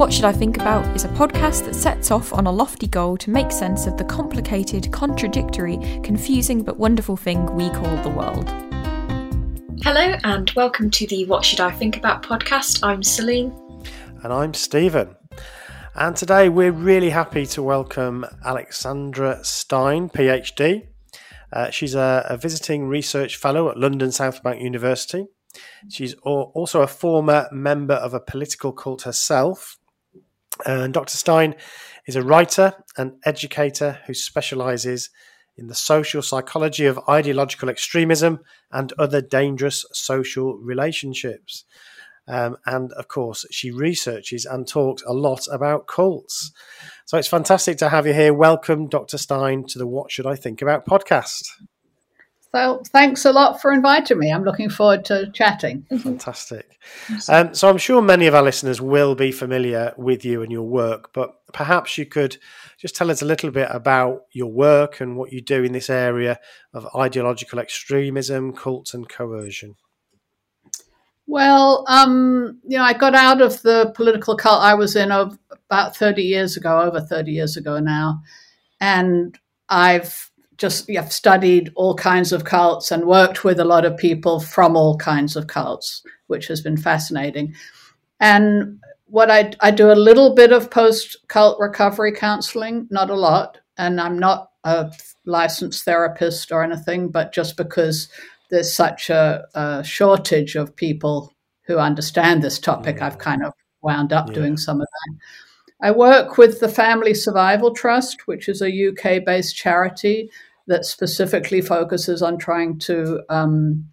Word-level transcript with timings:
What 0.00 0.14
Should 0.14 0.24
I 0.24 0.32
Think 0.32 0.56
About 0.56 0.96
is 0.96 1.04
a 1.04 1.08
podcast 1.08 1.66
that 1.66 1.74
sets 1.74 2.10
off 2.10 2.32
on 2.32 2.46
a 2.46 2.50
lofty 2.50 2.86
goal 2.86 3.18
to 3.18 3.28
make 3.28 3.52
sense 3.52 3.86
of 3.86 3.98
the 3.98 4.04
complicated, 4.04 4.90
contradictory, 4.90 5.76
confusing, 6.02 6.62
but 6.62 6.78
wonderful 6.78 7.18
thing 7.18 7.44
we 7.54 7.68
call 7.68 7.94
the 7.98 8.08
world. 8.08 8.48
Hello 9.82 10.16
and 10.24 10.50
welcome 10.56 10.90
to 10.92 11.06
the 11.06 11.26
What 11.26 11.44
Should 11.44 11.60
I 11.60 11.70
Think 11.70 11.98
About 11.98 12.22
podcast. 12.22 12.82
I'm 12.82 13.02
Celine. 13.02 13.52
And 14.22 14.32
I'm 14.32 14.54
Stephen. 14.54 15.16
And 15.94 16.16
today 16.16 16.48
we're 16.48 16.72
really 16.72 17.10
happy 17.10 17.44
to 17.48 17.62
welcome 17.62 18.24
Alexandra 18.42 19.44
Stein, 19.44 20.08
PhD. 20.08 20.86
Uh, 21.52 21.68
she's 21.68 21.94
a, 21.94 22.24
a 22.26 22.38
visiting 22.38 22.88
research 22.88 23.36
fellow 23.36 23.68
at 23.68 23.76
London 23.76 24.12
South 24.12 24.42
Bank 24.42 24.62
University. 24.62 25.26
She's 25.90 26.14
also 26.14 26.80
a 26.80 26.86
former 26.86 27.48
member 27.52 27.94
of 27.94 28.14
a 28.14 28.20
political 28.20 28.72
cult 28.72 29.02
herself. 29.02 29.76
And 30.66 30.92
Dr. 30.94 31.16
Stein 31.16 31.54
is 32.06 32.16
a 32.16 32.22
writer 32.22 32.74
and 32.96 33.12
educator 33.24 34.00
who 34.06 34.14
specializes 34.14 35.10
in 35.56 35.66
the 35.66 35.74
social 35.74 36.22
psychology 36.22 36.86
of 36.86 37.00
ideological 37.08 37.68
extremism 37.68 38.40
and 38.72 38.92
other 38.98 39.20
dangerous 39.20 39.84
social 39.92 40.56
relationships. 40.58 41.64
Um, 42.26 42.56
and 42.64 42.92
of 42.92 43.08
course, 43.08 43.44
she 43.50 43.70
researches 43.70 44.44
and 44.44 44.66
talks 44.66 45.02
a 45.06 45.12
lot 45.12 45.46
about 45.50 45.86
cults. 45.86 46.52
So 47.04 47.18
it's 47.18 47.28
fantastic 47.28 47.76
to 47.78 47.88
have 47.88 48.06
you 48.06 48.14
here. 48.14 48.32
Welcome, 48.32 48.88
Dr. 48.88 49.18
Stein, 49.18 49.64
to 49.68 49.78
the 49.78 49.86
What 49.86 50.12
Should 50.12 50.26
I 50.26 50.36
Think 50.36 50.62
About 50.62 50.86
podcast. 50.86 51.42
So 52.52 52.82
thanks 52.88 53.24
a 53.24 53.32
lot 53.32 53.60
for 53.60 53.72
inviting 53.72 54.18
me. 54.18 54.32
I'm 54.32 54.42
looking 54.42 54.70
forward 54.70 55.04
to 55.04 55.30
chatting. 55.32 55.86
Fantastic. 56.02 56.78
Um, 57.28 57.54
so 57.54 57.68
I'm 57.68 57.78
sure 57.78 58.02
many 58.02 58.26
of 58.26 58.34
our 58.34 58.42
listeners 58.42 58.80
will 58.80 59.14
be 59.14 59.30
familiar 59.30 59.94
with 59.96 60.24
you 60.24 60.42
and 60.42 60.50
your 60.50 60.64
work, 60.64 61.12
but 61.12 61.36
perhaps 61.52 61.96
you 61.96 62.06
could 62.06 62.38
just 62.76 62.96
tell 62.96 63.10
us 63.10 63.22
a 63.22 63.26
little 63.26 63.52
bit 63.52 63.68
about 63.70 64.22
your 64.32 64.50
work 64.50 65.00
and 65.00 65.16
what 65.16 65.32
you 65.32 65.40
do 65.40 65.62
in 65.62 65.72
this 65.72 65.88
area 65.88 66.40
of 66.74 66.88
ideological 66.96 67.60
extremism, 67.60 68.52
cults, 68.52 68.94
and 68.94 69.08
coercion. 69.08 69.76
Well, 71.28 71.84
um, 71.86 72.58
you 72.66 72.76
know, 72.76 72.82
I 72.82 72.94
got 72.94 73.14
out 73.14 73.40
of 73.40 73.62
the 73.62 73.92
political 73.94 74.36
cult 74.36 74.62
I 74.62 74.74
was 74.74 74.96
in 74.96 75.12
of 75.12 75.38
about 75.52 75.94
30 75.94 76.22
years 76.22 76.56
ago, 76.56 76.80
over 76.80 77.00
30 77.00 77.30
years 77.30 77.56
ago 77.56 77.78
now. 77.78 78.22
And 78.80 79.38
I've 79.68 80.29
just 80.60 80.88
yeah, 80.90 81.06
studied 81.06 81.72
all 81.74 81.94
kinds 81.94 82.32
of 82.32 82.44
cults 82.44 82.90
and 82.92 83.06
worked 83.06 83.44
with 83.44 83.58
a 83.58 83.64
lot 83.64 83.86
of 83.86 83.96
people 83.96 84.40
from 84.40 84.76
all 84.76 84.96
kinds 84.98 85.34
of 85.34 85.46
cults, 85.46 86.02
which 86.26 86.46
has 86.48 86.60
been 86.60 86.76
fascinating. 86.76 87.54
And 88.20 88.78
what 89.06 89.30
I, 89.30 89.52
I 89.60 89.70
do 89.70 89.90
a 89.90 89.94
little 89.94 90.34
bit 90.34 90.52
of 90.52 90.70
post 90.70 91.16
cult 91.28 91.58
recovery 91.58 92.12
counseling, 92.12 92.86
not 92.90 93.08
a 93.08 93.14
lot. 93.14 93.58
And 93.78 93.98
I'm 93.98 94.18
not 94.18 94.50
a 94.64 94.92
licensed 95.24 95.84
therapist 95.84 96.52
or 96.52 96.62
anything, 96.62 97.08
but 97.08 97.32
just 97.32 97.56
because 97.56 98.10
there's 98.50 98.72
such 98.72 99.08
a, 99.08 99.46
a 99.54 99.82
shortage 99.82 100.56
of 100.56 100.76
people 100.76 101.32
who 101.62 101.78
understand 101.78 102.42
this 102.42 102.58
topic, 102.58 102.96
Yeah. 102.98 103.06
I've 103.06 103.18
kind 103.18 103.42
of 103.42 103.54
wound 103.80 104.12
up 104.12 104.28
Yeah. 104.28 104.34
doing 104.34 104.56
some 104.58 104.82
of 104.82 104.86
that. 104.86 105.16
I 105.82 105.90
work 105.92 106.36
with 106.36 106.60
the 106.60 106.68
Family 106.68 107.14
Survival 107.14 107.72
Trust, 107.72 108.26
which 108.26 108.50
is 108.50 108.60
a 108.60 108.88
UK 108.88 109.24
based 109.24 109.56
charity 109.56 110.30
that 110.66 110.84
specifically 110.84 111.60
focuses 111.60 112.22
on 112.22 112.38
trying 112.38 112.78
to 112.80 113.22
um, 113.28 113.88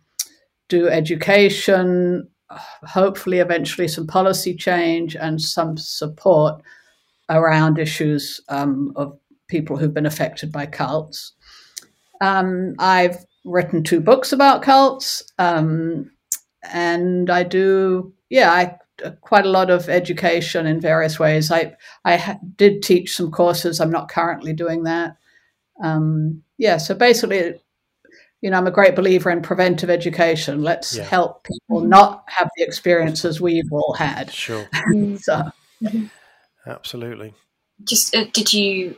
do 0.69 0.87
education, 0.87 2.27
hopefully, 2.49 3.39
eventually, 3.39 3.87
some 3.87 4.07
policy 4.07 4.55
change 4.55 5.15
and 5.15 5.41
some 5.41 5.77
support 5.77 6.61
around 7.29 7.77
issues 7.77 8.41
um, 8.49 8.93
of 8.95 9.17
people 9.47 9.77
who've 9.77 9.93
been 9.93 10.05
affected 10.05 10.51
by 10.51 10.65
cults. 10.65 11.33
Um, 12.21 12.75
I've 12.79 13.25
written 13.45 13.83
two 13.83 13.99
books 14.01 14.31
about 14.31 14.61
cults, 14.61 15.23
um, 15.37 16.11
and 16.71 17.29
I 17.29 17.43
do, 17.43 18.13
yeah, 18.29 18.51
I 18.51 18.77
quite 19.21 19.45
a 19.45 19.49
lot 19.49 19.69
of 19.69 19.89
education 19.89 20.65
in 20.65 20.81
various 20.81 21.19
ways. 21.19 21.51
I 21.51 21.75
I 22.03 22.17
ha- 22.17 22.39
did 22.55 22.81
teach 22.81 23.15
some 23.15 23.31
courses. 23.31 23.79
I'm 23.79 23.91
not 23.91 24.09
currently 24.09 24.53
doing 24.53 24.83
that. 24.83 25.17
Um, 25.83 26.43
yeah, 26.57 26.77
so 26.77 26.95
basically, 26.95 27.59
you 28.41 28.49
know, 28.49 28.57
I'm 28.57 28.67
a 28.67 28.71
great 28.71 28.95
believer 28.95 29.29
in 29.29 29.41
preventive 29.41 29.89
education. 29.89 30.63
Let's 30.63 30.95
Yeah. 30.95 31.03
help 31.03 31.43
people 31.45 31.81
not 31.81 32.23
have 32.27 32.49
the 32.57 32.63
experiences 32.63 33.39
we've 33.41 33.71
all 33.71 33.93
had. 33.93 34.31
Sure, 34.31 34.67
So, 35.19 35.51
absolutely. 36.65 37.33
Just 37.83 38.15
uh, 38.15 38.25
did 38.33 38.53
you 38.53 38.95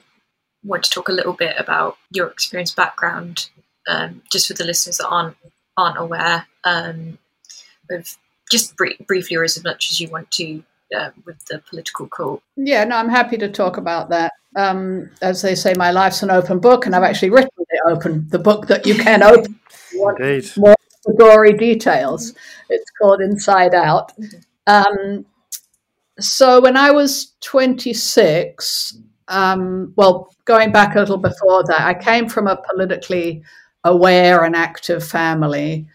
want 0.63 0.84
to 0.84 0.89
talk 0.89 1.09
a 1.09 1.13
little 1.13 1.34
bit 1.34 1.56
about 1.57 1.97
your 2.12 2.28
experience 2.28 2.73
background, 2.73 3.50
um, 3.88 4.22
just 4.31 4.47
for 4.47 4.53
the 4.53 4.63
listeners 4.63 4.97
that 4.97 5.07
aren't 5.07 5.35
aren't 5.78 5.97
aware, 5.97 6.45
um, 6.63 7.18
of 7.89 8.18
just 8.51 8.75
br- 8.75 8.88
briefly 9.07 9.35
or 9.38 9.44
as 9.44 9.62
much 9.63 9.89
as 9.91 10.00
you 10.00 10.09
want 10.09 10.31
to 10.31 10.63
uh, 10.95 11.12
with 11.25 11.44
the 11.45 11.59
political 11.69 12.07
cult. 12.07 12.41
yeah, 12.56 12.84
no, 12.84 12.95
I'm 12.97 13.09
happy 13.09 13.38
to 13.38 13.50
talk 13.50 13.78
about 13.78 14.09
that. 14.09 14.31
Um, 14.55 15.09
as 15.21 15.41
they 15.41 15.55
say, 15.55 15.73
my 15.77 15.91
life's 15.91 16.23
an 16.23 16.31
open 16.31 16.59
book, 16.59 16.85
and 16.85 16.95
I've 16.95 17.03
actually 17.03 17.29
written 17.29 17.51
the 17.57 17.91
open, 17.91 18.27
the 18.29 18.39
book 18.39 18.67
that 18.67 18.85
you 18.85 18.95
can 18.95 19.21
open. 19.23 19.59
you 19.93 20.09
Indeed. 20.09 20.51
more 20.57 20.75
gory 21.17 21.53
details. 21.53 22.33
It's 22.69 22.89
called 22.99 23.21
Inside 23.21 23.73
Out. 23.73 24.11
Um, 24.67 25.25
so 26.19 26.61
when 26.61 26.77
I 26.77 26.91
was 26.91 27.33
26, 27.41 28.97
um, 29.27 29.93
well, 29.95 30.33
going 30.45 30.71
back 30.71 30.95
a 30.95 30.99
little 30.99 31.17
before 31.17 31.63
that, 31.65 31.81
I 31.81 31.93
came 31.93 32.27
from 32.27 32.47
a 32.47 32.61
politically 32.69 33.43
aware 33.83 34.43
and 34.43 34.55
active 34.55 35.03
family 35.03 35.88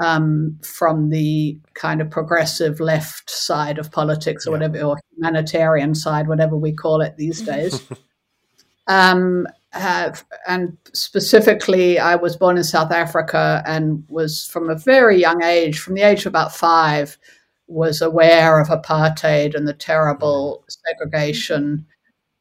um, 0.00 0.58
from 0.62 1.10
the 1.10 1.58
kind 1.74 2.00
of 2.00 2.10
progressive 2.10 2.80
left 2.80 3.30
side 3.30 3.78
of 3.78 3.90
politics 3.92 4.46
or 4.46 4.50
Yeah. 4.50 4.52
whatever, 4.68 4.82
or 4.84 5.00
humanitarian 5.16 5.94
side, 5.94 6.28
whatever 6.28 6.56
we 6.56 6.72
call 6.72 7.00
it 7.02 7.16
these 7.16 7.40
days. 7.52 7.82
um, 8.86 9.46
have, 9.70 10.24
and 10.46 10.76
specifically, 10.92 11.98
I 11.98 12.14
was 12.16 12.36
born 12.36 12.56
in 12.58 12.64
South 12.64 12.92
Africa 12.92 13.62
and 13.66 14.04
was 14.08 14.46
from 14.46 14.68
a 14.68 14.74
very 14.76 15.18
young 15.18 15.42
age, 15.42 15.78
from 15.78 15.94
the 15.94 16.02
age 16.02 16.20
of 16.20 16.26
about 16.26 16.54
five, 16.54 17.16
was 17.68 18.02
aware 18.02 18.60
of 18.60 18.68
apartheid 18.68 19.54
and 19.54 19.66
the 19.66 19.72
terrible 19.72 20.64
segregation 20.68 21.86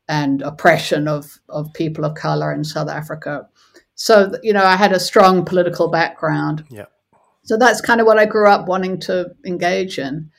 and 0.10 0.42
oppression 0.42 1.08
of, 1.08 1.40
of 1.48 1.72
people 1.74 2.04
of 2.04 2.16
color 2.16 2.52
in 2.52 2.66
South 2.66 2.90
Africa. 2.90 3.48
So, 3.96 4.34
you 4.44 4.52
know, 4.52 4.66
I 4.66 4.76
had 4.76 4.92
a 4.92 5.00
strong 5.00 5.46
political 5.46 5.88
background. 5.90 6.66
Yeah. 6.70 6.86
So 7.52 7.58
that's 7.58 7.82
kind 7.82 8.00
of 8.00 8.08
what 8.08 8.18
I 8.18 8.26
grew 8.26 8.48
up 8.48 8.70
wanting 8.70 8.98
to 9.02 9.36
engage 9.46 10.00
in. 10.00 10.32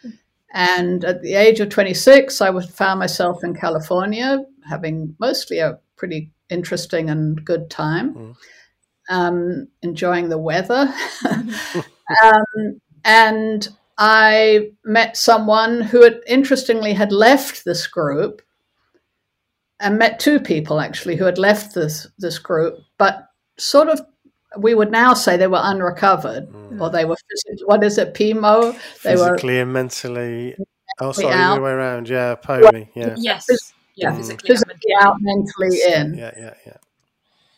And 0.54 1.04
at 1.04 1.20
the 1.20 1.34
age 1.34 1.60
of 1.60 1.68
26, 1.68 2.40
I 2.40 2.48
was, 2.48 2.64
found 2.70 3.00
myself 3.00 3.44
in 3.44 3.52
California 3.52 4.42
having 4.66 5.14
mostly 5.18 5.58
a 5.58 5.78
pretty 5.98 6.30
interesting 6.48 7.10
and 7.10 7.44
good 7.44 7.68
time, 7.68 8.14
Mm. 8.14 8.36
um, 9.10 9.68
enjoying 9.82 10.30
the 10.30 10.38
weather. 10.38 10.90
um, 12.24 12.80
and 13.04 13.68
I 13.98 14.70
met 14.82 15.18
someone 15.18 15.82
who 15.82 16.04
had, 16.04 16.22
interestingly 16.26 16.94
had 16.94 17.12
left 17.12 17.66
this 17.66 17.86
group 17.86 18.40
and 19.78 19.98
met 19.98 20.18
two 20.18 20.40
people 20.40 20.80
actually 20.80 21.16
who 21.16 21.26
had 21.26 21.36
left 21.36 21.74
this, 21.74 22.06
this 22.16 22.38
group, 22.38 22.78
but 22.96 23.26
sort 23.58 23.90
of 23.90 24.00
we 24.58 24.75
would 24.75 24.90
now 24.90 25.14
say 25.14 25.37
they 25.37 25.46
were 25.46 25.60
unrecovered 25.62 26.49
or 26.81 26.90
they 26.90 27.04
were 27.04 27.14
phys- 27.16 27.60
what 27.64 27.82
is 27.84 27.99
it 27.99 28.14
PMO 28.14 28.76
they 29.02 29.14
were 29.16 29.31
Physically 29.31 29.60
and 29.60 29.72
mentally. 29.72 30.56
Oh, 31.00 31.12
sorry, 31.12 31.34
the 31.34 31.43
other 31.43 31.62
way 31.62 31.70
around. 31.70 32.08
Yeah, 32.08 32.34
pony. 32.34 32.88
Yeah, 32.94 33.14
Yes, 33.19 33.46
Phys- 33.50 33.72
yeah, 33.94 34.10
Mm. 34.12 34.16
physically. 34.16 34.49
physically 34.49 34.93
out 35.00 35.16
mentally 35.20 35.78
in 35.94 36.14
yeah, 36.14 36.32
yeah, 36.38 36.54
yeah. 36.66 36.76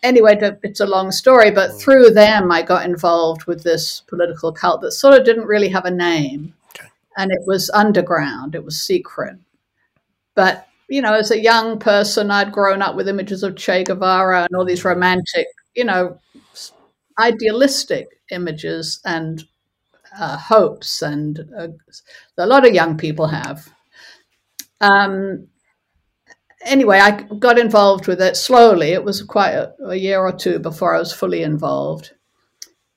anyway, 0.02 0.38
it's 0.62 0.81
a 0.81 0.87
long 0.87 1.11
story, 1.11 1.50
but 1.50 1.70
Mm. 1.70 1.79
through 1.81 2.11
them, 2.11 2.52
I 2.52 2.62
got 2.62 2.85
involved 2.85 3.44
with 3.47 3.62
this 3.64 4.02
political 4.06 4.52
cult 4.52 4.81
that 4.82 4.93
sort 4.93 5.14
of 5.19 5.25
didn't 5.25 5.47
really 5.47 5.69
have 5.70 5.85
a 5.87 5.90
name. 5.90 6.55
Okay. 6.76 6.88
And 7.17 7.32
it 7.32 7.40
was 7.47 7.70
underground, 7.70 8.55
it 8.55 8.64
was 8.64 8.81
secret. 8.81 9.37
But, 10.35 10.67
you 10.88 11.00
know, 11.00 11.14
as 11.14 11.31
a 11.31 11.40
young 11.40 11.79
person, 11.79 12.31
I'd 12.31 12.52
grown 12.52 12.82
up 12.82 12.94
with 12.97 13.08
images 13.08 13.43
of 13.43 13.56
Che 13.56 13.85
Guevara 13.85 14.43
and 14.44 14.55
all 14.56 14.64
these 14.64 14.85
romantic, 14.85 15.47
you 15.75 15.85
know, 15.85 16.19
s- 16.33 16.33
idealistic 17.19 18.20
images 18.31 19.00
and 19.05 19.44
uh, 20.19 20.37
hopes, 20.37 21.02
and 21.02 21.40
uh, 21.58 21.69
a 22.38 22.46
lot 22.46 22.66
of 22.66 22.75
young 22.75 22.96
people 22.96 23.26
have. 23.26 23.69
Um, 24.81 25.49
anyway, 26.64 26.99
I 26.99 27.22
got 27.38 27.58
involved 27.58 28.06
with 28.06 28.20
it 28.20 28.37
slowly. 28.37 28.93
It 28.93 29.05
was 29.05 29.22
quite 29.22 29.52
a, 29.52 29.75
a, 29.84 29.96
year 29.96 30.20
or 30.20 30.32
two 30.32 30.58
before 30.58 30.94
I 30.94 30.99
was 30.99 31.12
fully 31.12 31.43
involved. 31.43 32.12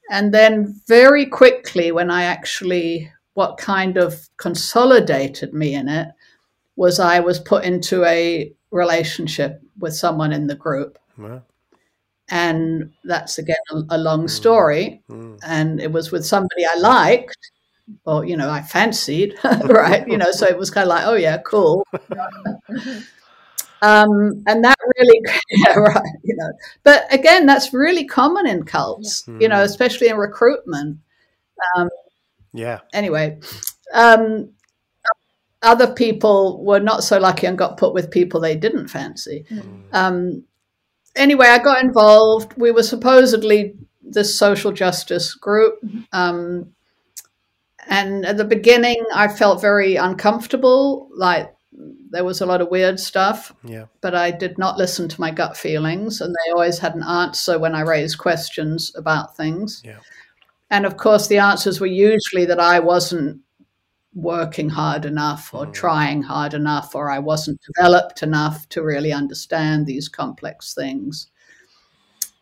And 0.10 0.34
then, 0.34 0.81
very 0.88 1.25
quickly, 1.25 1.92
when 1.92 2.10
I 2.10 2.24
actually, 2.24 3.12
what 3.34 3.58
kind 3.58 3.98
of 3.98 4.30
consolidated 4.38 5.54
me 5.54 5.75
in 5.75 5.90
it 5.90 6.08
was 6.75 7.00
I 7.00 7.19
was 7.19 7.40
put 7.40 7.66
into 7.66 8.06
a 8.06 8.54
relationship 8.72 9.62
with 9.78 9.94
someone 9.96 10.31
in 10.31 10.48
the 10.48 10.56
group. 10.56 10.98
Well, 11.18 11.44
And 12.30 12.92
that's 13.04 13.38
again 13.38 13.56
a, 13.72 13.84
a 13.92 13.98
long 13.98 14.28
story. 14.28 15.02
mm, 15.10 15.40
And 15.46 15.80
it 15.82 15.92
was 15.92 16.12
with 16.12 16.26
somebody 16.26 16.66
I 16.66 16.76
liked, 16.78 17.38
or, 18.06 18.26
you 18.26 18.36
know, 18.36 18.50
I 18.50 18.62
fancied, 18.62 19.36
right? 19.44 20.08
You 20.08 20.18
know, 20.18 20.32
so 20.32 20.46
it 20.48 20.58
was 20.58 20.70
kind 20.70 20.84
of 20.84 20.90
like, 20.90 21.06
oh, 21.06 21.16
yeah, 21.16 21.38
cool. 21.46 21.86
Um, 23.82 24.44
and 24.48 24.64
that 24.64 24.76
really, 24.98 25.22
yeah, 25.52 25.74
right, 25.74 26.12
you 26.24 26.36
know. 26.36 26.52
But 26.84 27.06
again, 27.14 27.46
that's 27.46 27.74
really 27.74 28.06
common 28.06 28.48
in 28.48 28.64
cults, 28.64 29.24
you 29.28 29.48
know, 29.48 29.58
Mm. 29.58 29.64
especially 29.66 30.08
in 30.08 30.18
recruitment. 30.18 30.98
Um, 31.76 31.90
yeah. 32.54 32.80
Anyway, 32.94 33.40
um, 33.94 34.50
other 35.62 35.94
people 35.94 36.64
were 36.64 36.80
not 36.80 37.04
so 37.04 37.20
lucky 37.20 37.46
and 37.48 37.58
got 37.58 37.78
put 37.78 37.94
with 37.94 38.10
people 38.12 38.40
they 38.40 38.56
didn't 38.56 38.88
fancy. 38.88 39.46
Mm, 39.52 39.84
Um, 39.92 40.44
anyway, 41.18 41.48
I 41.48 41.60
got 41.60 41.84
involved. 41.84 42.54
We 42.58 42.72
were 42.72 42.84
supposedly 42.84 43.75
this 44.02 44.38
social 44.38 44.72
justice 44.72 45.34
group. 45.36 45.80
Um, 46.14 46.74
and 47.88 48.25
at 48.25 48.38
the 48.38 48.46
beginning, 48.46 49.04
I 49.14 49.28
felt 49.28 49.62
very 49.62 49.96
uncomfortable. 49.96 51.10
Like 51.16 51.54
there 52.10 52.24
was 52.25 52.42
a 52.42 52.46
lot 52.46 52.62
of 52.62 52.69
weird 52.69 53.00
stuff, 53.00 53.54
yeah. 53.64 53.86
but 54.02 54.16
I 54.16 54.31
did 54.31 54.58
not 54.58 54.78
listen 54.78 55.08
to 55.10 55.22
my 55.22 55.31
gut 55.31 55.58
feelings. 55.58 56.22
And 56.22 56.34
they 56.34 56.52
always 56.52 56.80
had 56.80 56.96
an 56.96 57.04
answer 57.04 57.60
when 57.60 57.75
I 57.75 57.81
raised 57.81 58.18
questions 58.18 58.92
about 58.96 59.36
things. 59.36 59.81
Yeah. 59.86 60.00
And 60.69 60.86
of 60.86 60.98
course, 60.98 61.28
the 61.28 61.38
answers 61.38 61.80
were 61.80 61.88
usually 61.88 62.46
that 62.46 62.60
I 62.60 62.80
wasn't 62.80 63.42
working 64.18 64.68
hard 64.69 65.06
enough 65.06 65.54
or 65.54 65.68
Mm. 65.68 65.74
trying 65.74 66.22
hard 66.24 66.54
enough 66.56 66.96
or 66.96 67.12
I 67.12 67.19
wasn't 67.19 67.60
developed 67.62 68.24
enough 68.24 68.68
to 68.69 68.81
really 68.81 69.14
understand 69.14 69.86
these 69.86 70.10
complex 70.10 70.74
things. 70.74 71.28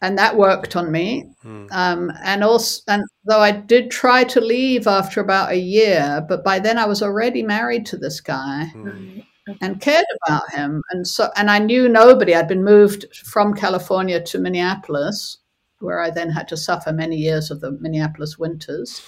And 0.01 0.17
that 0.17 0.37
worked 0.37 0.75
on 0.75 0.91
me. 0.91 1.31
Mm, 1.43 1.67
Um, 1.71 2.11
and 2.23 2.43
also, 2.43 2.81
and 2.87 3.03
though 3.25 3.39
I 3.39 3.51
did 3.51 3.91
try 3.91 4.23
to 4.23 4.39
leave 4.39 4.87
after 4.87 5.19
about 5.19 5.51
a 5.51 5.57
year, 5.59 6.25
but 6.29 6.43
by 6.43 6.59
then 6.59 6.77
I 6.77 6.85
was 6.85 7.01
already 7.01 7.43
married 7.43 7.85
to 7.87 7.97
this 7.97 8.21
guy 8.21 8.71
mm, 8.73 9.25
and 9.61 9.81
cared 9.81 10.05
about 10.25 10.51
him. 10.53 10.81
And 10.91 11.07
so, 11.07 11.29
and 11.35 11.49
I 11.49 11.59
knew 11.59 11.89
nobody. 11.89 12.35
I'd 12.35 12.47
been 12.47 12.63
moved 12.63 13.05
from 13.15 13.53
California 13.53 14.21
to 14.21 14.39
Minneapolis, 14.39 15.37
where 15.79 15.99
I 16.01 16.09
then 16.09 16.29
had 16.29 16.47
to 16.49 16.57
suffer 16.57 16.91
many 16.93 17.17
years 17.17 17.51
of 17.51 17.59
the 17.61 17.71
Minneapolis 17.71 18.37
winters. 18.37 19.01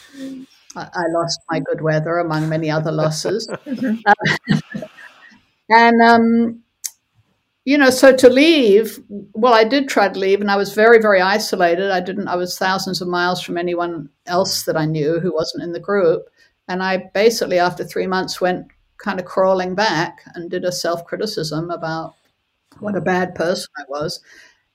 I, 0.78 0.90
I 0.94 1.04
lost 1.10 1.40
my 1.50 1.60
good 1.60 1.82
weather 1.82 2.20
among 2.20 2.50
many 2.50 2.70
other 2.70 2.92
losses. 2.92 3.50
and, 5.70 6.02
um, 6.02 6.62
you 7.66 7.78
know, 7.78 7.90
so 7.90 8.16
to 8.16 8.30
leave, 8.30 9.00
well, 9.34 9.54
I 9.54 9.64
did 9.64 9.90
try 9.90 10.08
to 10.08 10.20
leave 10.20 10.40
and 10.40 10.52
I 10.52 10.56
was 10.56 10.74
very, 10.74 11.00
very 11.00 11.20
isolated. 11.20 11.92
I 11.92 12.00
didn't, 12.00 12.28
I 12.28 12.36
was 12.36 12.58
thousands 12.58 13.02
of 13.02 13.08
miles 13.08 13.42
from 13.42 13.58
anyone 13.58 14.10
else 14.26 14.64
that 14.64 14.78
I 14.78 14.86
knew 14.86 15.20
who 15.20 15.34
wasn't 15.34 15.64
in 15.64 15.74
the 15.74 15.80
group. 15.80 16.30
And 16.68 16.84
I 16.84 17.10
basically, 17.14 17.60
after 17.60 17.84
three 17.84 18.08
months, 18.08 18.40
went 18.40 18.68
kind 18.98 19.20
of 19.20 19.26
crawling 19.26 19.76
back 19.76 20.22
and 20.36 20.50
did 20.50 20.64
a 20.64 20.72
self 20.72 21.06
criticism 21.06 21.72
about 21.72 22.16
what 22.80 22.96
a 22.96 23.02
bad 23.02 23.36
person 23.36 23.70
I 23.78 23.84
was. 23.90 24.22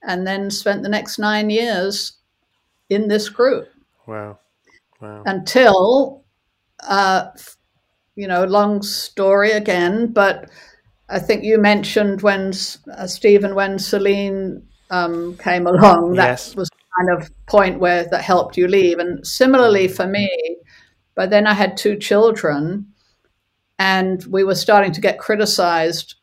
And 0.02 0.26
then 0.26 0.50
spent 0.50 0.82
the 0.82 0.88
next 0.88 1.18
nine 1.18 1.48
years 1.48 2.14
in 2.90 3.08
this 3.08 3.28
group 3.28 3.68
wow. 4.06 4.38
Wow. 5.02 5.22
until, 5.26 6.24
uh, 6.88 7.26
you 8.14 8.28
know, 8.28 8.44
long 8.44 8.82
story 8.82 9.50
again, 9.50 10.12
but 10.12 10.48
I 11.08 11.18
think 11.18 11.44
you 11.44 11.58
mentioned 11.58 12.22
when 12.22 12.52
uh, 12.96 13.06
Stephen, 13.06 13.54
when 13.54 13.78
Celine 13.78 14.62
um, 14.90 15.36
came 15.38 15.66
along, 15.66 16.14
that 16.14 16.28
Yes. 16.28 16.56
was 16.56 16.70
kind 16.98 17.10
of 17.18 17.30
point 17.46 17.80
where 17.80 18.04
that 18.04 18.22
helped 18.22 18.56
you 18.56 18.68
leave. 18.68 18.98
And 18.98 19.26
similarly 19.26 19.88
for 19.88 20.06
me, 20.06 20.56
but 21.14 21.30
then 21.30 21.46
I 21.46 21.54
had 21.54 21.76
two 21.76 21.96
children, 21.96 22.86
and 23.78 24.24
we 24.26 24.44
were 24.44 24.54
starting 24.54 24.92
to 24.92 25.00
get 25.00 25.18
criticized 25.18 26.14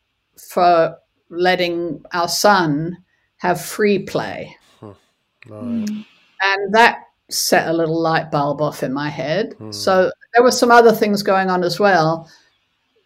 for 0.49 0.97
letting 1.29 2.01
our 2.13 2.29
son 2.29 2.97
have 3.37 3.61
free 3.61 3.99
play. 3.99 4.55
Right. 4.81 5.89
And 6.41 6.73
that 6.73 6.99
set 7.29 7.67
a 7.67 7.73
little 7.73 7.99
light 8.01 8.31
bulb 8.31 8.61
off 8.61 8.83
in 8.83 8.91
my 8.93 9.09
head. 9.09 9.55
So 9.71 10.11
there 10.33 10.43
were 10.43 10.51
some 10.51 10.71
other 10.71 10.91
things 10.91 11.23
going 11.23 11.49
on 11.49 11.63
as 11.63 11.79
well. 11.79 12.29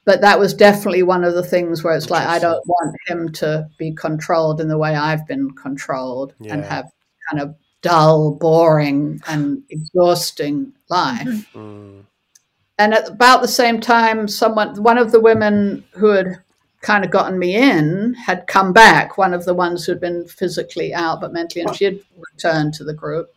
But 0.05 0.19
that 0.19 0.37
was 0.37 0.53
definitely 0.53 1.03
one 1.03 1.23
of 1.23 1.33
the 1.33 1.43
things 1.43 1.81
where 1.81 1.95
it's 1.95 2.09
like, 2.09 2.27
I 2.27 2.37
don't 2.37 2.61
want 2.67 2.95
him 3.07 3.31
to 3.33 3.69
be 3.77 3.93
controlled 3.93 4.59
in 4.59 4.67
the 4.67 4.77
way 4.77 4.95
I've 4.95 5.25
been 5.25 5.51
controlled 5.51 6.33
and 6.49 6.63
have 6.65 6.91
kind 7.29 7.41
of 7.41 7.55
dull, 7.81 8.35
boring, 8.35 9.21
and 9.27 9.63
exhausting 9.69 10.73
life. 10.89 11.27
Mm, 11.53 12.03
And 12.77 12.93
at 12.93 13.07
about 13.07 13.41
the 13.41 13.47
same 13.47 13.79
time, 13.79 14.27
someone, 14.27 14.81
one 14.83 14.97
of 14.97 15.11
the 15.13 15.21
women 15.21 15.85
who 15.91 16.07
had 16.07 16.43
kind 16.81 17.05
of 17.05 17.11
gotten 17.11 17.39
me 17.39 17.55
in 17.55 18.13
had 18.15 18.45
come 18.47 18.73
back, 18.73 19.17
one 19.17 19.33
of 19.33 19.45
the 19.45 19.53
ones 19.53 19.85
who'd 19.85 20.01
been 20.01 20.27
physically 20.27 20.93
out 20.93 21.21
but 21.21 21.31
mentally, 21.31 21.63
and 21.63 21.73
she 21.75 21.85
had 21.85 21.99
returned 22.33 22.73
to 22.73 22.83
the 22.83 22.93
group. 22.93 23.29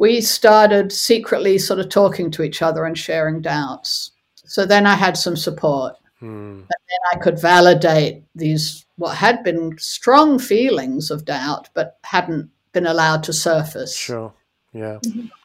We 0.00 0.22
started 0.22 0.92
secretly 0.92 1.58
sort 1.58 1.78
of 1.78 1.90
talking 1.90 2.30
to 2.30 2.42
each 2.42 2.62
other 2.62 2.86
and 2.86 2.96
sharing 2.96 3.42
doubts. 3.42 4.12
So 4.46 4.64
then 4.64 4.86
I 4.86 4.94
had 4.94 5.16
some 5.16 5.36
support. 5.36 5.94
Hmm. 6.20 6.60
and 6.60 6.82
then 6.90 7.02
I 7.12 7.16
could 7.16 7.40
validate 7.40 8.22
these, 8.34 8.84
what 8.96 9.16
had 9.16 9.42
been 9.42 9.76
strong 9.78 10.38
feelings 10.38 11.10
of 11.10 11.24
doubt, 11.24 11.70
but 11.72 11.98
hadn't 12.04 12.50
been 12.72 12.86
allowed 12.86 13.22
to 13.24 13.32
surface 13.32 13.96
sure. 13.96 14.32
Yeah. 14.72 14.98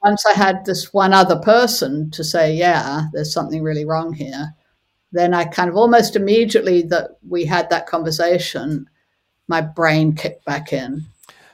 once 0.04 0.26
I 0.26 0.34
had 0.34 0.66
this 0.66 0.94
one 0.94 1.14
other 1.14 1.38
person 1.40 2.12
to 2.12 2.24
say, 2.24 2.54
yeah, 2.54 3.08
there's 3.14 3.34
something 3.34 3.64
really 3.64 3.86
wrong 3.86 4.14
here, 4.14 4.54
then 5.12 5.34
I 5.34 5.46
kind 5.46 5.70
of 5.70 5.78
almost 5.78 6.16
immediately 6.16 6.82
that 6.84 7.18
we 7.28 7.46
had 7.46 7.70
that 7.70 7.88
conversation, 7.88 8.90
my 9.48 9.62
brain 9.62 10.14
kicked 10.14 10.46
back 10.46 10.74
in. 10.74 11.06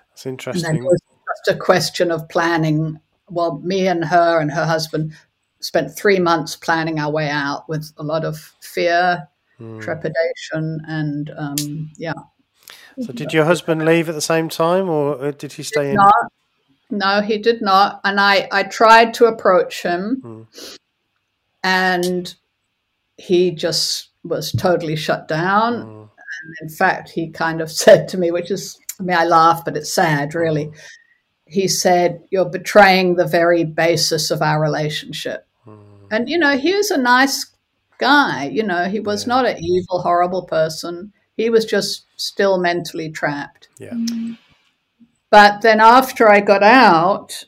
That's 0.10 0.26
And 0.26 0.40
then 0.40 0.54
interesting. 0.54 0.76
it 0.78 0.84
was 0.84 1.01
just 1.46 1.56
a 1.56 1.60
question 1.60 2.12
of 2.12 2.28
planning. 2.30 3.00
Well, 3.30 3.60
me 3.64 3.88
and 3.88 4.04
her 4.06 4.40
and 4.40 4.52
her 4.52 4.66
husband 4.66 5.14
spent 5.60 5.96
three 5.96 6.20
months 6.20 6.56
planning 6.56 7.00
our 7.00 7.12
way 7.12 7.30
out 7.30 7.68
with 7.70 7.92
a 7.98 8.04
lot 8.04 8.26
of 8.26 8.38
fear, 8.62 9.28
Mm. 9.60 9.80
trepidation, 9.80 10.82
and 10.88 11.32
um, 11.38 11.92
yeah. 11.96 12.14
So, 13.00 13.14
did 13.14 13.32
your 13.32 13.46
husband 13.46 13.86
leave 13.86 14.10
at 14.10 14.16
the 14.16 14.22
same 14.22 14.50
time, 14.50 14.90
or 14.90 15.24
uh, 15.24 15.32
did 15.32 15.54
he 15.54 15.62
stay 15.62 15.90
in? 15.92 15.98
Not, 15.98 16.14
no, 16.90 17.22
he 17.22 17.38
did 17.38 17.62
not. 17.62 18.02
And 18.04 18.20
I, 18.20 18.48
I 18.52 18.64
tried 18.64 19.14
to 19.16 19.26
approach 19.26 19.84
him, 19.84 20.22
Mm. 20.26 20.78
and 21.64 22.34
he 23.18 23.52
just 23.52 24.10
was 24.24 24.52
totally 24.52 24.96
shut 24.96 25.28
down. 25.28 25.86
Mm, 25.86 26.10
In 26.64 26.70
fact, 26.70 27.10
he 27.10 27.30
kind 27.30 27.62
of 27.62 27.72
said 27.84 28.08
to 28.10 28.18
me, 28.18 28.32
which 28.32 28.50
is, 28.50 28.80
I 29.00 29.04
mean, 29.04 29.16
I 29.18 29.26
laugh, 29.26 29.64
but 29.64 29.78
it's 29.78 29.94
sad, 29.94 30.34
really. 30.34 30.72
He 31.52 31.68
said, 31.68 32.24
You're 32.32 32.50
betraying 32.50 33.16
the 33.16 33.28
very 33.28 33.64
basis 33.66 34.32
of 34.32 34.42
our 34.42 34.62
relationship. 34.62 35.46
mm, 35.68 35.80
And, 36.10 36.30
you 36.30 36.38
know, 36.38 36.58
he 36.58 36.74
was 36.76 36.92
a 36.92 36.98
nice 36.98 37.46
guy. 37.98 38.46
You 38.46 38.64
know, 38.64 38.86
he 38.86 39.00
was 39.00 39.24
Yeah. 39.24 39.34
not 39.36 39.46
an 39.46 39.58
evil, 39.64 40.02
horrible 40.02 40.44
person. 40.44 41.12
He 41.38 41.50
was 41.50 41.66
just 41.66 42.06
still 42.18 42.58
mentally 42.58 43.10
trapped. 43.12 43.68
yeah. 43.80 43.94
But 45.30 45.62
then 45.62 45.80
after 45.80 46.30
I 46.30 46.42
got 46.42 46.64
out, 46.64 47.46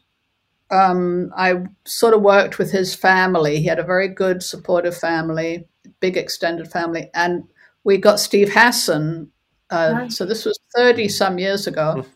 um, 0.72 1.32
I 1.36 1.66
sort 1.86 2.14
of 2.14 2.22
worked 2.22 2.58
with 2.58 2.72
his 2.72 2.96
family. 2.96 3.58
He 3.60 3.66
had 3.68 3.80
a 3.80 3.84
very 3.84 4.08
good, 4.08 4.42
supportive 4.42 4.96
family, 4.98 5.68
big 6.00 6.16
extended 6.18 6.72
family, 6.72 7.10
and 7.14 7.44
we 7.84 7.98
got 7.98 8.20
Steve 8.20 8.54
Hassan. 8.54 9.30
Uh, 9.70 9.92
Wow. 9.94 10.08
So 10.10 10.26
this 10.26 10.46
was 10.46 10.58
thirty 10.76 11.08
some 11.10 11.38
years 11.40 11.68
ago. 11.68 12.06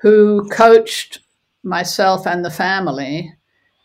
who 0.00 0.48
coached 0.50 1.20
myself 1.62 2.26
and 2.26 2.44
the 2.44 2.50
family. 2.50 3.34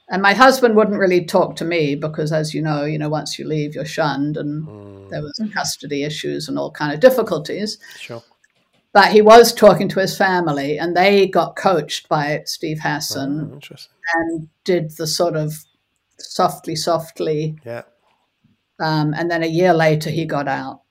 And 0.10 0.22
my 0.22 0.34
husband 0.34 0.75
wouldn't 0.75 1.00
really 1.00 1.25
talk 1.25 1.55
to 1.58 1.65
me 1.65 1.96
because, 1.96 2.32
as 2.32 2.53
you 2.53 2.62
know, 2.62 2.84
you 2.84 3.00
know, 3.00 3.10
once 3.10 3.39
you 3.39 3.48
leave, 3.48 3.74
you're 3.74 3.86
shunned, 3.86 4.38
and 4.38 4.67
mm. 4.67 5.10
there 5.10 5.22
was 5.22 5.41
custody 5.53 6.03
issues 6.03 6.48
and 6.48 6.60
all 6.60 6.72
kind 6.72 6.93
of 6.93 7.00
difficulties. 7.00 7.79
Sure. 7.98 8.22
But 8.91 9.12
he 9.12 9.24
was 9.24 9.53
talking 9.53 9.89
to 9.89 10.00
his 10.00 10.15
family, 10.15 10.77
and 10.77 10.96
they 10.96 11.27
got 11.27 11.55
coached 11.55 12.10
by 12.10 12.43
Steve 12.46 12.79
Hassan 12.82 13.60
oh, 13.72 13.75
and 14.13 14.50
did 14.65 14.91
the 14.98 15.08
sort 15.08 15.36
of 15.36 15.53
softly, 16.20 16.75
softly. 16.75 17.58
Yeah. 17.65 17.84
Um, 18.79 19.13
and 19.15 19.32
then 19.32 19.41
a 19.41 19.48
year 19.48 19.74
later, 19.74 20.12
he 20.12 20.25
got 20.25 20.48
out. 20.48 20.82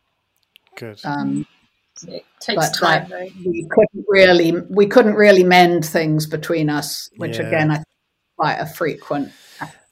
Good. 0.77 1.01
Um, 1.05 1.47
it 2.05 2.25
takes 2.41 2.71
time, 2.71 3.09
though. 3.09 3.29
We 3.45 3.69
couldn't 3.71 4.07
really, 4.09 4.53
we 4.71 4.87
couldn't 4.87 5.15
really 5.15 5.45
mend 5.45 5.85
things 5.85 6.27
between 6.27 6.71
us, 6.71 7.11
which 7.17 7.39
yeah. 7.39 7.47
again, 7.47 7.71
I 7.71 7.77
think 7.77 7.87
quite 8.37 8.57
a 8.57 8.67
frequent. 8.67 9.33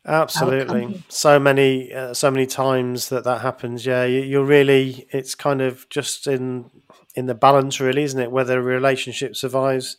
Absolutely, 0.07 0.85
outcome. 0.85 1.05
so 1.09 1.39
many, 1.39 1.93
uh, 1.93 2.15
so 2.15 2.31
many 2.31 2.47
times 2.47 3.11
that 3.11 3.25
that 3.25 3.43
happens. 3.43 3.85
Yeah, 3.85 4.05
you, 4.05 4.41
are 4.41 4.45
really, 4.45 5.07
it's 5.11 5.35
kind 5.35 5.61
of 5.61 5.89
just 5.91 6.27
in 6.27 6.71
in 7.15 7.27
the 7.27 7.35
balance, 7.35 7.81
really, 7.81 8.03
isn't 8.03 8.21
it? 8.21 8.33
Whether 8.33 8.59
a 8.59 8.63
relationship 8.63 9.37
survives 9.37 9.99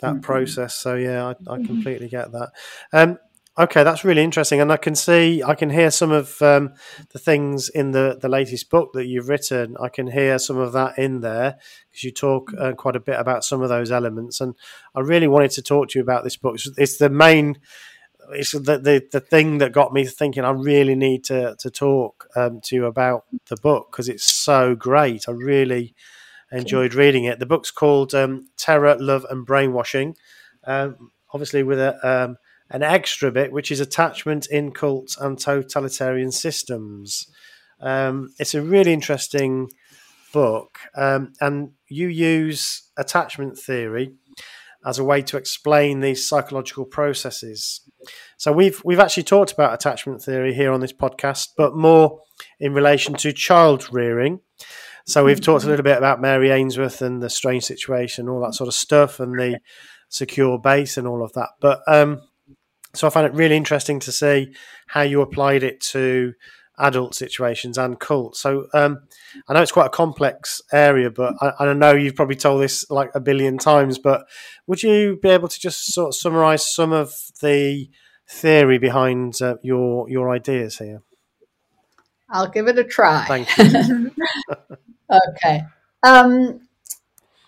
that 0.00 0.14
mm-hmm. 0.14 0.20
process. 0.20 0.74
So 0.74 0.94
yeah, 0.94 1.26
I, 1.26 1.30
I 1.30 1.34
mm-hmm. 1.34 1.64
completely 1.64 2.08
get 2.08 2.32
that. 2.32 2.50
Um, 2.92 3.18
Okay, 3.58 3.84
that's 3.84 4.02
really 4.02 4.22
interesting, 4.22 4.62
and 4.62 4.72
I 4.72 4.78
can 4.78 4.94
see, 4.94 5.42
I 5.42 5.54
can 5.54 5.68
hear 5.68 5.90
some 5.90 6.10
of 6.10 6.40
um, 6.40 6.72
the 7.10 7.18
things 7.18 7.68
in 7.68 7.90
the 7.90 8.16
the 8.18 8.28
latest 8.30 8.70
book 8.70 8.94
that 8.94 9.04
you've 9.04 9.28
written. 9.28 9.76
I 9.78 9.90
can 9.90 10.06
hear 10.06 10.38
some 10.38 10.56
of 10.56 10.72
that 10.72 10.96
in 10.96 11.20
there 11.20 11.58
because 11.90 12.02
you 12.02 12.12
talk 12.12 12.50
uh, 12.58 12.72
quite 12.72 12.96
a 12.96 13.00
bit 13.00 13.20
about 13.20 13.44
some 13.44 13.60
of 13.60 13.68
those 13.68 13.92
elements, 13.92 14.40
and 14.40 14.54
I 14.94 15.00
really 15.00 15.28
wanted 15.28 15.50
to 15.50 15.62
talk 15.62 15.90
to 15.90 15.98
you 15.98 16.02
about 16.02 16.24
this 16.24 16.38
book. 16.38 16.54
It's, 16.54 16.70
it's 16.78 16.96
the 16.96 17.10
main, 17.10 17.58
it's 18.30 18.52
the, 18.52 18.78
the 18.78 19.06
the 19.12 19.20
thing 19.20 19.58
that 19.58 19.72
got 19.72 19.92
me 19.92 20.06
thinking. 20.06 20.46
I 20.46 20.52
really 20.52 20.94
need 20.94 21.22
to 21.24 21.54
to 21.58 21.70
talk 21.70 22.28
um, 22.34 22.62
to 22.64 22.74
you 22.74 22.86
about 22.86 23.26
the 23.50 23.56
book 23.56 23.88
because 23.92 24.08
it's 24.08 24.32
so 24.32 24.74
great. 24.74 25.28
I 25.28 25.32
really 25.32 25.94
enjoyed 26.52 26.94
reading 26.94 27.24
it. 27.24 27.38
The 27.38 27.44
book's 27.44 27.70
called 27.70 28.14
um, 28.14 28.48
Terror, 28.56 28.96
Love, 28.98 29.26
and 29.28 29.44
Brainwashing. 29.44 30.16
Um, 30.64 31.10
obviously, 31.34 31.62
with 31.62 31.80
a 31.80 31.98
um, 32.02 32.36
an 32.72 32.82
extra 32.82 33.30
bit, 33.30 33.52
which 33.52 33.70
is 33.70 33.80
attachment 33.80 34.46
in 34.46 34.72
cults 34.72 35.16
and 35.18 35.38
totalitarian 35.38 36.32
systems. 36.32 37.30
Um, 37.80 38.32
it's 38.38 38.54
a 38.54 38.62
really 38.62 38.92
interesting 38.94 39.68
book, 40.32 40.78
um, 40.96 41.34
and 41.40 41.72
you 41.88 42.08
use 42.08 42.90
attachment 42.96 43.58
theory 43.58 44.14
as 44.84 44.98
a 44.98 45.04
way 45.04 45.22
to 45.22 45.36
explain 45.36 46.00
these 46.00 46.26
psychological 46.26 46.86
processes. 46.86 47.82
So 48.38 48.50
we've 48.52 48.80
we've 48.84 48.98
actually 48.98 49.24
talked 49.24 49.52
about 49.52 49.74
attachment 49.74 50.22
theory 50.22 50.54
here 50.54 50.72
on 50.72 50.80
this 50.80 50.94
podcast, 50.94 51.48
but 51.56 51.76
more 51.76 52.20
in 52.58 52.72
relation 52.72 53.14
to 53.16 53.32
child 53.32 53.92
rearing. 53.92 54.40
So 55.04 55.24
we've 55.24 55.40
talked 55.40 55.64
a 55.64 55.68
little 55.68 55.84
bit 55.84 55.98
about 55.98 56.20
Mary 56.20 56.50
Ainsworth 56.50 57.02
and 57.02 57.22
the 57.22 57.28
strange 57.28 57.64
situation, 57.64 58.28
all 58.28 58.40
that 58.40 58.54
sort 58.54 58.68
of 58.68 58.74
stuff, 58.74 59.20
and 59.20 59.38
the 59.38 59.60
secure 60.08 60.58
base 60.58 60.96
and 60.96 61.06
all 61.06 61.22
of 61.22 61.32
that. 61.34 61.50
But 61.60 61.80
um, 61.86 62.22
so 62.94 63.06
I 63.06 63.10
found 63.10 63.26
it 63.26 63.34
really 63.34 63.56
interesting 63.56 64.00
to 64.00 64.12
see 64.12 64.54
how 64.86 65.02
you 65.02 65.20
applied 65.20 65.62
it 65.62 65.80
to 65.92 66.34
adult 66.78 67.14
situations 67.14 67.78
and 67.78 67.98
cults. 67.98 68.40
So 68.40 68.66
um, 68.74 69.02
I 69.48 69.54
know 69.54 69.62
it's 69.62 69.72
quite 69.72 69.86
a 69.86 69.90
complex 69.90 70.60
area, 70.72 71.10
but 71.10 71.34
I, 71.40 71.52
I, 71.60 71.72
know 71.72 71.92
you've 71.92 72.16
probably 72.16 72.36
told 72.36 72.62
this 72.62 72.88
like 72.90 73.10
a 73.14 73.20
billion 73.20 73.58
times. 73.58 73.98
But 73.98 74.26
would 74.66 74.82
you 74.82 75.18
be 75.22 75.28
able 75.28 75.48
to 75.48 75.60
just 75.60 75.92
sort 75.92 76.08
of 76.08 76.14
summarize 76.14 76.68
some 76.68 76.92
of 76.92 77.14
the 77.40 77.88
theory 78.28 78.78
behind 78.78 79.40
uh, 79.40 79.56
your 79.62 80.08
your 80.08 80.30
ideas 80.30 80.78
here? 80.78 81.02
I'll 82.30 82.48
give 82.48 82.68
it 82.68 82.78
a 82.78 82.84
try. 82.84 83.24
Thank 83.26 83.58
you. 83.58 84.10
okay. 85.36 85.62
Um, 86.02 86.60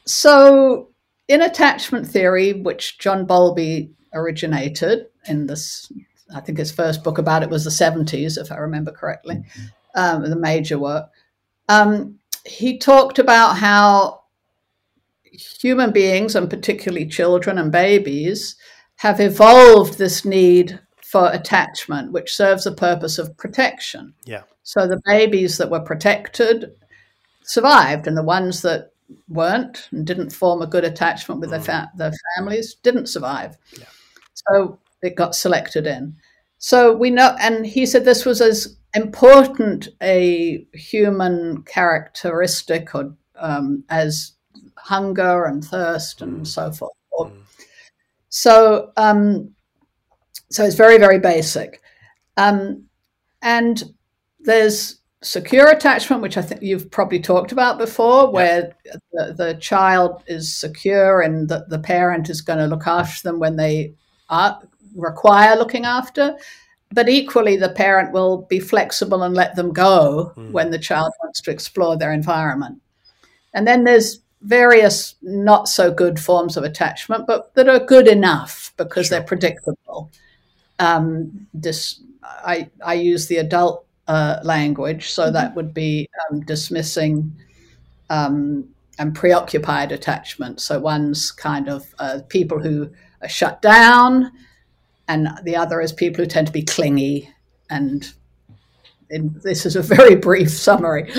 so 0.06 0.90
in 1.26 1.40
attachment 1.40 2.06
theory, 2.06 2.52
which 2.52 2.98
John 2.98 3.24
Bowlby 3.24 3.90
originated, 4.12 5.06
in 5.28 5.46
this. 5.46 5.90
I 6.34 6.40
think 6.40 6.58
his 6.58 6.72
first 6.72 7.04
book 7.04 7.18
about 7.18 7.42
it 7.42 7.50
was 7.50 7.64
the 7.64 7.70
70s, 7.70 8.38
if 8.38 8.50
I 8.50 8.56
remember 8.56 8.90
correctly, 8.90 9.42
um, 9.94 10.28
the 10.28 10.36
major 10.36 10.78
work. 10.78 11.10
Um, 11.68 12.18
he 12.44 12.78
talked 12.78 13.18
about 13.18 13.58
how 13.58 14.22
human 15.24 15.92
beings, 15.92 16.34
and 16.34 16.48
particularly 16.48 17.06
children 17.06 17.58
and 17.58 17.70
babies, 17.70 18.56
have 18.96 19.20
evolved 19.20 19.98
this 19.98 20.24
need 20.24 20.80
for 21.02 21.30
attachment, 21.32 22.12
which 22.12 22.34
serves 22.34 22.64
the 22.64 22.72
purpose 22.72 23.18
of 23.18 23.36
protection. 23.36 24.14
Yeah. 24.24 24.42
So 24.62 24.86
the 24.86 25.00
babies 25.04 25.58
that 25.58 25.70
were 25.70 25.80
protected 25.80 26.72
survived, 27.42 28.06
and 28.06 28.16
the 28.16 28.22
ones 28.22 28.62
that 28.62 28.92
weren't 29.28 29.88
and 29.92 30.06
didn't 30.06 30.30
form 30.30 30.62
a 30.62 30.66
good 30.66 30.84
attachment 30.84 31.40
with 31.40 31.50
mm. 31.50 31.52
their, 31.52 31.60
fa- 31.60 31.92
their 31.96 32.12
families 32.36 32.74
didn't 32.82 33.06
survive. 33.06 33.56
Yeah. 33.78 33.84
So 34.34 34.78
that 35.04 35.16
got 35.16 35.34
selected 35.34 35.86
in. 35.86 36.16
So 36.58 36.94
we 36.94 37.10
know, 37.10 37.36
and 37.40 37.66
he 37.66 37.84
said 37.84 38.04
this 38.04 38.24
was 38.24 38.40
as 38.40 38.78
important 38.94 39.88
a 40.02 40.66
human 40.72 41.62
characteristic 41.62 42.94
or, 42.94 43.14
um, 43.36 43.84
as 43.90 44.32
hunger 44.76 45.44
and 45.44 45.62
thirst 45.62 46.22
and 46.22 46.40
mm. 46.40 46.46
so 46.46 46.72
forth. 46.72 46.92
Mm. 47.20 47.32
So, 48.30 48.92
um, 48.96 49.54
so 50.50 50.64
it's 50.64 50.74
very, 50.74 50.98
very 50.98 51.18
basic. 51.18 51.82
Um, 52.36 52.84
and 53.42 53.82
there's 54.40 55.00
secure 55.22 55.68
attachment, 55.68 56.22
which 56.22 56.36
I 56.36 56.42
think 56.42 56.62
you've 56.62 56.90
probably 56.90 57.20
talked 57.20 57.52
about 57.52 57.78
before, 57.78 58.30
where 58.30 58.74
the, 59.12 59.34
the, 59.36 59.54
child 59.60 60.22
is 60.26 60.56
secure 60.56 61.20
and 61.20 61.48
that 61.48 61.68
the 61.68 61.78
parent 61.78 62.30
is 62.30 62.40
going 62.40 62.58
to 62.58 62.66
look 62.66 62.86
after 62.86 63.28
them 63.28 63.38
when 63.38 63.56
they 63.56 63.94
are 64.28 64.60
require 64.94 65.56
looking 65.56 65.84
after. 65.84 66.36
But 66.92 67.08
equally, 67.08 67.56
the 67.56 67.70
parent 67.70 68.12
will 68.12 68.42
be 68.42 68.60
flexible 68.60 69.22
and 69.22 69.34
let 69.34 69.56
them 69.56 69.72
go 69.72 70.32
mm. 70.36 70.50
when 70.52 70.70
the 70.70 70.78
child 70.78 71.12
wants 71.22 71.40
to 71.42 71.50
explore 71.50 71.96
their 71.96 72.12
environment. 72.12 72.80
And 73.52 73.66
then 73.66 73.84
there's 73.84 74.20
various 74.42 75.14
not 75.22 75.68
so 75.68 75.90
good 75.90 76.20
forms 76.20 76.56
of 76.56 76.64
attachment, 76.64 77.26
but 77.26 77.54
that 77.54 77.68
are 77.68 77.80
good 77.80 78.06
enough 78.06 78.72
because 78.76 79.06
sure. 79.06 79.18
they're 79.18 79.26
predictable. 79.26 80.10
Um, 80.78 81.46
this 81.54 82.00
I, 82.22 82.70
I 82.84 82.94
use 82.94 83.26
the 83.26 83.38
adult 83.38 83.86
uh, 84.06 84.38
language, 84.42 85.10
so 85.10 85.24
mm-hmm. 85.24 85.34
that 85.34 85.54
would 85.56 85.74
be 85.74 86.08
um, 86.30 86.40
dismissing 86.40 87.32
um, 88.10 88.68
and 88.98 89.14
preoccupied 89.14 89.92
attachment. 89.92 90.60
So 90.60 90.78
one's 90.78 91.32
kind 91.32 91.68
of 91.68 91.94
uh, 91.98 92.20
people 92.28 92.60
who 92.60 92.90
are 93.22 93.28
shut 93.28 93.62
down, 93.62 94.30
and 95.08 95.28
the 95.44 95.56
other 95.56 95.80
is 95.80 95.92
people 95.92 96.24
who 96.24 96.28
tend 96.28 96.46
to 96.46 96.52
be 96.52 96.62
clingy. 96.62 97.28
And 97.70 98.10
in, 99.10 99.38
this 99.42 99.66
is 99.66 99.76
a 99.76 99.82
very 99.82 100.14
brief 100.28 100.50
summary, 100.50 101.10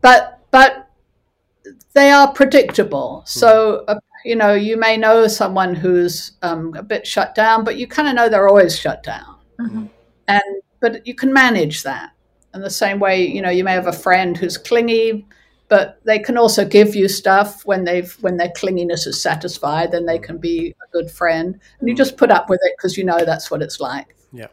but 0.00 0.40
but 0.50 0.90
they 1.92 2.10
are 2.10 2.32
predictable. 2.32 3.22
So 3.26 3.84
uh, 3.88 4.00
you 4.24 4.36
know 4.36 4.54
you 4.54 4.76
may 4.76 4.96
know 4.96 5.26
someone 5.28 5.74
who's 5.74 6.32
um, 6.42 6.74
a 6.76 6.82
bit 6.82 7.06
shut 7.06 7.34
down, 7.34 7.64
but 7.64 7.76
you 7.76 7.86
kind 7.86 8.08
of 8.08 8.14
know 8.14 8.28
they're 8.28 8.48
always 8.48 8.78
shut 8.78 9.02
down, 9.02 9.36
mm-hmm. 9.58 9.86
and 10.28 10.62
but 10.80 11.06
you 11.06 11.14
can 11.14 11.32
manage 11.32 11.82
that. 11.82 12.12
In 12.52 12.62
the 12.62 12.70
same 12.70 12.98
way, 12.98 13.24
you 13.24 13.42
know, 13.42 13.50
you 13.50 13.62
may 13.62 13.72
have 13.72 13.86
a 13.86 13.92
friend 13.92 14.36
who's 14.36 14.58
clingy, 14.58 15.26
but 15.70 16.00
they 16.04 16.18
can 16.18 16.36
also 16.36 16.64
give 16.64 16.96
you 16.96 17.08
stuff 17.08 17.64
when 17.64 17.84
they've 17.84 18.12
when 18.20 18.36
their 18.36 18.50
clinginess 18.50 19.06
is 19.06 19.22
satisfied 19.22 19.92
then 19.92 20.04
they 20.04 20.18
can 20.18 20.36
be 20.36 20.74
a 20.82 20.92
good 20.92 21.10
friend. 21.10 21.58
And 21.78 21.88
you 21.88 21.94
just 21.94 22.18
put 22.18 22.30
up 22.30 22.50
with 22.50 22.60
it 22.64 22.74
because 22.76 22.98
you 22.98 23.04
know 23.04 23.24
that's 23.24 23.50
what 23.50 23.62
it's 23.62 23.80
like. 23.80 24.14
Yeah. 24.32 24.48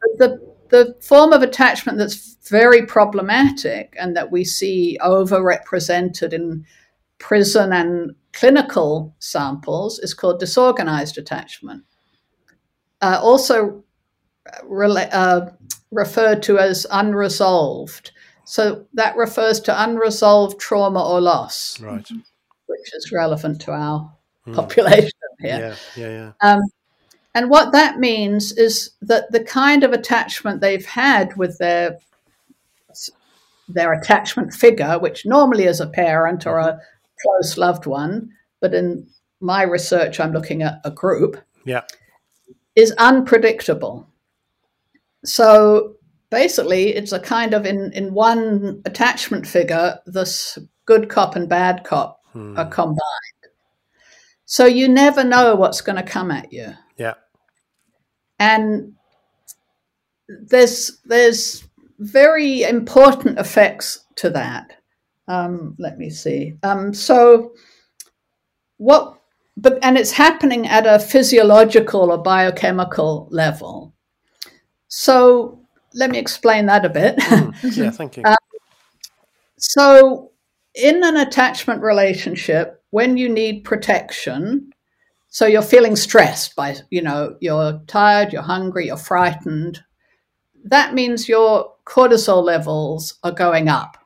But 0.00 0.18
the 0.18 0.54
the 0.70 0.96
form 1.02 1.32
of 1.32 1.42
attachment 1.42 1.98
that's 1.98 2.36
very 2.48 2.86
problematic 2.86 3.96
and 3.98 4.16
that 4.16 4.30
we 4.30 4.44
see 4.44 4.96
overrepresented 5.02 6.32
in 6.32 6.64
prison 7.18 7.72
and 7.72 8.14
clinical 8.32 9.14
samples 9.18 9.98
is 9.98 10.14
called 10.14 10.38
disorganized 10.38 11.18
attachment. 11.18 11.82
Uh, 13.02 13.18
also 13.20 13.82
uh, 14.62 14.84
uh 14.94 15.50
referred 15.90 16.44
to 16.44 16.58
as 16.58 16.86
unresolved 16.92 18.12
so 18.44 18.86
that 18.94 19.16
refers 19.16 19.60
to 19.60 19.84
unresolved 19.84 20.58
trauma 20.58 21.02
or 21.02 21.20
loss, 21.20 21.80
right? 21.80 22.08
Which 22.66 22.94
is 22.94 23.12
relevant 23.12 23.60
to 23.62 23.72
our 23.72 24.12
mm. 24.46 24.54
population 24.54 25.10
here. 25.40 25.76
Yeah, 25.96 26.02
yeah, 26.02 26.32
yeah. 26.42 26.52
Um, 26.52 26.60
and 27.34 27.48
what 27.50 27.72
that 27.72 27.98
means 27.98 28.52
is 28.52 28.90
that 29.02 29.30
the 29.30 29.44
kind 29.44 29.84
of 29.84 29.92
attachment 29.92 30.60
they've 30.60 30.86
had 30.86 31.36
with 31.36 31.58
their 31.58 31.98
their 33.68 33.92
attachment 33.92 34.52
figure, 34.52 34.98
which 34.98 35.24
normally 35.24 35.64
is 35.64 35.80
a 35.80 35.86
parent 35.86 36.46
or 36.46 36.58
a 36.58 36.80
close 37.22 37.56
loved 37.56 37.86
one, 37.86 38.32
but 38.60 38.74
in 38.74 39.06
my 39.40 39.62
research, 39.62 40.18
I'm 40.20 40.32
looking 40.32 40.62
at 40.62 40.80
a 40.84 40.90
group, 40.90 41.36
Yeah. 41.64 41.82
is 42.74 42.92
unpredictable. 42.98 44.08
So 45.24 45.96
basically, 46.30 46.94
it's 46.94 47.12
a 47.12 47.20
kind 47.20 47.54
of 47.54 47.66
in, 47.66 47.92
in 47.92 48.14
one 48.14 48.82
attachment 48.84 49.46
figure, 49.46 49.98
this 50.06 50.58
good 50.86 51.08
cop 51.08 51.36
and 51.36 51.48
bad 51.48 51.84
cop 51.84 52.20
Hmm. 52.32 52.56
are 52.56 52.68
combined. 52.68 52.98
So 54.44 54.66
you 54.66 54.88
never 54.88 55.24
know 55.24 55.54
what's 55.54 55.80
going 55.80 55.96
to 55.96 56.02
come 56.02 56.30
at 56.30 56.52
you. 56.52 56.74
Yeah. 56.96 57.14
And 58.38 58.94
there's 60.28 60.98
there's 61.04 61.64
very 61.98 62.62
important 62.62 63.38
effects 63.38 64.04
to 64.16 64.30
that. 64.30 64.72
Um, 65.28 65.74
let 65.78 65.98
me 65.98 66.10
see. 66.10 66.56
Um, 66.62 66.94
so 66.94 67.52
what? 68.76 69.18
But 69.56 69.78
and 69.82 69.98
it's 69.98 70.12
happening 70.12 70.66
at 70.68 70.86
a 70.86 70.98
physiological 70.98 72.12
or 72.12 72.18
biochemical 72.18 73.28
level. 73.30 73.92
So 74.88 75.59
let 75.94 76.10
me 76.10 76.18
explain 76.18 76.66
that 76.66 76.84
a 76.84 76.88
bit. 76.88 77.16
Mm. 77.18 77.76
Yeah. 77.76 77.90
Thank 78.00 78.16
you. 78.16 78.24
So, 79.56 80.32
in 80.74 81.04
an 81.04 81.16
attachment 81.16 81.82
relationship, 81.82 82.82
when 82.90 83.16
you 83.16 83.28
need 83.28 83.64
protection, 83.64 84.72
so 85.28 85.46
you're 85.46 85.62
feeling 85.62 85.96
stressed 85.96 86.56
by, 86.56 86.76
you 86.90 87.02
know, 87.02 87.36
you're 87.40 87.80
tired, 87.86 88.32
you're 88.32 88.42
hungry, 88.42 88.86
you're 88.86 88.96
frightened, 88.96 89.80
that 90.64 90.94
means 90.94 91.28
your 91.28 91.72
cortisol 91.84 92.42
levels 92.42 93.18
are 93.22 93.32
going 93.32 93.68
up. 93.68 93.96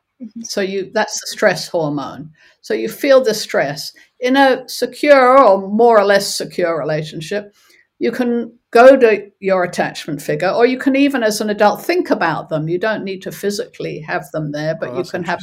So 0.43 0.61
you 0.61 0.91
that's 0.95 1.21
the 1.21 1.26
stress 1.26 1.69
hormone. 1.69 2.31
So 2.61 2.73
you 2.73 2.88
feel 2.88 3.23
the 3.23 3.35
stress. 3.35 3.93
In 4.21 4.37
a 4.37 4.67
secure 4.69 5.38
or 5.38 5.69
more 5.69 5.99
or 5.99 6.05
less 6.05 6.35
secure 6.35 6.79
relationship, 6.79 7.55
you 7.99 8.11
can 8.11 8.57
go 8.75 8.97
to 8.97 9.31
your 9.38 9.62
attachment 9.62 10.21
figure, 10.21 10.50
or 10.50 10.66
you 10.66 10.76
can 10.78 10.97
even 10.97 11.23
as 11.23 11.40
an 11.40 11.49
adult 11.49 11.81
think 11.81 12.11
about 12.11 12.49
them. 12.49 12.69
You 12.69 12.76
don't 12.78 13.04
need 13.04 13.23
to 13.23 13.31
physically 13.31 14.00
have 14.00 14.28
them 14.33 14.50
there, 14.50 14.75
but 14.75 14.90
Oh, 14.90 14.99
you 14.99 15.04
can 15.04 15.23
have 15.23 15.38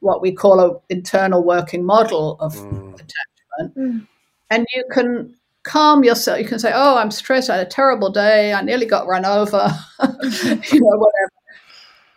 what 0.00 0.20
we 0.20 0.32
call 0.32 0.60
an 0.60 0.76
internal 0.90 1.42
working 1.42 1.82
model 1.82 2.36
of 2.40 2.54
Mm. 2.54 2.94
attachment. 2.94 3.76
Mm. 3.76 4.06
And 4.50 4.66
you 4.74 4.84
can 4.92 5.34
calm 5.62 6.04
yourself. 6.04 6.38
You 6.38 6.44
can 6.46 6.58
say, 6.58 6.70
Oh, 6.74 6.96
I'm 6.98 7.10
stressed. 7.10 7.48
I 7.48 7.56
had 7.56 7.66
a 7.66 7.70
terrible 7.70 8.10
day. 8.10 8.52
I 8.52 8.60
nearly 8.60 8.86
got 8.86 9.06
run 9.08 9.24
over, 9.24 9.62
you 10.02 10.80
know, 10.80 10.96
whatever. 11.04 11.32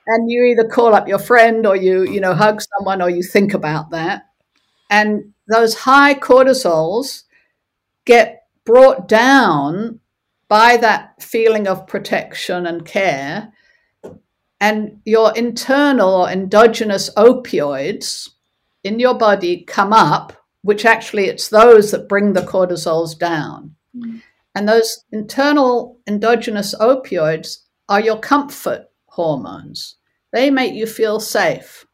And 0.07 0.29
you 0.29 0.43
either 0.43 0.67
call 0.67 0.93
up 0.93 1.07
your 1.07 1.19
friend 1.19 1.65
or 1.65 1.77
you, 1.77 2.03
you 2.03 2.19
know, 2.19 2.33
hug 2.33 2.61
someone 2.61 3.01
or 3.01 3.09
you 3.09 3.23
think 3.23 3.53
about 3.53 3.91
that. 3.91 4.23
And 4.89 5.33
those 5.47 5.75
high 5.75 6.13
cortisols 6.15 7.23
get 8.05 8.43
brought 8.65 9.07
down 9.07 10.00
by 10.51 10.75
that 10.75 11.13
feeling 11.23 11.65
of 11.65 11.87
protection 11.87 12.65
and 12.65 12.85
care 12.85 13.53
and 14.59 14.99
your 15.05 15.33
internal 15.37 16.13
or 16.13 16.29
endogenous 16.29 17.09
opioids 17.15 18.31
in 18.83 18.99
your 18.99 19.13
body 19.13 19.63
come 19.63 19.93
up, 19.93 20.33
which 20.61 20.83
actually 20.83 21.27
it's 21.27 21.47
those 21.47 21.91
that 21.91 22.09
bring 22.09 22.33
the 22.33 22.41
cortisols 22.41 23.17
down. 23.17 23.73
Mm. 23.95 24.21
And 24.53 24.67
those 24.67 25.05
internal 25.13 25.97
endogenous 26.05 26.75
opioids 26.75 27.59
are 27.87 28.01
your 28.01 28.19
comfort 28.19 28.89
hormones. 29.05 29.95
They 30.33 30.49
make 30.49 30.73
you 30.73 30.85
feel 30.85 31.21
safe. 31.21 31.85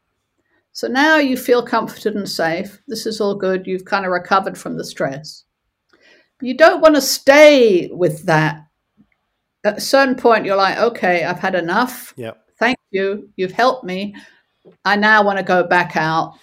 So 0.71 0.87
now 0.87 1.17
you 1.17 1.37
feel 1.37 1.61
comforted 1.61 2.15
and 2.15 2.27
safe. 2.27 2.81
This 2.87 3.05
is 3.05 3.21
all 3.21 3.35
good. 3.35 3.67
You've 3.67 3.85
kind 3.85 4.03
of 4.03 4.11
recovered 4.11 4.57
from 4.57 4.77
the 4.77 4.83
stress. 4.83 5.43
But 6.39 6.47
you 6.47 6.56
don't 6.56 6.82
want 6.82 6.95
to 6.95 7.02
stay 7.02 7.89
with 7.91 8.26
that. 8.26 8.63
At 9.63 9.78
a 9.78 9.82
certain 9.82 10.15
point, 10.15 10.45
you're 10.45 10.56
like, 10.56 10.78
okay, 10.78 11.23
I've 11.23 11.39
had 11.39 11.56
enough 11.56 12.13
Yeah. 12.15 12.32
thank 12.60 12.78
you 12.91 13.30
you've 13.36 13.52
helped 13.52 13.84
me 13.84 14.15
i 14.86 14.95
now 14.95 15.21
want 15.23 15.38
to 15.38 15.43
go 15.43 15.63
back 15.63 15.95
out 15.97 16.34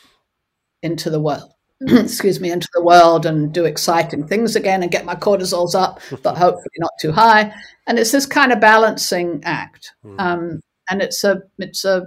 into 0.82 1.08
the 1.10 1.20
world 1.20 1.50
excuse 1.88 2.38
me 2.40 2.50
into 2.52 2.68
the 2.74 2.82
world 2.82 3.24
and 3.26 3.52
do 3.52 3.64
exciting 3.64 4.26
things 4.26 4.54
again 4.56 4.82
and 4.82 4.92
get 4.92 5.04
my 5.06 5.14
cortisols 5.14 5.74
up 5.74 6.00
but 6.22 6.36
hopefully 6.36 6.78
not 6.78 6.90
too 7.00 7.10
high 7.12 7.52
and 7.86 7.98
it's 7.98 8.12
this 8.12 8.26
kind 8.26 8.52
of 8.52 8.60
balancing 8.60 9.40
act 9.44 9.92
Mm. 10.04 10.20
um, 10.20 10.60
and 10.90 11.00
it's 11.02 11.24
a 11.24 11.42
it's 11.58 11.84
a 11.86 12.06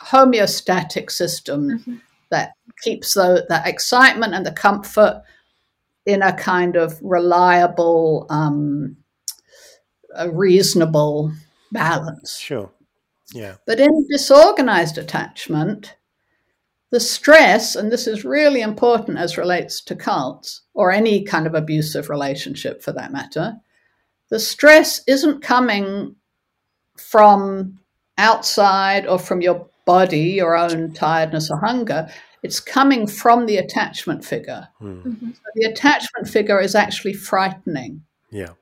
homeostatic 0.00 1.10
system 1.10 1.80
Mhm. 1.80 2.00
that 2.30 2.52
keeps 2.82 3.14
the, 3.14 3.44
that 3.48 3.66
excitement 3.66 4.32
and 4.34 4.46
the 4.46 4.52
comfort 4.52 5.22
in 6.06 6.22
a 6.22 6.32
kind 6.32 6.76
of 6.76 6.98
reliable 7.02 8.26
um, 8.30 8.96
a 10.14 10.30
reasonable 10.30 11.32
balance 11.70 12.38
Sure. 12.38 12.70
Yeah. 13.32 13.56
but 13.66 13.80
in 13.80 14.06
disorganized 14.10 14.98
attachment, 14.98 15.96
the 16.90 17.00
stress, 17.00 17.74
and 17.74 17.90
this 17.90 18.06
is 18.06 18.24
really 18.24 18.60
important 18.60 19.16
as 19.16 19.38
relates 19.38 19.80
to 19.84 19.96
cults 19.96 20.60
or 20.74 20.92
any 20.92 21.24
kind 21.24 21.46
of 21.46 21.54
abusive 21.54 22.10
relationship 22.10 22.82
for 22.82 22.92
that 22.92 23.12
matter, 23.12 23.56
the 24.28 24.38
stress 24.38 25.00
isn't 25.06 25.42
coming 25.42 26.16
from 26.98 27.78
outside 28.18 29.06
or 29.06 29.18
from 29.18 29.40
your 29.40 29.66
body, 29.86 30.20
your 30.20 30.54
own 30.54 30.92
tiredness 30.92 31.50
or 31.50 31.58
hunger. 31.58 32.08
It's 32.42 32.58
coming 32.60 33.06
from 33.06 33.46
the 33.46 33.56
attachment 33.58 34.24
figure. 34.24 34.68
Mm. 34.80 35.02
Mhm. 35.04 35.34
So 35.34 35.40
the 35.54 35.66
attachment 35.66 36.28
figure 36.28 36.60
is 36.60 36.74
actually 36.74 37.12
frightening 37.14 38.02
Yeah. 38.30 38.54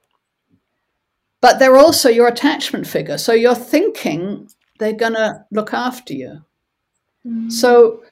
but 1.41 1.59
they're 1.59 1.79
also 1.79 2.11
your 2.11 2.29
attachment 2.29 2.87
figure. 2.87 3.17
So 3.17 3.33
you're 3.33 3.55
thinking 3.55 4.51
they're 4.79 4.93
going 4.93 5.15
to 5.15 5.45
look 5.51 5.73
after 5.73 6.13
you. 6.13 6.45
Mm. 7.27 7.51
So, 7.51 8.03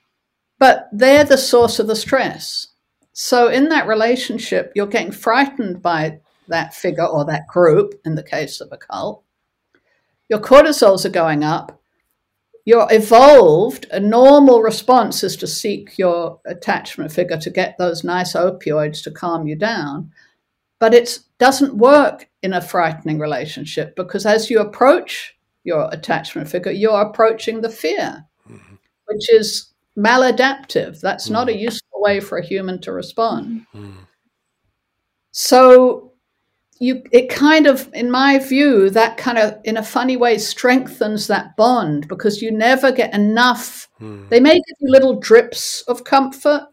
but 0.59 0.88
they're 0.92 1.24
the 1.24 1.37
source 1.37 1.78
of 1.78 1.87
the 1.88 1.96
stress. 1.96 2.68
So 3.12 3.48
in 3.48 3.68
that 3.68 3.87
relationship, 3.87 4.72
you're 4.74 4.87
getting 4.87 5.12
frightened 5.12 5.83
by 5.83 6.20
that 6.48 6.72
figure 6.74 7.04
or 7.04 7.24
that 7.26 7.46
group, 7.48 8.00
in 8.07 8.14
the 8.14 8.22
case 8.22 8.61
of 8.62 8.68
a 8.72 8.78
cult. 8.78 9.22
Your 10.31 10.38
cortisols 10.40 11.04
are 11.04 11.11
going 11.11 11.44
up. 11.44 11.78
Your 12.68 12.87
evolved, 12.90 13.87
a 13.92 13.98
normal 13.98 14.61
response 14.61 15.24
is 15.24 15.37
to 15.37 15.46
seek 15.46 15.96
your 15.96 16.38
attachment 16.44 17.11
figure 17.11 17.38
to 17.38 17.48
get 17.48 17.78
those 17.78 18.04
nice 18.04 18.35
opioids 18.35 19.02
to 19.04 19.11
calm 19.11 19.46
you 19.46 19.57
down. 19.57 20.12
But 20.78 20.92
it 20.92 21.18
doesn't 21.38 21.78
work 21.78 22.28
in 22.42 22.52
a 22.52 22.61
frightening 22.61 23.20
relationship 23.20 23.96
because 23.96 24.26
as 24.26 24.50
you 24.50 24.61
approach 24.61 25.35
your 25.64 25.88
attachment 25.92 26.46
figure, 26.46 26.70
you're 26.70 27.00
approaching 27.00 27.62
the 27.62 27.70
fear, 27.70 28.26
which 29.07 29.33
is 29.33 29.72
maladaptive. 29.96 31.00
That's 31.00 31.31
not 31.31 31.48
a 31.48 31.57
useful 31.57 32.02
way 32.02 32.20
for 32.20 32.37
a 32.37 32.46
human 32.46 32.83
to 32.83 32.92
respond. 32.92 33.64
Mm. 33.74 33.94
So 35.33 36.08
you 36.81 37.03
it 37.12 37.29
kind 37.29 37.67
of 37.67 37.88
in 37.93 38.11
my 38.11 38.38
view 38.38 38.88
that 38.91 39.17
kind 39.17 39.37
of 39.38 39.59
in 39.64 39.77
a 39.77 39.83
funny 39.83 40.17
way 40.17 40.38
strengthens 40.38 41.27
that 41.27 41.57
bond 41.57 42.07
because 42.09 42.41
you 42.43 42.51
never 42.51 42.93
get 42.93 43.12
enough 43.14 43.88
Mm. 44.01 44.29
they 44.29 44.38
may 44.38 44.55
give 44.55 44.77
you 44.81 44.91
little 44.93 45.19
drips 45.19 45.83
of 45.88 46.05
comfort 46.05 46.67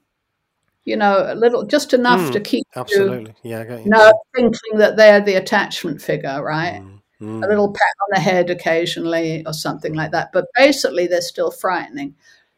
you 0.84 0.96
know 0.96 1.26
a 1.28 1.34
little 1.34 1.63
just 1.65 1.91
enough 1.94 2.20
Mm, 2.30 2.34
to 2.34 2.39
keep 2.39 2.63
you 2.76 2.82
Absolutely. 2.82 3.34
Yeah. 3.41 3.62
I 3.62 3.78
you. 3.80 3.84
no 3.88 4.13
thinking 4.36 4.78
that 4.78 4.96
they're 4.96 5.22
the 5.22 5.36
attachment 5.36 6.02
figure 6.02 6.44
right 6.44 6.82
Mm. 6.82 7.02
Mm. 7.22 7.44
a 7.44 7.48
little 7.48 7.72
pat 7.72 7.96
on 8.04 8.10
the 8.13 8.20
head 8.20 8.50
occasionally 8.52 9.44
or 9.48 9.54
something 9.54 9.94
like 9.94 10.12
that. 10.12 10.32
But 10.34 10.48
basically, 10.54 11.08
they're 11.08 11.22
still 11.22 11.50
frightening. 11.50 12.13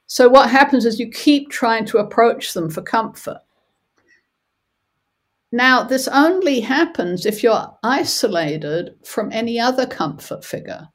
So, 0.07 0.27
what 0.27 0.49
happens 0.49 0.83
is 0.83 0.99
you 0.99 1.11
keep 1.11 1.51
trying 1.51 1.85
to 1.85 1.99
approach 1.99 2.53
them 2.53 2.67
for 2.71 2.81
comfort. 2.81 3.37
Now, 5.51 5.83
this 5.83 6.07
only 6.07 6.59
happens 6.59 7.25
if 7.25 7.41
you're 7.41 7.73
isolated 7.81 8.95
from 9.05 9.31
any 9.31 9.59
other 9.59 9.85
comfort 9.85 10.43
figure, 10.43 10.89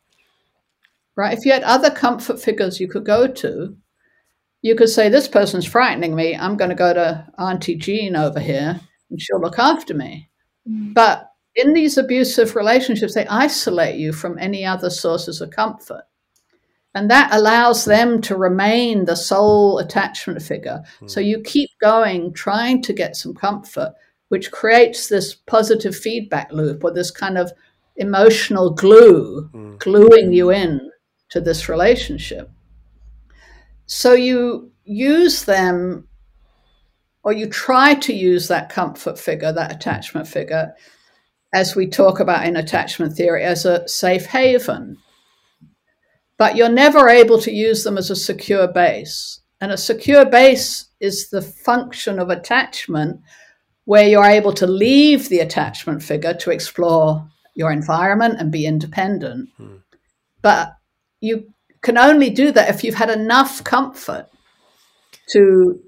right? 1.17 1.37
If 1.37 1.47
you 1.47 1.53
had 1.53 1.63
other 1.63 1.91
comfort 1.91 2.41
figures 2.41 2.79
you 2.79 2.89
could 2.89 3.07
go 3.07 3.27
to, 3.27 3.77
you 4.61 4.75
could 4.77 4.91
say, 4.91 5.09
This 5.09 5.29
person's 5.29 5.67
frightening 5.67 6.15
me. 6.15 6.37
I'm 6.37 6.57
going 6.57 6.71
to 6.71 6.77
go 6.77 6.93
to 6.93 7.27
Auntie 7.39 7.77
Jean 7.77 8.15
over 8.15 8.41
here 8.41 8.81
and 9.11 9.21
she'll 9.21 9.41
look 9.41 9.59
after 9.59 9.95
me. 9.95 10.31
Mm. 10.69 10.95
But 10.95 11.29
in 11.55 11.73
these 11.73 11.99
abusive 11.99 12.55
relationships, 12.55 13.15
they 13.15 13.27
isolate 13.27 13.97
you 13.97 14.13
from 14.13 14.39
any 14.39 14.65
other 14.65 14.91
sources 14.91 15.41
of 15.41 15.51
comfort. 15.51 16.05
And 16.95 17.11
that 17.11 17.33
allows 17.33 17.87
them 17.87 18.21
to 18.23 18.37
remain 18.37 19.07
the 19.07 19.17
sole 19.17 19.79
attachment 19.79 20.43
figure. 20.43 20.83
So 21.07 21.21
you 21.21 21.41
keep 21.41 21.71
going, 21.81 22.35
trying 22.35 22.83
to 22.83 22.93
get 22.93 23.17
some 23.17 23.33
comfort, 23.33 23.95
which 24.33 24.51
creates 24.51 25.09
this 25.09 25.35
positive 25.35 25.95
feedback 25.95 26.51
loop 26.53 26.83
or 26.83 26.91
this 26.91 27.11
kind 27.11 27.37
of 27.37 27.53
emotional 27.97 28.71
glue, 28.71 29.51
Mm. 29.53 29.79
gluing 29.79 30.33
you 30.33 30.51
in 30.51 30.91
to 31.29 31.39
this 31.39 31.69
relationship. 31.69 32.49
So 33.85 34.15
you 34.15 34.73
use 34.85 35.45
them 35.45 36.09
or 37.23 37.35
you 37.35 37.47
try 37.47 37.93
to 37.93 38.15
use 38.15 38.49
that 38.49 38.71
comfort 38.71 39.19
figure, 39.19 39.53
that 39.53 39.71
attachment 39.71 40.27
figure, 40.27 40.73
as 41.53 41.77
we 41.77 41.87
talk 41.87 42.19
about 42.19 42.47
in 42.47 42.57
attachment 42.57 43.13
theory, 43.15 43.45
as 43.45 43.67
a 43.67 43.87
safe 43.87 44.25
haven. 44.25 44.97
But 46.39 46.57
you're 46.57 46.71
never 46.71 47.11
able 47.11 47.39
to 47.43 47.53
use 47.53 47.85
them 47.85 47.99
as 47.99 48.11
a 48.11 48.17
secure 48.17 48.67
base. 48.67 49.41
And 49.61 49.71
a 49.71 49.77
secure 49.77 50.25
base 50.25 50.87
is 51.01 51.29
the 51.29 51.43
function 51.43 52.19
of 52.19 52.31
attachment 52.31 53.21
where 53.85 54.09
you're 54.09 54.25
able 54.25 54.53
to 54.53 54.67
leave 54.67 55.29
the 55.29 55.41
attachment 55.41 56.03
figure 56.03 56.35
to 56.35 56.51
explore 56.51 57.27
your 57.55 57.73
environment 57.73 58.37
and 58.39 58.53
be 58.53 58.67
independent. 58.67 59.49
Hmm. 59.57 59.77
But 60.41 60.77
you 61.21 61.53
can 61.83 61.99
only 61.99 62.31
do 62.31 62.53
that 62.53 62.69
if 62.69 62.85
you've 62.85 62.95
had 62.95 63.11
enough 63.11 63.63
comfort 63.65 64.29
to 65.31 65.81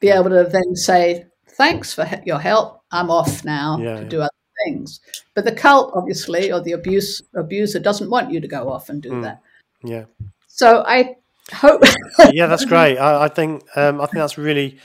be 0.00 0.08
able 0.08 0.30
to 0.30 0.44
then 0.44 0.74
say, 0.74 1.26
thanks 1.56 1.94
for 1.94 2.08
your 2.26 2.38
help. 2.38 2.82
I'm 2.90 3.10
off 3.10 3.44
now 3.44 3.78
yeah, 3.78 3.96
to 3.96 4.02
yeah. 4.02 4.08
do 4.08 4.20
other 4.20 4.30
things. 4.64 5.00
But 5.34 5.44
the 5.44 5.52
cult, 5.52 5.92
obviously, 5.94 6.52
or 6.52 6.60
the 6.60 6.72
abuse 6.72 7.22
abuser 7.34 7.78
doesn't 7.78 8.10
want 8.10 8.30
you 8.30 8.40
to 8.40 8.48
go 8.48 8.70
off 8.70 8.88
and 8.88 9.02
do 9.02 9.10
mm. 9.10 9.22
that. 9.22 9.40
Yeah. 9.82 10.04
So 10.46 10.84
I 10.86 11.16
hope. 11.52 11.82
yeah, 12.32 12.46
that's 12.46 12.64
great. 12.64 12.98
I, 12.98 13.24
I 13.24 13.28
think 13.28 13.64
um, 13.76 14.00
I 14.00 14.06
think 14.06 14.18
that's 14.18 14.38
really 14.38 14.78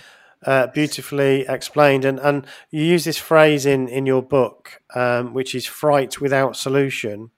uh, 0.45 0.67
beautifully 0.67 1.45
explained, 1.47 2.05
and 2.05 2.19
and 2.19 2.45
you 2.71 2.83
use 2.83 3.03
this 3.03 3.17
phrase 3.17 3.65
in 3.65 3.87
in 3.87 4.05
your 4.05 4.21
book, 4.21 4.81
um, 4.95 5.33
which 5.33 5.53
is 5.53 5.65
fright 5.65 6.21
without 6.21 6.55
solution, 6.55 7.31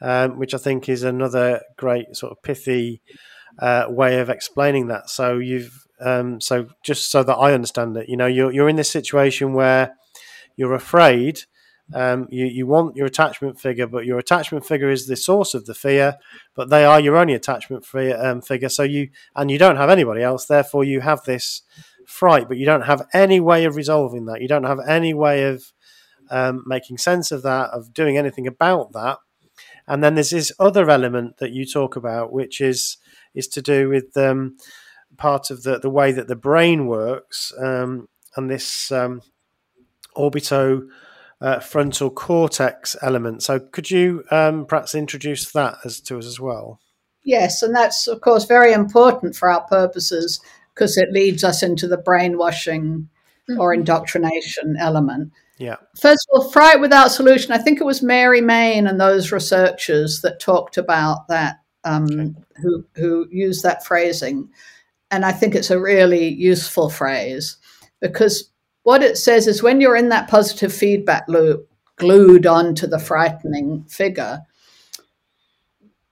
um, 0.00 0.38
which 0.38 0.54
I 0.54 0.58
think 0.58 0.88
is 0.88 1.02
another 1.02 1.60
great 1.76 2.16
sort 2.16 2.32
of 2.32 2.42
pithy 2.42 3.02
uh, 3.58 3.86
way 3.88 4.20
of 4.20 4.30
explaining 4.30 4.88
that. 4.88 5.10
So 5.10 5.38
you've 5.38 5.86
um, 6.00 6.40
so 6.40 6.68
just 6.82 7.10
so 7.10 7.22
that 7.22 7.36
I 7.36 7.52
understand 7.52 7.96
it, 7.96 8.08
you 8.08 8.16
know, 8.16 8.26
you're 8.26 8.52
you're 8.52 8.68
in 8.68 8.76
this 8.76 8.90
situation 8.90 9.52
where 9.52 9.96
you're 10.56 10.74
afraid. 10.74 11.42
Um, 11.92 12.28
you, 12.30 12.46
you 12.46 12.68
want 12.68 12.94
your 12.94 13.06
attachment 13.06 13.58
figure, 13.58 13.88
but 13.88 14.06
your 14.06 14.20
attachment 14.20 14.64
figure 14.64 14.90
is 14.90 15.08
the 15.08 15.16
source 15.16 15.54
of 15.54 15.66
the 15.66 15.74
fear, 15.74 16.18
but 16.54 16.70
they 16.70 16.84
are 16.84 17.00
your 17.00 17.16
only 17.16 17.34
attachment 17.34 17.84
figure, 17.84 18.16
um, 18.16 18.40
figure. 18.42 18.68
So 18.68 18.84
you 18.84 19.08
and 19.34 19.50
you 19.50 19.58
don't 19.58 19.76
have 19.76 19.90
anybody 19.90 20.22
else. 20.22 20.46
Therefore, 20.46 20.84
you 20.84 21.00
have 21.00 21.24
this 21.24 21.62
fright, 22.10 22.48
but 22.48 22.56
you 22.56 22.66
don't 22.66 22.82
have 22.82 23.06
any 23.14 23.40
way 23.40 23.64
of 23.64 23.76
resolving 23.76 24.26
that. 24.26 24.42
You 24.42 24.48
don't 24.48 24.64
have 24.64 24.80
any 24.86 25.14
way 25.14 25.44
of 25.44 25.72
um, 26.30 26.64
making 26.66 26.98
sense 26.98 27.30
of 27.30 27.42
that, 27.42 27.70
of 27.70 27.94
doing 27.94 28.18
anything 28.18 28.46
about 28.46 28.92
that. 28.92 29.18
And 29.86 30.02
then 30.02 30.14
there's 30.14 30.30
this 30.30 30.52
other 30.58 30.90
element 30.90 31.38
that 31.38 31.52
you 31.52 31.64
talk 31.64 31.96
about, 31.96 32.32
which 32.32 32.60
is 32.60 32.98
is 33.34 33.46
to 33.48 33.62
do 33.62 33.88
with 33.88 34.16
um, 34.16 34.56
part 35.16 35.50
of 35.50 35.62
the, 35.62 35.78
the 35.78 35.90
way 35.90 36.10
that 36.10 36.26
the 36.26 36.36
brain 36.36 36.86
works 36.86 37.52
um, 37.58 38.08
and 38.36 38.50
this 38.50 38.90
um, 38.90 39.22
orbito 40.16 40.82
uh, 41.40 41.60
frontal 41.60 42.10
cortex 42.10 42.96
element. 43.02 43.42
So, 43.42 43.60
could 43.60 43.90
you 43.90 44.24
um, 44.30 44.66
perhaps 44.66 44.94
introduce 44.94 45.52
that 45.52 45.76
as 45.84 46.00
to 46.02 46.18
us 46.18 46.26
as 46.26 46.40
well? 46.40 46.80
Yes, 47.24 47.62
and 47.62 47.74
that's 47.74 48.06
of 48.08 48.20
course 48.20 48.44
very 48.44 48.72
important 48.72 49.36
for 49.36 49.50
our 49.50 49.62
purposes 49.62 50.40
because 50.80 50.96
it 50.96 51.12
leads 51.12 51.44
us 51.44 51.62
into 51.62 51.86
the 51.86 51.98
brainwashing 51.98 53.08
mm-hmm. 53.48 53.60
or 53.60 53.74
indoctrination 53.74 54.76
element. 54.78 55.32
Yeah. 55.58 55.76
First 56.00 56.26
of 56.32 56.40
all, 56.40 56.50
fright 56.50 56.80
without 56.80 57.08
solution. 57.08 57.52
I 57.52 57.58
think 57.58 57.80
it 57.80 57.84
was 57.84 58.02
Mary 58.02 58.40
Main 58.40 58.86
and 58.86 58.98
those 58.98 59.30
researchers 59.30 60.22
that 60.22 60.40
talked 60.40 60.78
about 60.78 61.28
that, 61.28 61.56
um, 61.84 62.04
okay. 62.04 62.34
who 62.62 62.84
who 62.96 63.28
used 63.30 63.62
that 63.62 63.84
phrasing 63.84 64.48
and 65.10 65.24
I 65.24 65.32
think 65.32 65.54
it's 65.54 65.70
a 65.70 65.80
really 65.80 66.28
useful 66.28 66.88
phrase 66.88 67.56
because 68.00 68.50
what 68.82 69.02
it 69.02 69.18
says 69.18 69.46
is 69.46 69.62
when 69.62 69.80
you're 69.80 69.96
in 69.96 70.08
that 70.10 70.28
positive 70.28 70.72
feedback 70.72 71.28
loop, 71.28 71.68
glued 71.96 72.46
onto 72.46 72.86
the 72.86 72.98
frightening 72.98 73.84
figure, 73.84 74.40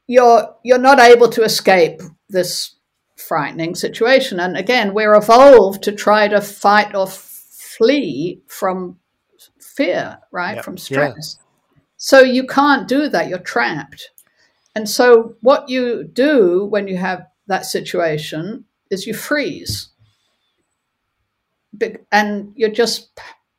you're 0.06 0.54
you're 0.64 0.78
not 0.78 0.98
able 0.98 1.28
to 1.28 1.42
escape 1.42 2.00
this 2.28 2.74
frightening 3.28 3.74
situation. 3.74 4.40
And 4.40 4.56
again, 4.56 4.94
we're 4.94 5.14
evolved 5.14 5.82
to 5.84 5.92
try 5.92 6.26
to 6.28 6.40
fight 6.40 6.94
or 6.94 7.06
flee 7.06 8.40
from 8.46 8.98
fear, 9.60 10.18
right? 10.32 10.56
Yep. 10.56 10.64
From 10.64 10.78
stress. 10.78 11.36
Yeah. 11.38 11.80
So 11.98 12.20
you 12.20 12.46
can't 12.46 12.88
do 12.88 13.08
that. 13.08 13.28
You're 13.28 13.38
trapped. 13.38 14.10
And 14.74 14.88
so 14.88 15.34
what 15.40 15.68
you 15.68 16.04
do 16.04 16.66
when 16.66 16.88
you 16.88 16.96
have 16.96 17.26
that 17.48 17.66
situation 17.66 18.64
is 18.90 19.06
you 19.06 19.14
freeze 19.14 19.90
and 22.12 22.52
you're 22.56 22.70
just 22.70 23.10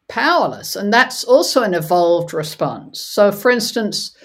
powerless 0.07 0.75
and 0.75 0.91
that's 0.91 1.23
also 1.23 1.61
an 1.61 1.75
evolved 1.75 2.33
response 2.33 2.99
so 2.99 3.31
for 3.31 3.51
instance 3.51 4.15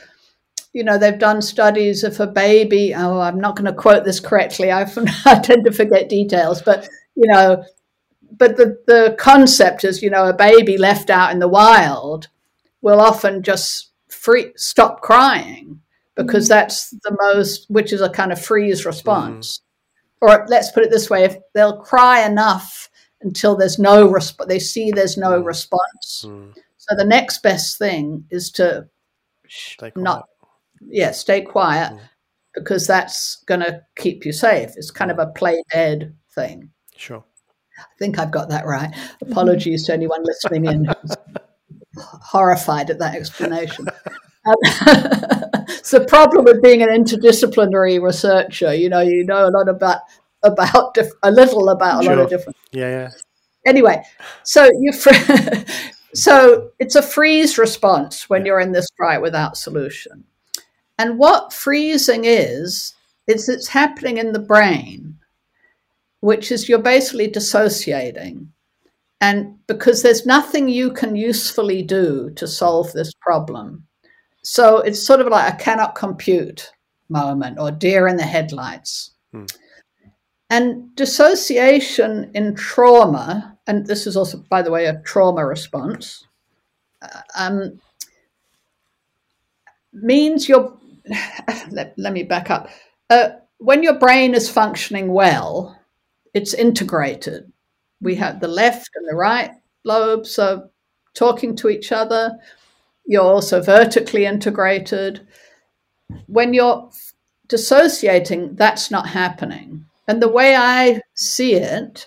you 0.75 0.85
know 0.85 0.99
they've 0.99 1.19
done 1.19 1.41
studies 1.41 2.05
if 2.05 2.21
a 2.21 2.27
baby 2.27 2.95
oh 2.95 3.21
i'm 3.21 3.41
not 3.41 3.57
going 3.57 3.65
to 3.65 3.73
quote 3.73 4.05
this 4.05 4.21
correctly 4.21 4.71
I, 4.71 4.83
I 5.25 5.39
tend 5.39 5.65
to 5.65 5.73
forget 5.73 6.09
details 6.09 6.61
but 6.61 6.89
you 7.15 7.33
know 7.33 7.65
but 8.37 8.57
the, 8.57 8.79
the 8.87 9.17
concept 9.19 9.85
is 9.85 10.03
you 10.03 10.11
know 10.11 10.29
a 10.29 10.35
baby 10.35 10.77
left 10.77 11.09
out 11.09 11.33
in 11.33 11.39
the 11.39 11.49
wild 11.49 12.29
will 12.83 13.01
often 13.01 13.43
just 13.43 13.93
free 14.09 14.53
stop 14.57 15.01
crying 15.01 15.81
because 16.15 16.47
mm. 16.47 16.51
that's 16.51 16.91
the 16.91 17.17
most 17.23 17.71
which 17.71 17.93
is 17.93 18.03
a 18.03 18.11
kind 18.11 18.33
of 18.33 18.45
freeze 18.45 18.85
response 18.85 19.63
or 20.25 20.47
let's 20.49 20.71
put 20.71 20.83
it 20.83 20.91
this 20.91 21.11
way, 21.11 21.25
if 21.25 21.37
they'll 21.53 21.77
cry 21.77 22.25
enough 22.25 22.89
until 23.21 23.57
there's 23.57 23.79
no 23.79 24.09
resp- 24.09 24.47
they 24.49 24.59
see 24.59 24.91
there's 24.91 25.19
no 25.19 25.43
mm. 25.43 25.45
response. 25.45 26.25
Mm. 26.27 26.55
So 26.79 26.97
the 26.97 27.05
next 27.05 27.43
best 27.43 27.79
thing 27.79 28.25
is 28.31 28.51
to 28.53 28.89
not, 29.97 30.29
yeah, 30.87 31.11
stay 31.13 31.43
quiet 31.43 31.93
mm. 31.93 32.01
because 32.55 32.87
that's 32.87 33.37
going 33.47 33.61
to 33.61 33.83
keep 33.97 34.25
you 34.25 34.33
safe. 34.33 34.71
It's 34.77 34.91
kind 34.91 35.11
of 35.11 35.19
a 35.19 35.27
play 35.27 35.63
dead 35.73 36.15
thing. 36.35 36.71
Sure. 36.97 37.25
I 37.79 37.83
think 37.99 38.19
I've 38.19 38.31
got 38.31 38.49
that 38.51 38.67
right. 38.67 38.95
Apologies 39.23 39.87
to 39.87 39.93
anyone 39.93 40.23
listening 40.23 40.67
in 40.67 40.85
who's 40.85 41.17
horrified 41.97 42.91
at 42.91 42.99
that 42.99 43.15
explanation. 43.15 43.89
Um, 44.47 44.55
it's 45.69 45.91
the 45.91 46.05
problem 46.05 46.45
with 46.45 46.63
being 46.63 46.83
an 46.83 46.89
interdisciplinary 46.89 48.03
researcher. 48.03 48.75
You 48.75 48.89
know, 48.89 49.01
you 49.01 49.25
know 49.25 49.49
a 49.49 49.51
lot 49.51 49.69
about 49.69 50.01
about 50.43 50.95
diff- 50.95 51.13
a 51.23 51.31
little 51.31 51.71
about 51.71 52.01
a 52.01 52.05
sure. 52.05 52.17
lot 52.17 52.25
of 52.25 52.31
different. 52.31 52.57
Yeah, 52.73 52.89
yeah. 52.89 53.11
Anyway, 53.67 54.03
so 54.43 54.69
you 54.81 54.93
fr- 54.93 55.65
so 56.15 56.71
it's 56.79 56.97
a 56.97 57.03
freeze 57.03 57.57
response 57.57 58.29
when 58.29 58.43
yeah. 58.43 58.47
you're 58.47 58.61
in 58.61 58.73
this 58.73 58.89
fright 58.97 59.23
without 59.23 59.57
solution. 59.57 60.25
And 60.99 61.19
what 61.19 61.53
freezing 61.53 62.25
is, 62.25 62.95
is 63.27 63.49
it's 63.49 63.69
happening 63.69 64.19
in 64.19 64.33
the 64.33 64.39
brain, 64.39 65.19
which 66.21 66.53
is 66.53 66.69
you're 66.69 66.79
basically 66.79 67.27
dissociating. 67.27 68.53
And 69.21 69.59
because 69.67 70.03
there's 70.03 70.27
nothing 70.27 70.69
you 70.69 70.93
can 70.93 71.17
usefully 71.17 71.83
do 71.83 72.31
to 72.37 72.47
solve 72.47 72.93
this 72.93 73.13
problem, 73.21 73.87
so 74.43 74.79
it's 74.79 75.05
sort 75.05 75.21
of 75.21 75.29
like 75.29 75.53
a 75.53 75.57
cannot 75.57 75.95
compute 75.95 76.71
moment 77.09 77.59
or 77.59 77.71
deer 77.71 78.07
in 78.07 78.17
the 78.17 78.25
headlights. 78.25 79.13
Hmm. 79.33 79.45
And 80.51 80.95
dissociation 80.95 82.31
in 82.35 82.55
trauma, 82.55 83.59
and 83.67 83.87
this 83.87 84.07
is 84.07 84.17
also, 84.17 84.45
by 84.51 84.61
the 84.61 84.71
way, 84.71 84.85
a 84.85 85.01
trauma 85.01 85.45
response, 85.47 86.27
uh, 87.01 87.23
um, 87.37 87.81
means 89.93 90.49
your. 90.49 90.77
Let, 91.71 91.95
let, 91.99 92.13
me 92.13 92.23
back 92.23 92.51
up. 92.51 92.69
Uh, 93.11 93.31
when 93.59 93.83
your 93.83 93.99
brain 93.99 94.35
is 94.35 94.49
functioning 94.49 95.13
well, 95.13 95.79
it's 96.33 96.55
integrated. 96.55 97.53
We 98.01 98.15
have 98.17 98.41
the 98.41 98.49
left 98.49 98.91
and 98.95 99.07
the 99.09 99.15
right 99.15 99.51
lobes 99.85 100.39
are 100.39 100.69
talking 101.15 101.57
to 101.57 101.69
each 101.69 101.93
other. 101.93 102.37
You're 103.07 103.23
also 103.23 103.63
vertically 103.63 104.27
integrated. 104.27 105.27
When 106.27 106.55
you're 106.55 106.91
dissociating, 107.49 108.57
that's 108.57 108.91
not 108.91 109.09
happening. 109.09 109.87
And 110.09 110.21
the 110.21 110.29
way 110.29 110.57
I 110.57 111.01
see 111.15 111.55
it, 111.55 112.07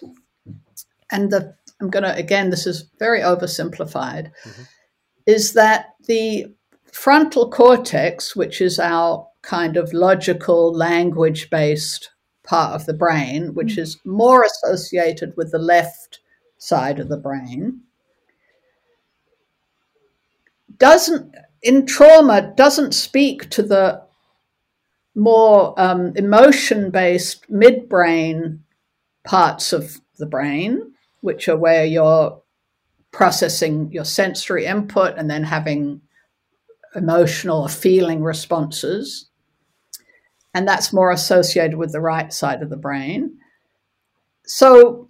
and 1.11 1.31
the 1.31 1.55
I'm 1.79 1.89
going 1.89 2.03
to 2.03 2.15
again, 2.15 2.49
this 2.49 2.65
is 2.65 2.89
very 2.99 3.21
oversimplified, 3.21 4.31
mm-hmm. 4.43 4.63
is 5.25 5.53
that 5.53 5.93
the 6.07 6.53
frontal 6.97 7.47
cortex, 7.51 8.35
which 8.35 8.59
is 8.59 8.79
our 8.79 9.27
kind 9.43 9.77
of 9.77 9.93
logical, 9.93 10.73
language 10.73 11.47
based 11.51 12.09
part 12.43 12.73
of 12.73 12.87
the 12.87 12.93
brain, 12.93 13.53
which 13.53 13.73
mm-hmm. 13.73 13.81
is 13.81 13.99
more 14.03 14.43
associated 14.43 15.31
with 15.37 15.51
the 15.51 15.59
left 15.59 16.19
side 16.57 16.99
of 16.99 17.07
the 17.07 17.17
brain, 17.17 17.81
doesn't 20.79 21.35
in 21.61 21.85
trauma 21.85 22.51
doesn't 22.57 22.93
speak 22.93 23.47
to 23.51 23.61
the 23.61 24.01
more 25.13 25.79
um, 25.79 26.13
emotion 26.15 26.89
based 26.89 27.49
midbrain 27.49 28.59
parts 29.23 29.71
of 29.71 30.01
the 30.17 30.25
brain 30.25 30.93
which 31.21 31.47
are 31.47 31.57
where 31.57 31.85
you're 31.85 32.41
processing 33.11 33.91
your 33.91 34.05
sensory 34.05 34.65
input 34.65 35.15
and 35.17 35.29
then 35.29 35.43
having 35.43 36.01
emotional 36.95 37.63
or 37.63 37.69
feeling 37.69 38.23
responses. 38.23 39.29
And 40.53 40.67
that's 40.67 40.93
more 40.93 41.11
associated 41.11 41.77
with 41.77 41.91
the 41.91 42.01
right 42.01 42.31
side 42.33 42.61
of 42.61 42.69
the 42.69 42.77
brain. 42.77 43.37
So 44.45 45.07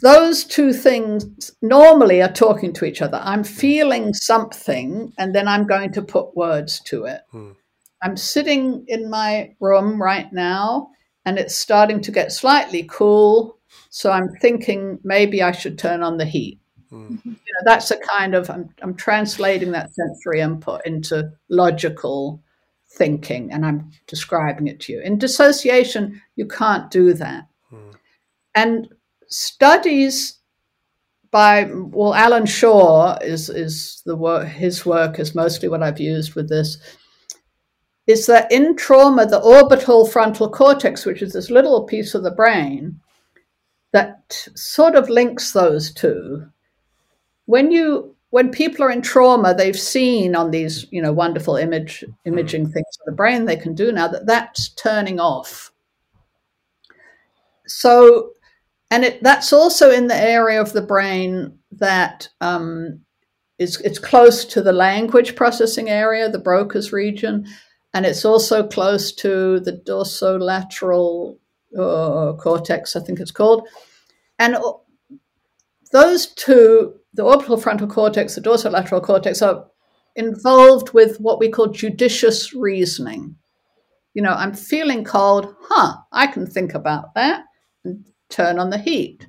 those 0.00 0.44
two 0.44 0.72
things 0.72 1.50
normally 1.60 2.22
are 2.22 2.32
talking 2.32 2.72
to 2.74 2.84
each 2.84 3.02
other. 3.02 3.20
I'm 3.22 3.44
feeling 3.44 4.14
something 4.14 5.12
and 5.18 5.34
then 5.34 5.46
I'm 5.46 5.66
going 5.66 5.92
to 5.92 6.02
put 6.02 6.36
words 6.36 6.80
to 6.86 7.04
it. 7.04 7.22
Hmm. 7.30 7.50
I'm 8.02 8.16
sitting 8.16 8.84
in 8.88 9.10
my 9.10 9.54
room 9.60 10.00
right 10.00 10.32
now 10.32 10.90
and 11.26 11.38
it's 11.38 11.54
starting 11.54 12.00
to 12.02 12.12
get 12.12 12.32
slightly 12.32 12.84
cool. 12.90 13.58
So 13.90 14.10
I'm 14.10 14.28
thinking 14.40 14.98
maybe 15.04 15.42
I 15.42 15.52
should 15.52 15.78
turn 15.78 16.02
on 16.02 16.16
the 16.16 16.24
heat. 16.24 16.60
Mm. 16.92 17.24
You 17.24 17.30
know, 17.32 17.64
that's 17.64 17.90
a 17.90 17.96
kind 17.96 18.34
of, 18.34 18.50
I'm, 18.50 18.68
I'm 18.82 18.94
translating 18.94 19.72
that 19.72 19.94
sensory 19.94 20.40
input 20.40 20.84
into 20.86 21.32
logical 21.48 22.42
thinking 22.92 23.52
and 23.52 23.64
I'm 23.64 23.90
describing 24.06 24.66
it 24.66 24.80
to 24.80 24.92
you. 24.92 25.00
In 25.00 25.18
dissociation, 25.18 26.20
you 26.36 26.46
can't 26.46 26.90
do 26.90 27.14
that. 27.14 27.46
Mm. 27.72 27.94
And 28.54 28.88
studies 29.28 30.40
by 31.30 31.70
well 31.72 32.14
Allan 32.14 32.44
Schore 32.44 33.16
is 33.22 33.48
is 33.48 34.02
the 34.04 34.16
work 34.16 34.48
his 34.48 34.84
work 34.84 35.18
is 35.18 35.34
mostly 35.34 35.68
what 35.68 35.82
i've 35.82 36.00
used 36.00 36.34
with 36.34 36.48
this 36.48 36.78
is 38.06 38.26
that 38.26 38.50
in 38.50 38.76
trauma 38.76 39.26
the 39.26 39.40
orbital 39.40 40.06
frontal 40.06 40.50
cortex 40.50 41.06
which 41.06 41.22
is 41.22 41.32
this 41.32 41.50
little 41.50 41.84
piece 41.84 42.14
of 42.14 42.24
the 42.24 42.30
brain 42.32 43.00
that 43.92 44.48
sort 44.54 44.96
of 44.96 45.08
links 45.08 45.52
those 45.52 45.92
two 45.92 46.46
when 47.50 47.70
you 47.70 48.14
when 48.30 48.50
people 48.50 48.84
are 48.84 48.90
in 48.90 49.02
trauma 49.02 49.54
they've 49.54 49.78
seen 49.78 50.36
on 50.36 50.50
these 50.50 50.86
you 50.90 51.02
know 51.02 51.12
wonderful 51.12 51.56
image 51.56 52.04
imaging 52.24 52.64
things 52.64 52.98
of 53.00 53.06
the 53.06 53.12
brain 53.20 53.44
they 53.44 53.56
can 53.56 53.74
do 53.74 53.90
now 53.92 54.08
that 54.08 54.26
that's 54.26 54.68
turning 54.70 55.18
off 55.18 55.72
so 57.66 58.32
and 58.90 59.04
it, 59.04 59.22
that's 59.22 59.52
also 59.52 59.90
in 59.90 60.08
the 60.08 60.16
area 60.16 60.60
of 60.60 60.72
the 60.72 60.82
brain 60.82 61.58
that 61.72 62.28
um, 62.40 63.00
is 63.58 63.80
it's 63.82 63.98
close 63.98 64.44
to 64.46 64.62
the 64.62 64.72
language 64.72 65.36
processing 65.36 65.88
area, 65.88 66.28
the 66.28 66.38
Broca's 66.38 66.92
region, 66.92 67.46
and 67.94 68.04
it's 68.04 68.24
also 68.24 68.66
close 68.66 69.12
to 69.12 69.60
the 69.60 69.72
dorsolateral 69.72 71.38
uh, 71.78 72.32
cortex, 72.32 72.96
I 72.96 73.00
think 73.00 73.20
it's 73.20 73.30
called. 73.30 73.68
And 74.38 74.56
those 75.92 76.28
two, 76.28 76.94
the 77.14 77.22
orbital 77.22 77.56
frontal 77.56 77.88
cortex, 77.88 78.34
the 78.34 78.40
dorsolateral 78.40 79.02
cortex, 79.02 79.42
are 79.42 79.66
involved 80.16 80.92
with 80.92 81.18
what 81.20 81.38
we 81.38 81.48
call 81.48 81.68
judicious 81.68 82.54
reasoning. 82.54 83.36
You 84.14 84.22
know, 84.22 84.32
I'm 84.32 84.54
feeling 84.54 85.04
cold, 85.04 85.54
huh, 85.60 85.96
I 86.12 86.26
can 86.26 86.46
think 86.46 86.74
about 86.74 87.14
that 87.14 87.44
and 87.84 88.04
turn 88.28 88.58
on 88.58 88.70
the 88.70 88.78
heat. 88.78 89.26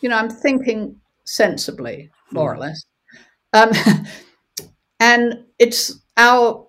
You 0.00 0.08
know, 0.08 0.16
I'm 0.16 0.30
thinking 0.30 1.00
sensibly, 1.24 2.10
more 2.30 2.52
or 2.52 2.54
hmm. 2.54 2.60
less. 2.60 2.84
Um, 3.52 3.72
and 5.00 5.44
it's 5.58 6.00
our 6.16 6.66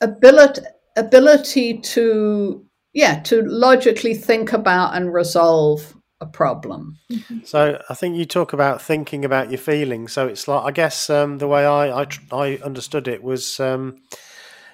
ability 0.00 0.62
ability 0.96 1.78
to 1.78 2.64
yeah 2.92 3.20
to 3.20 3.42
logically 3.42 4.14
think 4.14 4.52
about 4.52 4.96
and 4.96 5.12
resolve 5.12 5.94
a 6.20 6.26
problem 6.26 6.98
mm-hmm. 7.10 7.38
so 7.44 7.80
i 7.88 7.94
think 7.94 8.16
you 8.16 8.24
talk 8.24 8.52
about 8.52 8.82
thinking 8.82 9.24
about 9.24 9.50
your 9.50 9.58
feelings 9.58 10.12
so 10.12 10.26
it's 10.26 10.48
like 10.48 10.64
i 10.64 10.70
guess 10.70 11.08
um, 11.10 11.38
the 11.38 11.46
way 11.46 11.64
I, 11.64 12.02
I, 12.02 12.06
I 12.32 12.56
understood 12.64 13.06
it 13.06 13.22
was 13.22 13.60
um, 13.60 14.02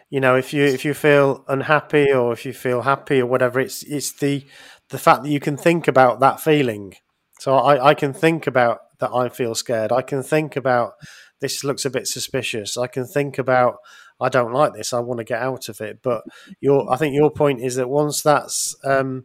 you 0.09 0.21
know 0.21 0.37
if 0.37 0.55
you 0.55 0.65
if 0.65 0.85
you 0.85 0.95
feel 0.95 1.45
unhappy 1.47 2.11
or 2.11 2.33
if 2.33 2.47
you 2.47 2.55
feel 2.55 2.83
happy 2.83 3.21
or 3.21 3.27
whatever 3.27 3.61
it's 3.61 3.83
it's 3.83 4.13
the 4.13 4.47
the 4.91 4.99
fact 4.99 5.23
that 5.23 5.31
you 5.31 5.41
can 5.41 5.57
think 5.57 5.89
about 5.89 6.21
that 6.21 6.41
feeling. 6.41 6.95
So 7.41 7.57
I, 7.57 7.91
I 7.91 7.95
can 7.95 8.13
think 8.13 8.47
about 8.47 8.81
that 9.01 9.11
I 9.13 9.29
feel 9.29 9.55
scared. 9.55 9.93
I 9.93 10.03
can 10.03 10.23
think 10.23 10.57
about 10.57 10.95
this 11.41 11.65
looks 11.65 11.85
a 11.85 11.91
bit 11.91 12.07
suspicious. 12.07 12.77
I 12.77 12.87
can 12.87 13.07
think 13.07 13.39
about 13.39 13.79
I 14.21 14.29
don't 14.29 14.53
like 14.53 14.75
this. 14.75 14.93
I 14.93 15.01
want 15.01 15.19
to 15.19 15.25
get 15.25 15.43
out 15.43 15.69
of 15.69 15.81
it. 15.81 16.01
But 16.03 16.23
your 16.61 16.91
I 16.93 16.97
think 16.97 17.15
your 17.15 17.31
point 17.31 17.61
is 17.61 17.77
that 17.77 17.89
once 17.89 18.23
that's 18.23 18.77
um, 18.85 19.25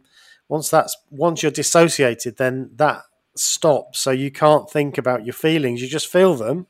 once 0.50 0.68
that's 0.68 0.96
once 1.10 1.42
you're 1.42 1.52
dissociated, 1.52 2.36
then 2.36 2.70
that 2.74 3.02
stops. 3.36 4.00
So 4.00 4.10
you 4.10 4.30
can't 4.30 4.68
think 4.68 4.98
about 4.98 5.24
your 5.24 5.32
feelings. 5.32 5.80
You 5.80 5.88
just 5.88 6.08
feel 6.08 6.34
them, 6.34 6.66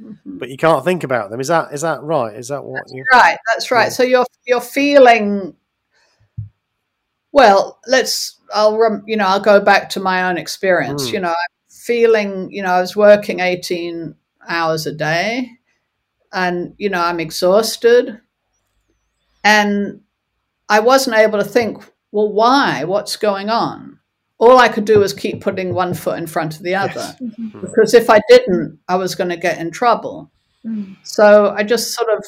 mm-hmm. 0.00 0.38
but 0.38 0.50
you 0.50 0.58
can't 0.58 0.84
think 0.84 1.02
about 1.02 1.30
them. 1.30 1.40
Is 1.40 1.48
that 1.48 1.72
is 1.72 1.80
that 1.80 2.02
right? 2.02 2.36
Is 2.36 2.48
that 2.48 2.62
what? 2.62 2.82
That's 2.82 2.92
you, 2.92 3.04
right. 3.10 3.38
That's 3.48 3.70
right. 3.70 3.84
Yeah. 3.84 3.88
So 3.88 4.02
you're 4.02 4.26
you're 4.46 4.60
feeling 4.60 5.56
well, 7.32 7.80
let's. 7.86 8.36
I'll 8.52 9.02
you 9.06 9.16
know 9.16 9.26
I'll 9.26 9.40
go 9.40 9.60
back 9.60 9.88
to 9.90 10.00
my 10.00 10.28
own 10.28 10.36
experience. 10.36 11.08
Mm. 11.08 11.12
You 11.12 11.20
know, 11.20 11.28
I'm 11.28 11.70
feeling. 11.70 12.50
You 12.50 12.62
know, 12.62 12.72
I 12.72 12.80
was 12.82 12.94
working 12.94 13.40
eighteen 13.40 14.14
hours 14.46 14.86
a 14.86 14.92
day, 14.92 15.50
and 16.32 16.74
you 16.76 16.90
know 16.90 17.00
I'm 17.00 17.20
exhausted, 17.20 18.20
and 19.42 20.02
I 20.68 20.80
wasn't 20.80 21.16
able 21.16 21.38
to 21.38 21.44
think. 21.44 21.82
Well, 22.12 22.32
why? 22.32 22.84
What's 22.84 23.16
going 23.16 23.50
on? 23.50 23.98
All 24.38 24.58
I 24.58 24.68
could 24.68 24.86
do 24.86 25.00
was 25.00 25.12
keep 25.12 25.42
putting 25.42 25.74
one 25.74 25.92
foot 25.94 26.18
in 26.18 26.26
front 26.26 26.56
of 26.56 26.62
the 26.62 26.74
other, 26.74 26.94
yes. 26.94 27.16
mm-hmm. 27.20 27.60
because 27.60 27.92
if 27.92 28.08
I 28.08 28.20
didn't, 28.28 28.78
I 28.88 28.96
was 28.96 29.14
going 29.14 29.28
to 29.30 29.36
get 29.36 29.58
in 29.58 29.70
trouble. 29.70 30.30
Mm. 30.64 30.96
So 31.02 31.54
I 31.56 31.62
just 31.62 31.94
sort 31.94 32.08
of 32.08 32.24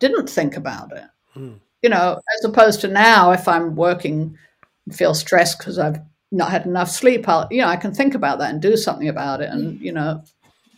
didn't 0.00 0.28
think 0.28 0.56
about 0.56 0.92
it. 0.92 1.04
Mm 1.34 1.60
you 1.84 1.90
know, 1.90 2.18
as 2.38 2.44
opposed 2.46 2.80
to 2.80 2.88
now, 2.88 3.30
if 3.32 3.46
I'm 3.46 3.76
working 3.76 4.38
and 4.86 4.96
feel 4.96 5.12
stressed 5.12 5.58
because 5.58 5.78
I've 5.78 6.00
not 6.32 6.50
had 6.50 6.64
enough 6.64 6.88
sleep, 6.88 7.28
I'll, 7.28 7.46
you 7.50 7.60
know, 7.60 7.68
I 7.68 7.76
can 7.76 7.92
think 7.92 8.14
about 8.14 8.38
that 8.38 8.50
and 8.50 8.62
do 8.62 8.74
something 8.74 9.06
about 9.06 9.42
it 9.42 9.50
and, 9.50 9.78
you 9.78 9.92
know, 9.92 10.24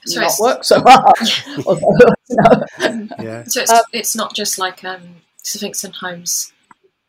so 0.05 0.21
not 0.21 0.33
work 0.41 0.65
so 0.65 0.83
hard. 0.85 1.15
Although, 1.67 2.13
you 2.29 2.37
know. 2.37 3.09
yeah. 3.21 3.45
So 3.45 3.61
it's, 3.61 3.71
um, 3.71 3.83
it's 3.93 4.17
not 4.17 4.35
just 4.35 4.59
like, 4.59 4.83
um, 4.83 5.01
I 5.55 5.59
think 5.59 5.77
sometimes 5.77 6.53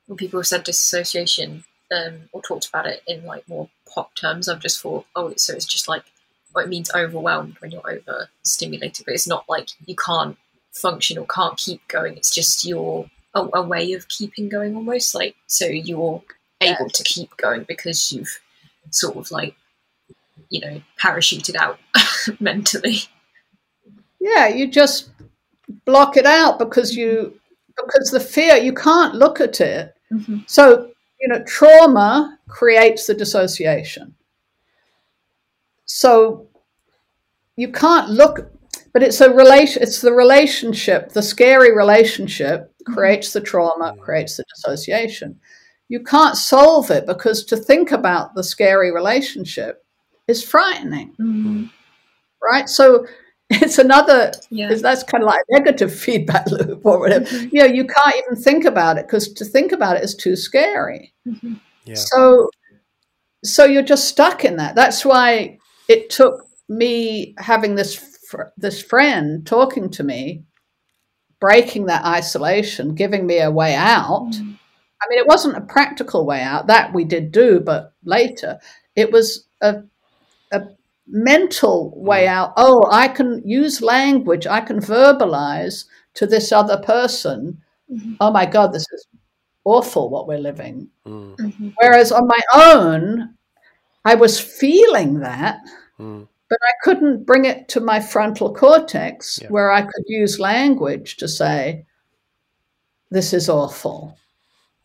when 0.08 0.17
people 0.17 0.39
have 0.39 0.48
said 0.48 0.63
dissociation 0.63 1.63
um, 1.91 2.22
or 2.32 2.41
talked 2.41 2.67
about 2.67 2.88
it 2.88 3.04
in 3.08 3.26
like 3.26 3.48
more 3.48 3.70
pop 3.93 4.15
terms, 4.15 4.50
I've 4.50 4.62
just 4.62 4.82
thought, 4.82 5.06
oh, 5.15 5.34
so 5.38 5.54
it's 5.54 5.65
just 5.65 5.88
like, 5.88 6.04
what 6.54 6.65
it 6.65 6.70
means 6.70 6.89
overwhelmed 6.96 7.58
when 7.60 7.72
you're 7.72 8.02
overstimulated, 8.10 9.06
but 9.06 9.13
it's 9.13 9.28
not 9.28 9.46
like 9.48 9.70
you 9.86 9.96
can't 9.96 10.38
function 10.72 11.17
or 11.17 11.26
can't 11.28 11.58
keep 11.58 11.88
going. 11.88 12.17
It's 12.17 12.34
just 12.34 12.65
you're 12.65 13.10
a, 13.36 13.48
a 13.54 13.62
way 13.62 13.93
of 13.93 14.08
keeping 14.08 14.50
going 14.50 14.76
almost 14.76 15.13
like 15.13 15.36
so 15.48 15.65
you're 15.65 16.24
able 16.62 16.89
to 16.89 17.04
keep 17.04 17.36
going 17.38 17.63
because 17.63 18.12
you've 18.12 18.39
sort 18.89 19.17
of 19.17 19.30
like 19.32 19.56
you 20.50 20.62
know 20.62 20.82
parachuted 21.02 21.56
out 21.56 21.80
mentally. 22.39 22.98
Yeah 24.20 24.48
you 24.48 24.67
just 24.67 25.10
block 25.86 26.17
it 26.17 26.26
out 26.26 26.60
because 26.60 26.96
you 26.96 27.39
because 27.76 28.10
the 28.10 28.20
fear 28.20 28.56
you 28.56 28.74
can't 28.74 29.15
look 29.15 29.39
at 29.39 29.62
it 29.62 29.96
mm-hmm. 30.12 30.38
so 30.46 30.91
you 31.20 31.28
know 31.28 31.43
trauma 31.43 32.39
creates 32.48 33.08
the 33.08 33.13
dissociation. 33.13 34.15
So 35.86 36.48
you 37.56 37.72
can't 37.72 38.10
look 38.10 38.52
but 38.93 39.04
it's 39.04 39.22
a 39.22 39.34
relation 39.34 39.82
it's 39.82 40.02
the 40.02 40.13
relationship 40.13 41.12
the 41.12 41.22
scary 41.22 41.76
relationship 41.76 42.74
creates 42.86 43.34
the 43.34 43.41
trauma 43.41 43.96
creates 44.00 44.38
the 44.38 44.43
dissociation. 44.56 45.39
You 45.89 46.04
can't 46.04 46.36
solve 46.36 46.91
it 46.91 47.06
because 47.06 47.46
to 47.46 47.58
think 47.58 47.91
about 47.91 48.36
the 48.36 48.43
scary 48.43 48.91
relationship 48.91 49.86
is 50.28 50.43
frightening. 50.43 51.13
Mm-hmm. 51.20 51.65
right? 52.41 52.67
So 52.67 53.06
it's 53.50 53.78
another 53.78 54.32
yeah. 54.50 54.74
that's 54.74 55.04
kind 55.04 55.24
of 55.24 55.28
like 55.28 55.40
a 55.50 55.60
negative 55.60 55.94
feedback 56.00 56.50
loop 56.52 56.86
or 56.86 57.00
whatever 57.00 57.26
mm-hmm. 57.26 57.50
you 57.52 57.62
know 57.62 57.66
you 57.66 57.86
can't 57.86 58.16
even 58.18 58.42
think 58.42 58.66
about 58.66 58.98
it 58.98 59.08
because 59.08 59.32
to 59.34 59.46
think 59.46 59.72
about 59.72 59.96
it 59.96 60.04
is 60.04 60.16
too 60.16 60.36
scary 60.36 61.14
mm-hmm. 61.28 61.54
yeah. 61.86 61.96
so 61.96 62.50
so 63.44 63.64
you're 63.64 63.82
just 63.84 64.08
stuck 64.08 64.44
in 64.44 64.58
that 64.58 64.76
that's 64.76 65.06
why 65.06 65.58
it 65.88 66.10
took 66.10 66.46
me 66.70 67.34
having 67.38 67.76
this 67.76 68.18
this 68.58 68.82
friend 68.82 69.46
talking 69.46 69.90
to 69.92 70.04
me, 70.04 70.44
breaking 71.40 71.86
that 71.86 72.06
isolation, 72.06 72.96
giving 72.96 73.26
me 73.26 73.40
a 73.40 73.52
way 73.52 73.76
out. 73.76 74.32
Mm. 74.32 74.58
I 75.02 75.06
mean, 75.10 75.20
it 75.20 75.28
wasn't 75.28 75.58
a 75.58 75.62
practical 75.62 76.26
way 76.26 76.42
out 76.42 76.68
that 76.68 76.94
we 76.94 77.06
did 77.06 77.32
do, 77.32 77.60
but 77.60 77.94
later 78.04 78.60
it 78.96 79.12
was 79.12 79.48
a, 79.62 79.84
a 80.52 80.62
mental 81.08 81.93
way 81.96 82.26
mm. 82.26 82.30
out. 82.30 82.54
Oh, 82.58 82.88
I 82.91 83.08
can 83.08 83.41
use 83.46 83.82
language, 83.82 84.46
I 84.46 84.62
can 84.62 84.80
verbalize 84.80 85.86
to 86.15 86.26
this 86.28 86.52
other 86.52 86.78
person. 86.78 87.62
Mm-hmm. 87.91 88.15
Oh 88.20 88.32
my 88.32 88.46
God, 88.46 88.74
this 88.74 88.86
is 88.91 89.08
awful 89.63 90.10
what 90.10 90.28
we're 90.28 90.39
living. 90.39 90.89
Mm. 91.06 91.36
Mm-hmm. 91.38 91.70
Whereas 91.78 92.12
on 92.12 92.28
my 92.28 92.39
own, 92.54 93.36
I 94.06 94.15
was 94.15 94.39
feeling 94.39 95.20
that, 95.20 95.60
Mm. 96.00 96.28
but 96.50 96.60
I 96.62 96.72
couldn't 96.84 97.26
bring 97.26 97.46
it 97.46 97.67
to 97.70 97.80
my 97.80 98.00
frontal 98.00 98.54
cortex 98.54 99.39
Yeah. 99.41 99.50
where 99.50 99.72
I 99.72 99.82
could 99.82 100.04
use 100.08 100.39
language 100.39 101.17
to 101.17 101.28
say, 101.28 101.86
this 103.10 103.34
is 103.34 103.50
awful, 103.50 104.17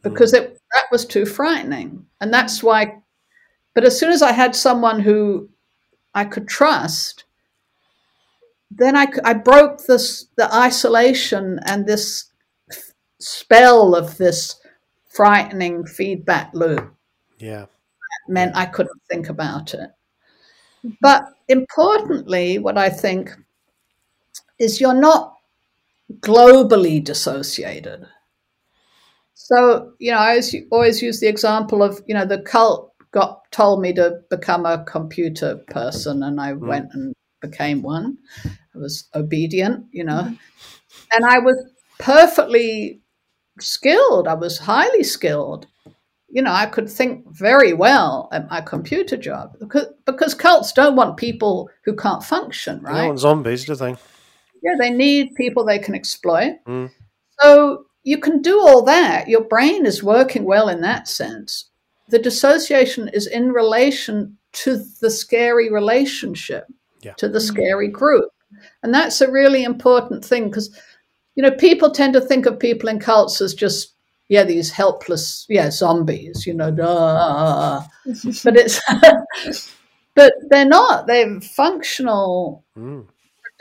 because 0.03 0.33
it, 0.33 0.59
that 0.75 0.85
was 0.91 1.05
too 1.05 1.27
frightening. 1.27 2.07
And 2.21 2.33
that's 2.33 2.63
why, 2.63 3.03
but 3.75 3.85
as 3.85 3.99
soon 3.99 4.11
as 4.11 4.23
I 4.23 4.33
had 4.33 4.57
someone 4.57 5.01
who 5.01 5.51
I 6.15 6.25
could 6.25 6.49
trust, 6.49 7.25
then 8.71 8.97
I, 8.97 9.07
I 9.25 9.35
broke 9.35 9.85
this, 9.87 10.27
the 10.37 10.53
isolation 10.55 11.61
and 11.67 11.87
this 11.87 12.31
f- 12.71 12.93
spell 13.21 13.95
of 13.95 14.17
this 14.19 14.57
frightening 15.11 15.85
feedback 15.87 16.53
loop 16.55 16.95
Yeah. 17.39 17.67
meant 18.29 18.57
I 18.57 18.67
couldn't 18.67 19.03
think 19.11 19.29
about 19.29 19.75
it. 19.75 19.91
But 21.01 21.25
importantly, 21.49 22.59
what 22.59 22.79
I 22.79 22.89
think 22.89 23.31
is 24.59 24.81
you're 24.81 24.95
not 24.95 25.35
globally 26.21 27.03
dissociated. 27.03 28.07
So, 29.35 29.93
you 29.99 30.13
know, 30.13 30.19
I 30.19 30.41
always 30.71 31.03
use 31.03 31.21
the 31.21 31.27
example 31.27 31.83
of, 31.83 32.01
you 32.07 32.15
know, 32.15 32.25
the 32.25 32.41
cult 32.43 32.92
got 33.13 33.51
told 33.51 33.81
me 33.81 33.93
to 33.95 34.21
become 34.31 34.67
a 34.67 34.85
computer 34.85 35.57
person 35.69 36.23
and 36.23 36.41
I 36.41 36.55
went 36.55 36.89
and 36.93 37.15
became 37.41 37.83
one. 37.83 38.19
I 38.45 38.79
was 38.79 39.09
obedient, 39.15 39.87
you 39.91 40.05
know, 40.05 40.35
and 41.13 41.25
I 41.25 41.39
was 41.39 41.57
perfectly 41.99 43.03
skilled. 43.61 44.27
I 44.27 44.35
was 44.35 44.59
highly 44.59 45.03
skilled 45.03 45.67
you 46.33 46.41
know, 46.41 46.51
I 46.51 46.65
could 46.65 46.89
think 46.89 47.27
very 47.29 47.75
well 47.75 48.31
at 48.33 48.51
my 48.51 48.63
computer 48.63 49.19
job 49.19 49.55
because, 49.61 49.89
because 50.07 50.33
cults 50.33 50.73
don't 50.73 50.97
want 50.97 51.19
people 51.19 51.69
who 51.85 51.95
can't 51.95 52.25
function, 52.25 52.83
They 52.83 52.91
right? 52.91 52.97
don't 52.97 53.07
want 53.09 53.19
zombies, 53.21 53.67
do 53.67 53.75
they? 53.75 53.91
Yeah, 54.63 54.75
they 54.79 54.91
need 54.91 55.35
people 55.35 55.65
they 55.65 55.79
can 55.79 55.95
exploit. 55.95 56.55
Mm. 56.67 56.91
So 57.39 57.85
you 58.03 58.19
can 58.19 58.41
do 58.41 58.59
all 58.61 58.83
that. 58.85 59.29
Your 59.29 59.45
brain 59.45 59.85
is 59.85 60.03
working 60.03 60.45
well 60.45 60.71
in 60.71 60.81
that 60.81 61.07
sense. 61.07 61.69
The 62.13 62.19
dissociation 62.19 63.09
is 63.09 63.27
in 63.27 63.53
relation 63.53 64.37
to 64.53 64.85
the 65.01 65.11
scary 65.11 65.73
relationship, 65.73 66.67
Yeah. 67.01 67.15
to 67.15 67.27
the 67.27 67.41
scary 67.41 67.89
group. 67.89 68.29
And 68.83 68.93
that's 68.93 69.23
a 69.23 69.31
really 69.31 69.65
important 69.65 70.23
thing 70.23 70.51
because, 70.51 70.69
you 71.37 71.43
know, 71.43 71.51
people 71.53 71.91
tend 71.91 72.13
to 72.13 72.21
think 72.21 72.45
of 72.45 72.59
people 72.59 72.91
in 72.91 72.99
cults 73.01 73.41
as 73.41 73.55
just, 73.55 73.95
yeah, 74.29 74.45
these 74.45 74.71
helpless, 74.71 75.47
yeah, 75.49 75.71
zombies, 75.71 76.47
you 76.47 76.53
know, 76.53 76.71
duh. 76.71 77.81
but 78.45 78.57
it's, 78.59 78.79
but 80.15 80.35
they're 80.51 80.67
not. 80.67 81.07
They're 81.07 81.41
functional, 81.41 82.63
Mm. 82.79 83.07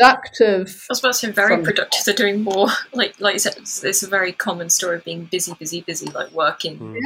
I 0.02 0.58
was 0.90 1.00
about 1.00 1.14
to 1.14 1.14
say 1.14 1.32
very 1.32 1.64
productive. 1.64 2.04
They're 2.06 2.16
doing 2.16 2.42
more. 2.44 2.68
Like 2.94 3.20
like 3.20 3.34
you 3.34 3.40
said, 3.40 3.56
it's, 3.58 3.84
it's 3.84 4.04
a 4.04 4.08
very 4.08 4.32
common 4.32 4.70
story 4.70 4.98
of 4.98 5.04
being 5.06 5.26
busy, 5.26 5.54
busy, 5.54 5.82
busy, 5.82 6.08
like 6.08 6.32
working 6.32 6.78
Mm. 6.80 7.00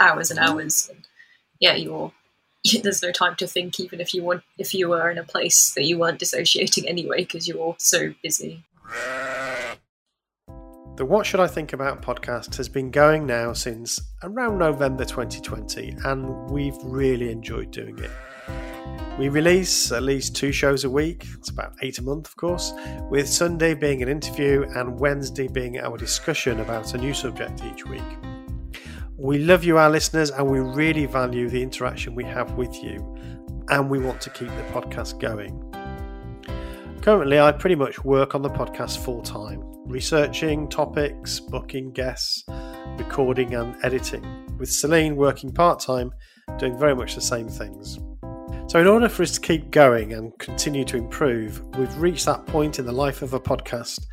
hours 0.00 0.30
and 0.30 0.38
hours. 0.38 0.88
And 0.90 1.06
yeah, 1.60 1.74
you're. 1.74 2.12
There's 2.82 3.02
no 3.02 3.12
time 3.12 3.36
to 3.36 3.46
think, 3.46 3.78
even 3.80 4.00
if 4.00 4.14
you 4.14 4.22
want, 4.22 4.42
if 4.58 4.72
you 4.74 4.88
were 4.88 5.10
in 5.10 5.18
a 5.18 5.24
place 5.24 5.72
that 5.74 5.84
you 5.84 5.98
weren't 5.98 6.18
dissociating 6.18 6.88
anyway, 6.88 7.18
because 7.18 7.46
you're 7.46 7.76
so 7.78 8.14
busy. 8.22 8.64
The 10.96 11.04
What 11.04 11.26
Should 11.26 11.40
I 11.40 11.48
Think 11.48 11.72
About 11.72 12.02
podcast 12.02 12.54
has 12.56 12.68
been 12.68 12.90
going 12.92 13.26
now 13.26 13.52
since 13.52 14.00
around 14.22 14.58
November 14.58 15.04
2020, 15.04 15.96
and 16.04 16.48
we've 16.50 16.76
really 16.84 17.30
enjoyed 17.30 17.72
doing 17.72 17.98
it. 17.98 18.10
We 19.18 19.28
release 19.28 19.92
at 19.92 20.02
least 20.02 20.34
two 20.34 20.50
shows 20.50 20.82
a 20.82 20.90
week, 20.90 21.24
it's 21.34 21.48
about 21.48 21.74
eight 21.82 21.98
a 21.98 22.02
month, 22.02 22.26
of 22.26 22.36
course, 22.36 22.72
with 23.10 23.28
Sunday 23.28 23.74
being 23.74 24.02
an 24.02 24.08
interview 24.08 24.64
and 24.74 24.98
Wednesday 24.98 25.46
being 25.46 25.78
our 25.78 25.96
discussion 25.96 26.58
about 26.58 26.94
a 26.94 26.98
new 26.98 27.14
subject 27.14 27.62
each 27.62 27.86
week. 27.86 28.02
We 29.16 29.38
love 29.38 29.62
you, 29.62 29.78
our 29.78 29.88
listeners, 29.88 30.30
and 30.30 30.50
we 30.50 30.58
really 30.58 31.06
value 31.06 31.48
the 31.48 31.62
interaction 31.62 32.16
we 32.16 32.24
have 32.24 32.54
with 32.54 32.74
you, 32.82 33.16
and 33.68 33.88
we 33.88 34.00
want 34.00 34.20
to 34.22 34.30
keep 34.30 34.48
the 34.48 34.64
podcast 34.72 35.20
going. 35.20 35.60
Currently, 37.00 37.38
I 37.38 37.52
pretty 37.52 37.76
much 37.76 38.04
work 38.04 38.34
on 38.34 38.42
the 38.42 38.50
podcast 38.50 38.98
full 38.98 39.22
time, 39.22 39.62
researching 39.86 40.68
topics, 40.68 41.38
booking 41.38 41.92
guests, 41.92 42.42
recording, 42.98 43.54
and 43.54 43.76
editing, 43.84 44.24
with 44.58 44.72
Celine 44.72 45.14
working 45.14 45.52
part 45.52 45.78
time, 45.78 46.10
doing 46.58 46.76
very 46.76 46.96
much 46.96 47.14
the 47.14 47.20
same 47.20 47.48
things. 47.48 48.00
So, 48.66 48.80
in 48.80 48.86
order 48.86 49.08
for 49.08 49.22
us 49.22 49.32
to 49.32 49.40
keep 49.40 49.70
going 49.70 50.14
and 50.14 50.36
continue 50.38 50.84
to 50.86 50.96
improve, 50.96 51.62
we've 51.76 51.96
reached 51.98 52.24
that 52.24 52.46
point 52.46 52.78
in 52.78 52.86
the 52.86 52.92
life 52.92 53.20
of 53.20 53.34
a 53.34 53.38
podcast 53.38 54.06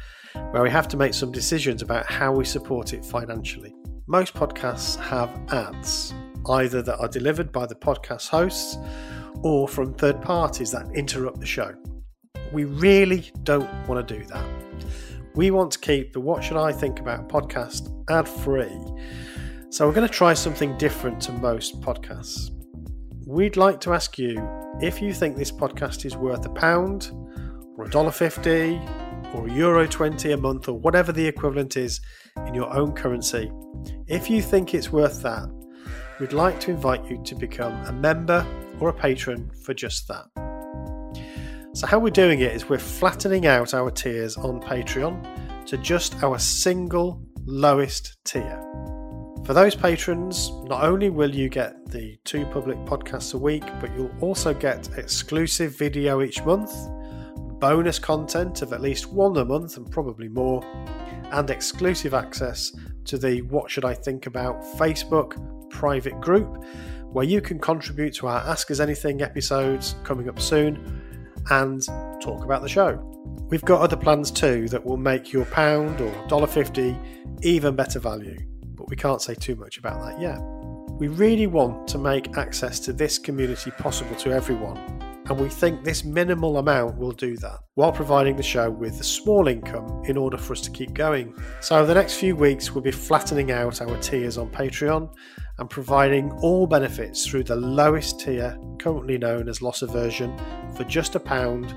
where 0.51 0.61
we 0.61 0.69
have 0.69 0.87
to 0.89 0.97
make 0.97 1.13
some 1.13 1.31
decisions 1.31 1.81
about 1.81 2.05
how 2.05 2.33
we 2.33 2.43
support 2.43 2.93
it 2.93 3.05
financially. 3.05 3.73
Most 4.07 4.33
podcasts 4.33 4.97
have 4.97 5.29
ads, 5.51 6.13
either 6.49 6.81
that 6.81 6.99
are 6.99 7.07
delivered 7.07 7.51
by 7.51 7.65
the 7.65 7.75
podcast 7.75 8.27
hosts 8.27 8.77
or 9.41 9.67
from 9.67 9.93
third 9.93 10.21
parties 10.21 10.69
that 10.71 10.85
interrupt 10.93 11.39
the 11.39 11.45
show. 11.45 11.73
We 12.51 12.65
really 12.65 13.31
don't 13.43 13.69
want 13.87 14.05
to 14.05 14.19
do 14.19 14.25
that. 14.25 14.45
We 15.33 15.51
want 15.51 15.71
to 15.71 15.79
keep 15.79 16.11
the 16.11 16.19
What 16.19 16.43
Should 16.43 16.57
I 16.57 16.73
Think 16.73 16.99
About 16.99 17.29
podcast 17.29 17.89
ad 18.09 18.27
free. 18.27 18.77
So 19.69 19.87
we're 19.87 19.93
going 19.93 20.07
to 20.07 20.13
try 20.13 20.33
something 20.33 20.77
different 20.77 21.21
to 21.21 21.31
most 21.31 21.79
podcasts. 21.79 22.51
We'd 23.31 23.55
like 23.55 23.79
to 23.81 23.93
ask 23.93 24.17
you 24.17 24.45
if 24.81 25.01
you 25.01 25.13
think 25.13 25.37
this 25.37 25.53
podcast 25.53 26.03
is 26.03 26.17
worth 26.17 26.45
a 26.45 26.49
pound 26.49 27.11
or 27.77 27.85
a 27.85 27.89
dollar 27.89 28.11
fifty 28.11 28.77
or 29.33 29.47
a 29.47 29.53
euro 29.53 29.87
20 29.87 30.33
a 30.33 30.35
month 30.35 30.67
or 30.67 30.77
whatever 30.77 31.13
the 31.13 31.25
equivalent 31.25 31.77
is 31.77 32.01
in 32.45 32.53
your 32.53 32.69
own 32.75 32.91
currency. 32.91 33.49
If 34.07 34.29
you 34.29 34.41
think 34.41 34.73
it's 34.73 34.91
worth 34.91 35.23
that, 35.23 35.49
we'd 36.19 36.33
like 36.33 36.59
to 36.59 36.71
invite 36.71 37.09
you 37.09 37.23
to 37.23 37.35
become 37.35 37.71
a 37.85 37.93
member 37.93 38.45
or 38.81 38.89
a 38.89 38.93
patron 38.93 39.49
for 39.63 39.73
just 39.73 40.09
that. 40.09 40.25
So, 41.73 41.87
how 41.87 41.99
we're 41.99 42.09
doing 42.09 42.41
it 42.41 42.51
is 42.51 42.67
we're 42.67 42.79
flattening 42.79 43.47
out 43.47 43.73
our 43.73 43.91
tiers 43.91 44.35
on 44.35 44.59
Patreon 44.59 45.65
to 45.67 45.77
just 45.77 46.21
our 46.21 46.37
single 46.37 47.23
lowest 47.45 48.17
tier. 48.25 48.61
For 49.45 49.55
those 49.55 49.75
patrons, 49.75 50.51
not 50.65 50.83
only 50.83 51.09
will 51.09 51.33
you 51.33 51.49
get 51.49 51.85
the 51.87 52.17
two 52.25 52.45
public 52.45 52.77
podcasts 52.85 53.33
a 53.33 53.37
week, 53.37 53.63
but 53.79 53.91
you'll 53.95 54.15
also 54.21 54.53
get 54.53 54.87
exclusive 54.97 55.75
video 55.75 56.21
each 56.21 56.43
month, 56.45 56.71
bonus 57.59 57.97
content 57.97 58.61
of 58.61 58.71
at 58.71 58.81
least 58.81 59.11
one 59.11 59.35
a 59.37 59.43
month 59.43 59.77
and 59.77 59.89
probably 59.89 60.27
more, 60.27 60.63
and 61.31 61.49
exclusive 61.49 62.13
access 62.13 62.71
to 63.05 63.17
the 63.17 63.41
What 63.41 63.71
Should 63.71 63.83
I 63.83 63.95
Think 63.95 64.27
About 64.27 64.61
Facebook 64.77 65.69
private 65.71 66.21
group, 66.21 66.63
where 67.11 67.25
you 67.25 67.41
can 67.41 67.57
contribute 67.57 68.13
to 68.15 68.27
our 68.27 68.41
Ask 68.41 68.69
Us 68.69 68.79
Anything 68.79 69.23
episodes 69.23 69.95
coming 70.03 70.29
up 70.29 70.39
soon 70.39 71.01
and 71.49 71.81
talk 72.21 72.43
about 72.43 72.61
the 72.61 72.69
show. 72.69 73.07
We've 73.49 73.65
got 73.65 73.81
other 73.81 73.97
plans 73.97 74.29
too 74.29 74.69
that 74.69 74.85
will 74.85 74.97
make 74.97 75.33
your 75.33 75.45
pound 75.45 75.99
or 75.99 76.11
$1.50 76.27 77.43
even 77.43 77.75
better 77.75 77.99
value, 77.99 78.37
we 78.91 78.97
can't 78.97 79.21
say 79.21 79.33
too 79.33 79.55
much 79.55 79.77
about 79.77 80.01
that 80.01 80.21
yet. 80.21 80.39
We 80.99 81.07
really 81.07 81.47
want 81.47 81.87
to 81.87 81.97
make 81.97 82.37
access 82.37 82.77
to 82.81 82.93
this 82.93 83.17
community 83.17 83.71
possible 83.71 84.15
to 84.17 84.31
everyone, 84.31 84.77
and 85.27 85.39
we 85.39 85.47
think 85.47 85.83
this 85.83 86.03
minimal 86.03 86.57
amount 86.57 86.97
will 86.97 87.13
do 87.13 87.37
that 87.37 87.59
while 87.75 87.93
providing 87.93 88.35
the 88.35 88.43
show 88.43 88.69
with 88.69 88.99
a 88.99 89.03
small 89.03 89.47
income 89.47 90.03
in 90.05 90.17
order 90.17 90.37
for 90.37 90.51
us 90.51 90.61
to 90.61 90.69
keep 90.69 90.93
going. 90.93 91.33
So, 91.61 91.77
over 91.77 91.87
the 91.87 91.93
next 91.93 92.15
few 92.15 92.35
weeks, 92.35 92.71
we'll 92.71 92.83
be 92.83 92.91
flattening 92.91 93.51
out 93.51 93.81
our 93.81 93.97
tiers 94.01 94.37
on 94.37 94.49
Patreon 94.49 95.09
and 95.57 95.69
providing 95.69 96.29
all 96.43 96.67
benefits 96.67 97.25
through 97.25 97.45
the 97.45 97.55
lowest 97.55 98.19
tier, 98.19 98.59
currently 98.77 99.17
known 99.17 99.47
as 99.47 99.61
loss 99.61 99.83
aversion, 99.83 100.37
for 100.75 100.83
just 100.83 101.15
a 101.15 101.19
pound 101.19 101.73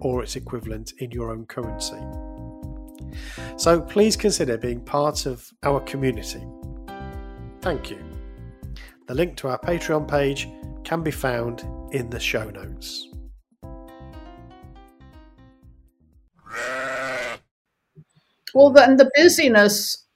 or 0.00 0.22
its 0.22 0.34
equivalent 0.34 0.94
in 0.98 1.12
your 1.12 1.30
own 1.30 1.46
currency. 1.46 1.96
So 3.56 3.80
please 3.80 4.16
consider 4.16 4.58
being 4.58 4.80
part 4.80 5.26
of 5.26 5.50
our 5.62 5.80
community. 5.80 6.42
Thank 7.60 7.90
you. 7.90 7.98
The 9.06 9.14
link 9.14 9.36
to 9.38 9.48
our 9.48 9.58
Patreon 9.58 10.08
page 10.08 10.48
can 10.84 11.02
be 11.02 11.10
found 11.10 11.64
in 11.92 12.10
the 12.10 12.20
show 12.20 12.50
notes. 12.50 13.08
Well, 18.54 18.70
then 18.70 18.96
the 18.96 19.10
busyness 19.14 20.06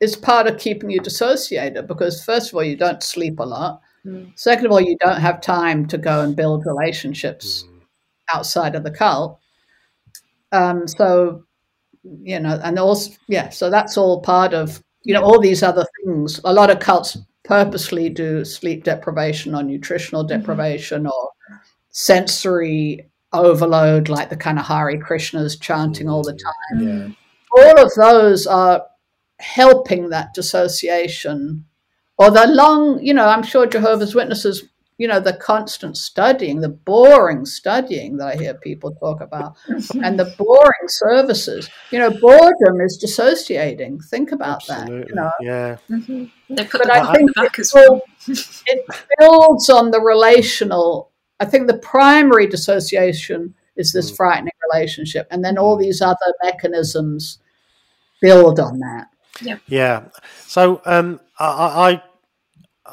is 0.00 0.16
part 0.16 0.46
of 0.46 0.58
keeping 0.58 0.90
you 0.90 1.00
dissociated 1.00 1.86
because, 1.86 2.24
first 2.24 2.48
of 2.48 2.54
all, 2.54 2.64
you 2.64 2.76
don't 2.76 3.02
sleep 3.02 3.38
a 3.38 3.44
lot. 3.44 3.82
Mm. 4.06 4.32
Second 4.38 4.66
of 4.66 4.72
all, 4.72 4.80
you 4.80 4.96
don't 5.00 5.20
have 5.20 5.42
time 5.42 5.86
to 5.88 5.98
go 5.98 6.22
and 6.22 6.34
build 6.34 6.64
relationships 6.64 7.64
outside 8.32 8.74
of 8.74 8.84
the 8.84 8.90
cult. 8.90 9.38
Um, 10.52 10.88
so, 10.88 11.44
you 12.02 12.40
know, 12.40 12.60
and 12.62 12.78
also, 12.78 13.12
yeah, 13.28 13.48
so 13.50 13.70
that's 13.70 13.96
all 13.96 14.20
part 14.20 14.54
of, 14.54 14.82
you 15.02 15.14
know, 15.14 15.22
all 15.22 15.40
these 15.40 15.62
other 15.62 15.86
things. 16.04 16.40
A 16.44 16.52
lot 16.52 16.70
of 16.70 16.78
cults 16.78 17.18
purposely 17.44 18.08
do 18.08 18.44
sleep 18.44 18.84
deprivation 18.84 19.54
or 19.54 19.62
nutritional 19.62 20.24
mm-hmm. 20.24 20.40
deprivation 20.40 21.02
mm-hmm. 21.02 21.08
or 21.08 21.30
sensory 21.90 23.10
overload, 23.32 24.08
like 24.08 24.30
the 24.30 24.36
kind 24.36 24.58
of 24.58 24.66
Hare 24.66 24.98
Krishnas 24.98 25.60
chanting 25.60 26.08
all 26.08 26.22
the 26.22 26.32
time. 26.32 26.88
Yeah. 26.88 27.08
All 27.56 27.84
of 27.84 27.92
those 27.94 28.46
are 28.46 28.86
helping 29.38 30.10
that 30.10 30.34
dissociation 30.34 31.64
or 32.18 32.30
the 32.30 32.46
long, 32.46 33.02
you 33.02 33.14
know, 33.14 33.26
I'm 33.26 33.42
sure 33.42 33.66
Jehovah's 33.66 34.14
Witnesses 34.14 34.64
you 35.00 35.08
know, 35.08 35.18
the 35.18 35.32
constant 35.32 35.96
studying, 35.96 36.60
the 36.60 36.68
boring 36.68 37.46
studying 37.46 38.18
that 38.18 38.26
I 38.26 38.36
hear 38.36 38.52
people 38.52 38.92
talk 38.96 39.22
about, 39.22 39.56
and 40.04 40.20
the 40.20 40.34
boring 40.36 40.88
services. 40.88 41.70
You 41.90 42.00
know, 42.00 42.10
boredom 42.10 42.82
is 42.82 42.98
dissociating. 42.98 44.00
Think 44.00 44.30
about 44.30 44.62
Absolutely. 44.68 44.98
that. 44.98 45.08
You 45.08 45.14
know? 45.14 45.30
Yeah. 45.40 45.76
Mm-hmm. 45.88 46.54
They 46.54 46.64
put 46.66 46.82
but 46.82 46.90
I 46.90 47.14
think 47.14 47.34
back 47.34 47.58
it, 47.58 47.70
well. 47.72 48.02
it 48.28 48.86
builds 49.18 49.70
on 49.70 49.90
the 49.90 50.02
relational. 50.02 51.12
I 51.40 51.46
think 51.46 51.66
the 51.66 51.78
primary 51.78 52.46
dissociation 52.46 53.54
is 53.76 53.94
this 53.94 54.12
mm. 54.12 54.16
frightening 54.16 54.52
relationship, 54.70 55.28
and 55.30 55.42
then 55.42 55.56
all 55.56 55.78
mm. 55.78 55.80
these 55.80 56.02
other 56.02 56.34
mechanisms 56.44 57.38
build 58.20 58.60
on 58.60 58.80
that. 58.80 59.06
Yeah. 59.40 59.56
Yeah. 59.66 60.08
So 60.46 60.82
um, 60.84 61.20
I, 61.38 61.90
I 61.90 62.02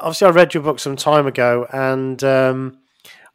obviously 0.00 0.28
I 0.28 0.30
read 0.30 0.54
your 0.54 0.62
book 0.62 0.78
some 0.78 0.96
time 0.96 1.26
ago, 1.26 1.66
and 1.72 2.22
um, 2.24 2.78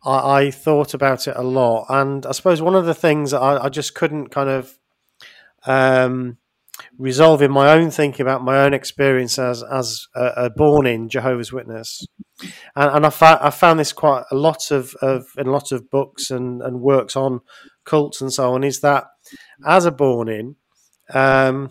I, 0.03 0.39
I, 0.39 0.51
thought 0.51 0.93
about 0.93 1.27
it 1.27 1.35
a 1.35 1.43
lot. 1.43 1.85
And 1.89 2.25
I 2.25 2.31
suppose 2.31 2.61
one 2.61 2.75
of 2.75 2.85
the 2.85 2.93
things 2.93 3.33
I, 3.33 3.65
I 3.65 3.69
just 3.69 3.95
couldn't 3.95 4.29
kind 4.29 4.49
of 4.49 4.77
um, 5.65 6.37
resolve 6.97 7.41
in 7.41 7.51
my 7.51 7.71
own 7.71 7.91
thinking 7.91 8.21
about 8.21 8.43
my 8.43 8.63
own 8.63 8.73
experience 8.73 9.37
as 9.39 9.63
as 9.63 10.07
a, 10.15 10.25
a 10.37 10.49
born 10.49 10.85
in 10.87 11.09
Jehovah's 11.09 11.53
Witness, 11.53 12.05
and, 12.41 12.95
and 12.95 13.05
I, 13.05 13.09
fa- 13.09 13.39
I 13.41 13.49
found 13.49 13.79
this 13.79 13.93
quite 13.93 14.23
a 14.31 14.35
lot 14.35 14.71
of, 14.71 14.95
of 15.01 15.25
in 15.37 15.47
a 15.47 15.51
lot 15.51 15.71
of 15.71 15.89
books 15.89 16.31
and, 16.31 16.61
and 16.61 16.81
works 16.81 17.15
on 17.15 17.41
cults 17.85 18.21
and 18.21 18.31
so 18.31 18.53
on. 18.53 18.63
Is 18.63 18.81
that 18.81 19.05
as 19.65 19.85
a 19.85 19.91
born 19.91 20.29
in 20.29 20.55
um, 21.13 21.69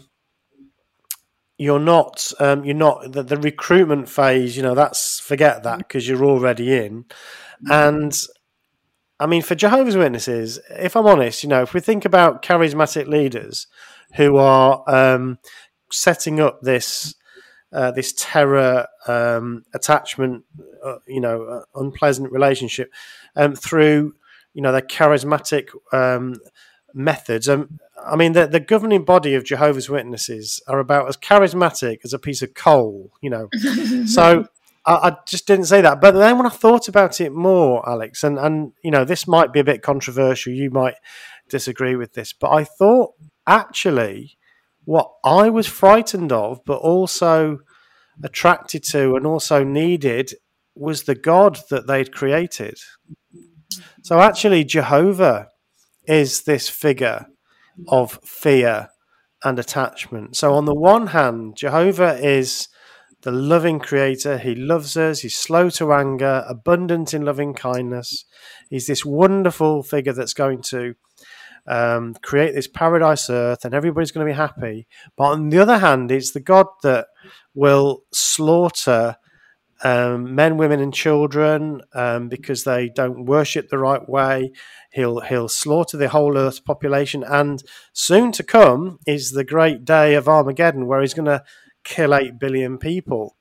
you're 1.58 1.80
not 1.80 2.32
um, 2.40 2.64
you're 2.64 2.74
not 2.74 3.12
the, 3.12 3.22
the, 3.22 3.36
recruitment 3.36 4.08
phase 4.08 4.56
you 4.56 4.62
know 4.62 4.74
that's 4.74 5.20
forget 5.20 5.62
that 5.62 5.78
because 5.78 6.04
mm-hmm. 6.04 6.22
you're 6.22 6.30
already 6.30 6.74
in 6.74 7.04
and 7.70 8.26
i 9.20 9.26
mean 9.26 9.42
for 9.42 9.54
jehovah's 9.54 9.96
witnesses 9.96 10.58
if 10.70 10.96
i'm 10.96 11.06
honest 11.06 11.42
you 11.42 11.48
know 11.48 11.62
if 11.62 11.74
we 11.74 11.80
think 11.80 12.04
about 12.04 12.42
charismatic 12.42 13.06
leaders 13.06 13.66
who 14.16 14.36
are 14.36 14.82
um, 14.88 15.38
setting 15.90 16.40
up 16.40 16.60
this 16.62 17.14
uh, 17.72 17.90
this 17.90 18.12
terror 18.16 18.86
um, 19.06 19.64
attachment 19.74 20.44
uh, 20.84 20.96
you 21.06 21.20
know 21.20 21.44
uh, 21.44 21.80
unpleasant 21.80 22.30
relationship 22.32 22.92
um, 23.36 23.54
through 23.54 24.14
you 24.54 24.62
know 24.62 24.72
their 24.72 24.82
charismatic 24.82 25.68
um, 25.92 26.34
methods 26.94 27.48
um, 27.48 27.78
I 28.06 28.16
mean, 28.16 28.32
the, 28.32 28.46
the 28.46 28.60
governing 28.60 29.04
body 29.04 29.34
of 29.34 29.44
Jehovah's 29.44 29.88
Witnesses 29.88 30.60
are 30.66 30.78
about 30.78 31.08
as 31.08 31.16
charismatic 31.16 31.98
as 32.04 32.12
a 32.12 32.18
piece 32.18 32.42
of 32.42 32.54
coal, 32.54 33.12
you 33.20 33.30
know. 33.30 33.48
so 34.06 34.46
I, 34.84 34.92
I, 34.92 35.16
just 35.26 35.46
didn't 35.46 35.66
say 35.66 35.80
that. 35.80 36.00
But 36.00 36.12
then 36.12 36.36
when 36.38 36.46
I 36.46 36.50
thought 36.50 36.88
about 36.88 37.20
it 37.20 37.32
more, 37.32 37.88
Alex, 37.88 38.24
and, 38.24 38.38
and, 38.38 38.72
you 38.82 38.90
know, 38.90 39.04
this 39.04 39.26
might 39.26 39.52
be 39.52 39.60
a 39.60 39.64
bit 39.64 39.82
controversial. 39.82 40.52
You 40.52 40.70
might 40.70 40.94
disagree 41.48 41.96
with 41.96 42.14
this. 42.14 42.32
But 42.32 42.50
I 42.50 42.64
thought 42.64 43.14
actually 43.46 44.38
what 44.84 45.10
I 45.24 45.48
was 45.48 45.66
frightened 45.66 46.32
of, 46.32 46.64
but 46.64 46.78
also 46.78 47.58
attracted 48.22 48.82
to 48.84 49.16
and 49.16 49.26
also 49.26 49.64
needed 49.64 50.34
was 50.74 51.04
the 51.04 51.14
God 51.14 51.60
that 51.70 51.86
they'd 51.86 52.12
created. 52.12 52.78
So 54.02 54.20
actually, 54.20 54.64
Jehovah 54.64 55.48
is 56.06 56.42
this 56.42 56.68
figure 56.68 57.26
of 57.88 58.18
fear 58.24 58.90
and 59.44 59.58
attachment. 59.58 60.36
So, 60.36 60.54
on 60.54 60.64
the 60.64 60.74
one 60.74 61.08
hand, 61.08 61.56
Jehovah 61.56 62.14
is 62.14 62.68
the 63.22 63.32
loving 63.32 63.78
creator. 63.78 64.38
He 64.38 64.54
loves 64.54 64.96
us. 64.96 65.20
He's 65.20 65.36
slow 65.36 65.70
to 65.70 65.92
anger, 65.92 66.44
abundant 66.48 67.14
in 67.14 67.24
loving 67.24 67.54
kindness. 67.54 68.24
He's 68.68 68.86
this 68.86 69.04
wonderful 69.04 69.82
figure 69.82 70.12
that's 70.12 70.34
going 70.34 70.62
to 70.70 70.94
um, 71.66 72.14
create 72.22 72.54
this 72.54 72.66
paradise 72.66 73.30
earth 73.30 73.64
and 73.64 73.74
everybody's 73.74 74.10
going 74.10 74.26
to 74.26 74.32
be 74.32 74.36
happy. 74.36 74.86
But 75.16 75.24
on 75.24 75.48
the 75.50 75.58
other 75.58 75.78
hand, 75.78 76.10
it's 76.10 76.32
the 76.32 76.40
God 76.40 76.66
that 76.82 77.06
will 77.54 78.02
slaughter 78.12 79.16
um, 79.84 80.34
men, 80.34 80.56
women, 80.56 80.80
and 80.80 80.94
children 80.94 81.82
um, 81.92 82.28
because 82.28 82.64
they 82.64 82.88
don't 82.88 83.24
worship 83.24 83.68
the 83.68 83.78
right 83.78 84.06
way. 84.08 84.52
He'll 84.90 85.20
he'll 85.20 85.48
slaughter 85.48 85.96
the 85.96 86.08
whole 86.08 86.36
Earth 86.38 86.64
population, 86.64 87.24
and 87.24 87.62
soon 87.92 88.32
to 88.32 88.42
come 88.42 88.98
is 89.06 89.32
the 89.32 89.44
great 89.44 89.84
day 89.84 90.14
of 90.14 90.28
Armageddon, 90.28 90.86
where 90.86 91.00
he's 91.00 91.14
going 91.14 91.26
to 91.26 91.42
kill 91.84 92.14
eight 92.14 92.38
billion 92.38 92.78
people. 92.78 93.36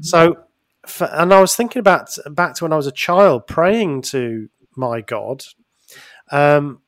So, 0.00 0.44
for, 0.86 1.04
and 1.12 1.34
I 1.34 1.40
was 1.40 1.56
thinking 1.56 1.80
about 1.80 2.16
back 2.30 2.54
to 2.56 2.64
when 2.64 2.72
I 2.72 2.76
was 2.76 2.86
a 2.86 2.92
child 2.92 3.46
praying 3.46 4.02
to 4.02 4.48
my 4.76 5.00
God, 5.00 5.44
um, 6.30 6.82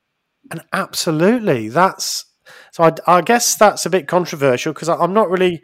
and 0.50 0.62
absolutely, 0.72 1.68
that's 1.68 2.26
so. 2.70 2.84
I, 2.84 2.92
I 3.07 3.20
guess 3.22 3.57
that's 3.57 3.84
a 3.84 3.90
bit 3.90 4.07
controversial 4.07 4.72
because 4.72 4.88
I'm 4.88 5.12
not 5.12 5.30
really 5.30 5.62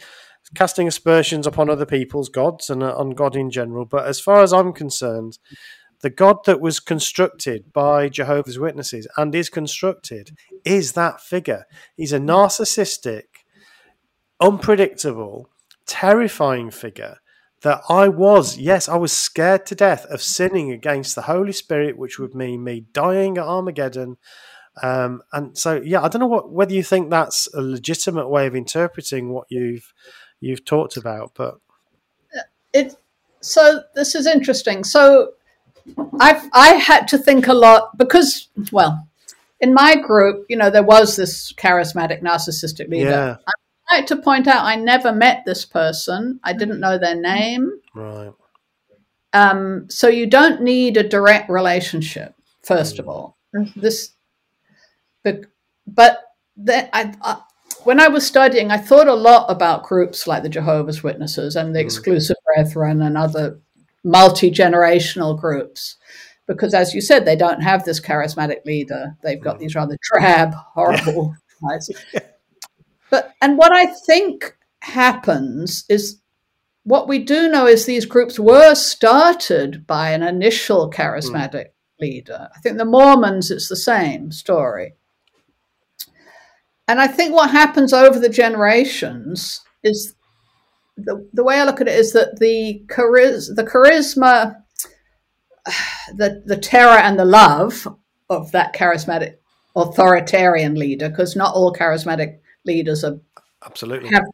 casting 0.55 0.89
aspersions 0.89 1.47
upon 1.47 1.71
other 1.71 1.87
people's 1.87 2.29
gods 2.29 2.71
and 2.71 2.83
uh, 2.83 2.95
on 2.97 3.11
God 3.11 3.37
in 3.37 3.51
general. 3.51 3.85
But 3.85 4.07
as 4.07 4.21
far 4.21 4.43
as 4.43 4.53
I'm 4.53 4.73
concerned, 4.73 5.39
the 6.01 6.11
God 6.11 6.45
that 6.47 6.61
was 6.61 6.81
constructed 6.81 7.73
by 7.73 8.09
Jehovah's 8.09 8.59
Witnesses 8.59 9.09
and 9.17 9.35
is 9.35 9.49
constructed 9.49 10.37
is 10.65 10.93
that 10.93 11.21
figure. 11.21 11.65
He's 11.97 12.13
a 12.13 12.19
narcissistic, 12.19 13.25
unpredictable, 14.41 15.51
terrifying 15.87 16.71
figure 16.71 17.17
that 17.63 17.83
I 17.89 18.09
was, 18.09 18.57
yes, 18.57 18.89
I 18.89 18.97
was 18.97 19.13
scared 19.13 19.67
to 19.67 19.75
death 19.75 20.05
of 20.07 20.23
sinning 20.23 20.71
against 20.71 21.17
the 21.17 21.23
Holy 21.23 21.53
Spirit, 21.53 21.99
which 21.99 22.19
would 22.19 22.35
mean 22.35 22.63
me 22.63 22.87
dying 22.93 23.37
at 23.37 23.45
Armageddon. 23.45 24.17
Um, 24.81 25.23
and 25.33 25.59
so, 25.59 25.83
yeah, 25.85 26.03
I 26.03 26.09
don't 26.09 26.21
know 26.21 26.29
what 26.29 26.53
whether 26.53 26.73
you 26.73 26.85
think 26.85 27.11
that's 27.11 27.53
a 27.53 27.61
legitimate 27.61 28.29
way 28.29 28.47
of 28.47 28.55
interpreting 28.55 29.31
what 29.31 29.47
you've 29.51 29.93
you've 30.41 30.65
talked 30.65 30.97
about, 30.97 31.33
but 31.35 31.59
it. 32.73 32.95
So 33.41 33.83
this 33.95 34.15
is 34.15 34.27
interesting. 34.27 34.85
So 34.85 35.33
I've 36.21 36.49
I 36.53 36.75
had 36.75 37.09
to 37.09 37.19
think 37.19 37.47
a 37.49 37.55
lot 37.55 37.97
because 37.97 38.49
well, 38.73 39.09
in 39.61 39.75
my 39.75 39.97
group, 39.97 40.47
you 40.49 40.57
know, 40.57 40.71
there 40.71 40.83
was 40.83 41.17
this 41.17 41.53
charismatic 41.53 42.23
narcissistic 42.23 42.89
leader. 42.89 43.11
Yeah. 43.11 43.37
I 43.47 43.53
would 43.57 43.99
like 43.99 44.07
to 44.07 44.17
point 44.17 44.47
out 44.47 44.65
I 44.65 44.77
never 44.77 45.13
met 45.13 45.45
this 45.45 45.65
person. 45.65 46.41
I 46.45 46.53
didn't 46.53 46.81
know 46.81 46.99
their 46.99 47.17
name. 47.17 47.81
Right. 47.95 48.33
Um, 49.33 49.87
so 49.91 50.09
you 50.09 50.27
don't 50.27 50.63
need 50.63 50.97
a 50.97 51.07
direct 51.07 51.51
relationship, 51.51 52.35
first 52.63 52.97
mm. 52.97 53.01
of 53.01 53.09
all. 53.09 53.37
This, 53.77 54.13
but, 55.23 55.43
but 55.87 56.19
the, 56.57 56.95
I, 56.97 57.15
I, 57.23 57.43
when 57.85 58.01
I 58.01 58.09
was 58.09 58.27
studying, 58.27 58.71
I 58.71 58.79
thought 58.79 59.09
a 59.09 59.15
lot 59.15 59.51
about 59.51 59.85
groups 59.85 60.27
like 60.27 60.43
the 60.43 60.49
Jehovah's 60.49 61.03
Witnesses 61.03 61.57
and 61.57 61.75
the 61.75 61.81
mm. 61.81 61.85
Exclusive 61.85 62.37
Brethren 62.45 63.03
and 63.03 63.17
other 63.17 63.61
multi 64.05 64.51
generational 64.51 65.39
groups. 65.39 65.97
Because, 66.47 66.73
as 66.73 66.95
you 66.95 67.01
said, 67.01 67.25
they 67.25 67.37
don't 67.37 67.63
have 67.63 67.85
this 67.85 68.01
charismatic 68.01 68.65
leader. 68.65 69.17
They've 69.23 69.41
got 69.41 69.57
mm. 69.57 69.61
these 69.61 69.75
rather 69.75 69.97
drab, 70.03 70.55
horrible 70.75 71.35
guys. 71.69 71.91
But, 73.11 73.35
and 73.41 73.59
what 73.59 73.73
I 73.73 73.87
think 73.87 74.57
happens 74.81 75.85
is 75.89 76.21
what 76.85 77.09
we 77.09 77.19
do 77.19 77.49
know 77.49 77.67
is 77.67 77.85
these 77.85 78.07
groups 78.07 78.39
were 78.39 78.75
started 78.75 79.87
by 79.87 80.11
an 80.11 80.23
initial 80.23 80.91
charismatic 80.91 81.67
mm. 81.67 81.73
leader. 82.01 82.49
I 82.55 82.61
think 82.61 82.79
the 82.79 82.85
Mormons, 82.85 83.51
it's 83.51 83.69
the 83.69 83.77
same 83.77 84.33
story. 84.33 84.95
And 86.89 87.01
I 87.01 87.07
think 87.07 87.35
what 87.35 87.51
happens 87.51 87.93
over 87.93 88.19
the 88.19 88.31
generations 88.31 89.61
is 89.85 90.15
the, 90.97 91.29
the 91.33 91.45
way 91.45 91.61
I 91.61 91.65
look 91.65 91.81
at 91.81 91.89
it 91.89 91.95
is 91.95 92.13
that 92.15 92.39
the 92.41 92.83
charis- 92.91 93.53
the 93.55 93.65
charisma, 93.65 94.63
the 96.17 96.43
the 96.47 96.57
terror 96.57 96.99
and 96.99 97.19
the 97.19 97.25
love 97.25 97.87
of 98.31 98.51
that 98.53 98.75
charismatic 98.75 99.37
authoritarian 99.77 100.75
leader, 100.75 101.09
because 101.09 101.37
not 101.37 101.55
all 101.55 101.73
charismatic 101.73 102.39
leaders 102.65 103.05
are 103.05 103.21
absolutely. 103.65 104.09
Have, 104.09 104.25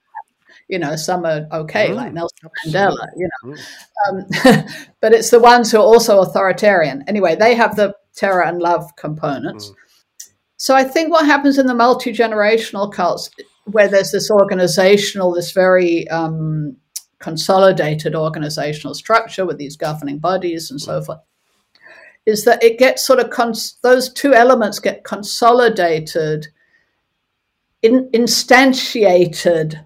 you 0.68 0.78
know, 0.78 0.96
some 0.96 1.26
are 1.26 1.46
okay, 1.52 1.88
mm, 1.88 1.96
like 1.96 2.12
Nelson 2.14 2.38
absolutely. 2.44 2.80
Mandela. 2.80 3.06
You 3.16 3.28
know, 3.42 3.54
mm. 3.54 4.60
um, 4.62 4.66
but 5.00 5.12
it's 5.12 5.30
the 5.30 5.40
ones 5.40 5.70
who 5.70 5.78
are 5.78 5.84
also 5.84 6.20
authoritarian. 6.20 7.04
Anyway, 7.08 7.34
they 7.34 7.54
have 7.54 7.76
the 7.76 7.94
terror 8.14 8.44
and 8.44 8.62
love 8.62 8.94
components. 8.96 9.70
Mm. 9.70 9.74
So 10.64 10.74
I 10.74 10.82
think 10.82 11.10
what 11.10 11.26
happens 11.26 11.58
in 11.58 11.66
the 11.66 11.74
multi 11.74 12.10
generational 12.10 12.90
cults, 12.90 13.28
where 13.64 13.86
there's 13.86 14.12
this 14.12 14.30
organizational, 14.30 15.34
this 15.34 15.52
very 15.52 16.08
um, 16.08 16.78
consolidated 17.18 18.14
organizational 18.14 18.94
structure 18.94 19.44
with 19.44 19.58
these 19.58 19.76
governing 19.76 20.20
bodies 20.20 20.70
and 20.70 20.80
so 20.80 21.02
forth 21.02 21.18
is 22.24 22.46
that 22.46 22.64
it 22.64 22.78
gets 22.78 23.06
sort 23.06 23.20
of 23.20 23.28
cons- 23.28 23.76
those 23.82 24.10
two 24.10 24.32
elements 24.32 24.78
get 24.78 25.04
consolidated 25.04 26.46
in, 27.82 28.08
instantiated 28.14 29.84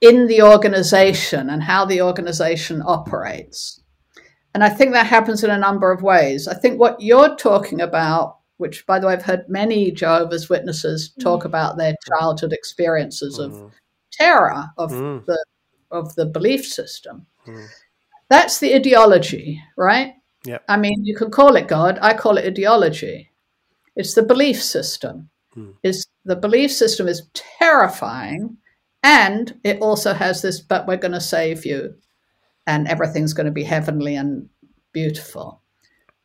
in 0.00 0.26
the 0.26 0.42
organization 0.42 1.48
and 1.48 1.62
how 1.62 1.84
the 1.84 2.02
organization 2.02 2.82
operates. 2.84 3.80
And 4.52 4.64
i 4.64 4.68
think 4.68 4.94
that 4.94 5.06
happens 5.06 5.44
in 5.44 5.50
a 5.50 5.64
number 5.66 5.92
of 5.92 6.02
ways. 6.02 6.48
I 6.48 6.54
think 6.54 6.80
what 6.80 7.00
you're 7.00 7.36
talking 7.36 7.80
about 7.80 8.41
which 8.62 8.86
by 8.86 8.98
the 8.98 9.06
way 9.06 9.12
i've 9.12 9.22
heard 9.22 9.44
many 9.48 9.90
jehovah's 9.90 10.48
witnesses 10.48 11.12
talk 11.20 11.42
mm. 11.42 11.46
about 11.46 11.76
their 11.76 11.94
childhood 12.08 12.52
experiences 12.52 13.38
of 13.38 13.52
mm. 13.52 13.70
terror 14.10 14.64
of 14.78 14.90
mm. 14.90 15.24
the 15.26 15.44
of 15.90 16.14
the 16.14 16.24
belief 16.24 16.64
system 16.64 17.26
mm. 17.46 17.66
that's 18.30 18.60
the 18.60 18.74
ideology 18.74 19.60
right 19.76 20.14
yeah. 20.44 20.58
I 20.68 20.76
mean, 20.76 21.04
you 21.04 21.14
can 21.14 21.30
call 21.30 21.56
it 21.56 21.68
God. 21.68 21.98
I 22.02 22.14
call 22.14 22.36
it 22.36 22.46
ideology. 22.46 23.30
It's 23.94 24.14
the 24.14 24.22
belief 24.22 24.62
system. 24.62 25.30
Hmm. 25.54 25.72
Is 25.82 26.06
the 26.24 26.36
belief 26.36 26.72
system 26.72 27.08
is 27.08 27.28
terrifying, 27.34 28.56
and 29.02 29.58
it 29.64 29.80
also 29.80 30.14
has 30.14 30.42
this. 30.42 30.60
But 30.60 30.86
we're 30.86 30.96
going 30.96 31.12
to 31.12 31.20
save 31.20 31.66
you, 31.66 31.94
and 32.66 32.88
everything's 32.88 33.34
going 33.34 33.46
to 33.46 33.52
be 33.52 33.64
heavenly 33.64 34.16
and 34.16 34.48
beautiful. 34.92 35.61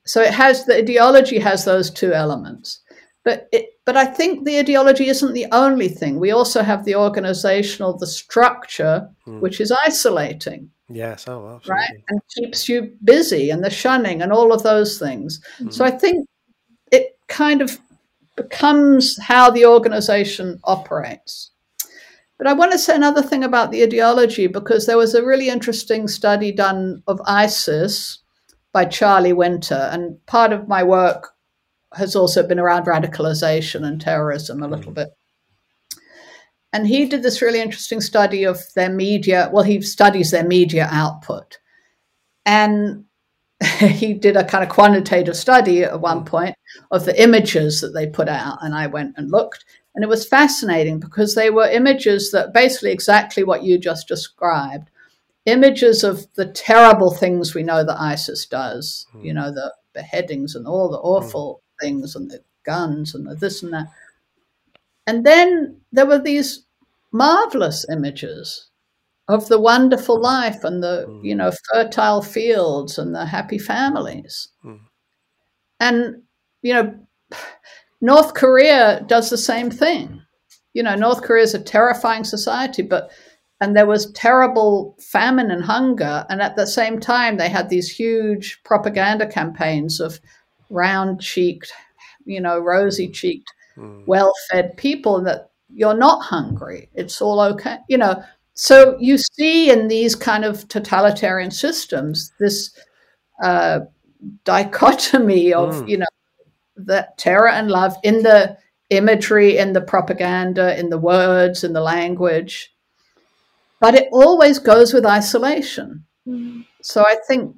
So 0.08 0.22
it 0.22 0.34
has 0.34 0.66
the 0.66 0.78
ideology 0.78 1.40
has 1.40 1.66
those 1.66 1.92
two 1.92 2.14
elements. 2.14 2.82
But 3.24 3.50
it, 3.52 3.72
but 3.86 3.98
I 3.98 4.06
think 4.06 4.46
the 4.46 4.58
ideology 4.58 5.10
isn't 5.10 5.34
the 5.34 5.48
only 5.52 5.90
thing. 5.90 6.18
We 6.18 6.32
also 6.32 6.64
have 6.64 6.86
the 6.86 6.96
organizational, 6.96 7.98
the 7.98 8.08
structure, 8.08 9.10
hmm. 9.26 9.42
which 9.42 9.60
is 9.60 9.72
isolating. 9.86 10.70
Yes, 10.90 11.28
oh, 11.28 11.56
absolutely. 11.56 11.72
Right, 11.72 12.04
and 12.08 12.22
keeps 12.34 12.70
you 12.70 12.94
busy, 13.04 13.50
and 13.50 13.62
the 13.62 13.70
shunning, 13.70 14.22
and 14.22 14.32
all 14.32 14.54
of 14.54 14.64
those 14.64 14.98
things. 14.98 15.42
Mm-hmm. 15.60 15.72
So 15.72 15.84
I 15.84 15.92
think 15.92 16.26
it 16.92 17.20
kind 17.28 17.62
of 17.62 17.78
becomes 18.38 19.20
how 19.22 19.52
the 19.52 19.66
organization 19.66 20.60
operates. 20.64 21.52
But 22.38 22.48
I 22.48 22.54
want 22.54 22.72
to 22.72 22.80
say 22.80 22.96
another 22.96 23.22
thing 23.22 23.44
about 23.44 23.72
the 23.72 23.84
ideology 23.84 24.48
because 24.48 24.86
there 24.86 24.98
was 24.98 25.16
a 25.16 25.26
really 25.26 25.50
interesting 25.50 26.08
study 26.08 26.52
done 26.52 27.04
of 27.08 27.20
ISIS 27.26 28.20
by 28.74 28.86
Charlie 28.86 29.34
Winter, 29.34 29.90
and 29.92 30.24
part 30.26 30.54
of 30.54 30.68
my 30.68 30.84
work 30.84 31.34
has 31.94 32.16
also 32.16 32.46
been 32.46 32.60
around 32.60 32.86
radicalization 32.86 33.86
and 33.86 34.00
terrorism 34.00 34.62
a 34.62 34.68
little 34.68 34.92
mm. 34.92 34.96
bit. 34.96 35.10
And 36.74 36.86
he 36.86 37.06
did 37.06 37.24
this 37.24 37.42
really 37.42 37.62
interesting 37.62 38.02
study 38.02 38.44
of 38.44 38.60
their 38.76 38.90
media. 38.90 39.50
Well, 39.52 39.64
he 39.64 39.82
studies 39.82 40.32
their 40.32 40.44
media 40.44 40.88
output. 40.92 41.60
And 42.46 43.06
he 43.80 44.14
did 44.14 44.36
a 44.36 44.44
kind 44.44 44.64
of 44.64 44.70
quantitative 44.70 45.36
study 45.36 45.84
at 45.84 46.02
one 46.02 46.26
point 46.26 46.56
of 46.92 47.06
the 47.06 47.20
images 47.22 47.82
that 47.82 47.94
they 47.94 48.06
put 48.06 48.28
out. 48.28 48.60
And 48.62 48.76
I 48.76 48.88
went 48.88 49.16
and 49.18 49.32
looked. 49.32 49.66
And 49.96 50.04
it 50.04 50.10
was 50.10 50.28
fascinating 50.28 51.00
because 51.00 51.34
they 51.34 51.50
were 51.50 51.68
images 51.68 52.32
that 52.32 52.54
basically 52.54 52.92
exactly 52.92 53.44
what 53.44 53.64
you 53.64 53.80
just 53.80 54.08
described 54.08 54.90
images 55.48 56.04
of 56.04 56.28
the 56.36 56.46
terrible 56.46 57.12
things 57.12 57.56
we 57.56 57.64
know 57.64 57.84
that 57.84 58.00
ISIS 58.00 58.46
does, 58.46 59.08
mm. 59.16 59.24
you 59.24 59.34
know, 59.34 59.50
the 59.50 59.74
beheadings 59.94 60.56
and 60.56 60.68
all 60.68 60.90
the 60.90 61.00
awful 61.00 61.62
mm. 61.64 61.86
things 61.86 62.16
and 62.16 62.30
the 62.30 62.42
guns 62.64 63.16
and 63.16 63.26
the 63.26 63.34
this 63.34 63.64
and 63.64 63.74
that. 63.74 63.88
And 65.08 65.26
then 65.26 65.82
there 65.92 66.06
were 66.06 66.20
these 66.20 66.66
marvelous 67.12 67.86
images 67.90 68.70
of 69.28 69.48
the 69.48 69.60
wonderful 69.60 70.20
life 70.20 70.64
and 70.64 70.82
the 70.84 71.06
mm. 71.08 71.24
you 71.24 71.36
know 71.36 71.52
fertile 71.72 72.22
fields 72.22 72.98
and 72.98 73.14
the 73.14 73.26
happy 73.26 73.58
families 73.58 74.50
mm. 74.64 74.80
and 75.80 76.22
you 76.62 76.74
know 76.74 76.98
north 78.02 78.34
korea 78.34 79.04
does 79.08 79.30
the 79.30 79.38
same 79.38 79.70
thing 79.70 80.22
you 80.74 80.84
know 80.84 80.96
north 80.96 81.22
korea 81.22 81.44
is 81.44 81.54
a 81.54 81.60
terrifying 81.60 82.24
society 82.24 82.82
but 82.82 83.12
and 83.60 83.76
there 83.76 83.86
was 83.88 84.12
terrible 84.12 84.96
famine 85.00 85.50
and 85.50 85.64
hunger 85.64 86.26
and 86.30 86.42
at 86.42 86.56
the 86.56 86.68
same 86.68 87.00
time 87.00 87.38
they 87.38 87.50
had 87.50 87.70
these 87.70 87.90
huge 87.90 88.60
propaganda 88.64 89.28
campaigns 89.28 90.00
of 90.00 90.20
round 90.70 91.22
cheeked 91.22 91.72
you 92.26 92.42
know 92.42 92.60
rosy 92.60 93.08
cheeked 93.10 93.52
mm. 93.78 94.04
well 94.06 94.32
fed 94.50 94.76
people 94.78 95.22
that 95.22 95.50
you're 95.74 95.98
not 95.98 96.24
hungry. 96.24 96.90
It's 96.94 97.22
all 97.22 97.40
okay. 97.42 97.78
You 97.88 97.98
know, 97.98 98.24
so 98.54 98.98
you 99.00 99.18
see 99.18 99.70
in 99.70 99.88
these 99.88 100.16
kind 100.16 100.46
of 100.46 100.68
totalitarian 100.68 101.52
systems 101.52 102.32
this 102.40 102.74
uh, 103.44 103.82
dichotomy 104.44 105.54
of, 105.54 105.76
mm. 105.76 105.90
you 105.90 105.98
know, 105.98 106.06
that 106.78 107.18
terror 107.18 107.50
and 107.50 107.70
love 107.70 107.96
in 108.04 108.24
the 108.24 108.58
imagery, 108.90 109.58
in 109.58 109.74
the 109.74 109.82
propaganda, 109.82 110.78
in 110.80 110.90
the 110.90 110.98
words, 110.98 111.64
in 111.64 111.74
the 111.74 111.82
language. 111.82 112.74
But 113.80 113.96
it 113.96 114.08
always 114.12 114.60
goes 114.60 114.94
with 114.94 115.06
isolation. 115.06 116.06
Mm. 116.28 116.66
So 116.82 117.02
I 117.02 117.18
think, 117.28 117.56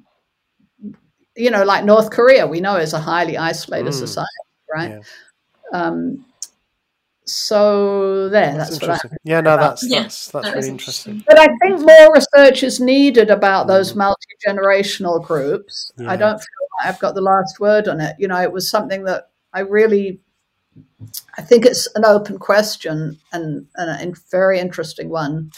you 1.36 1.50
know, 1.50 1.64
like 1.64 1.84
North 1.84 2.10
Korea, 2.10 2.46
we 2.46 2.60
know 2.60 2.76
is 2.76 2.92
a 2.92 3.00
highly 3.00 3.36
isolated 3.36 3.90
mm. 3.90 3.94
society, 3.94 4.28
right? 4.72 4.90
Yeah. 4.90 5.00
Um, 5.72 6.26
so 7.24 8.28
there, 8.28 8.56
that's, 8.56 8.78
that's 8.78 9.04
what 9.04 9.12
I 9.12 9.16
yeah, 9.22 9.40
no, 9.40 9.56
that's 9.56 9.88
yeah, 9.88 10.02
that's 10.02 10.28
that's 10.28 10.46
that 10.46 10.56
really 10.56 10.68
interesting. 10.68 11.22
But 11.28 11.38
I 11.38 11.46
think 11.62 11.80
more 11.80 12.12
research 12.12 12.64
is 12.64 12.80
needed 12.80 13.30
about 13.30 13.68
those 13.68 13.92
mm. 13.92 13.98
multi 13.98 14.26
generational 14.46 15.24
groups. 15.24 15.92
Yeah. 15.96 16.10
I 16.10 16.16
don't 16.16 16.38
feel 16.38 16.66
like 16.78 16.88
I've 16.88 16.98
got 16.98 17.14
the 17.14 17.20
last 17.20 17.60
word 17.60 17.86
on 17.86 18.00
it. 18.00 18.16
You 18.18 18.26
know, 18.26 18.40
it 18.42 18.52
was 18.52 18.68
something 18.68 19.04
that 19.04 19.30
I 19.52 19.60
really, 19.60 20.20
I 21.38 21.42
think 21.42 21.64
it's 21.64 21.86
an 21.94 22.04
open 22.04 22.38
question 22.38 23.18
and, 23.32 23.66
and 23.76 24.12
a 24.12 24.16
very 24.30 24.58
interesting 24.58 25.08
one 25.08 25.52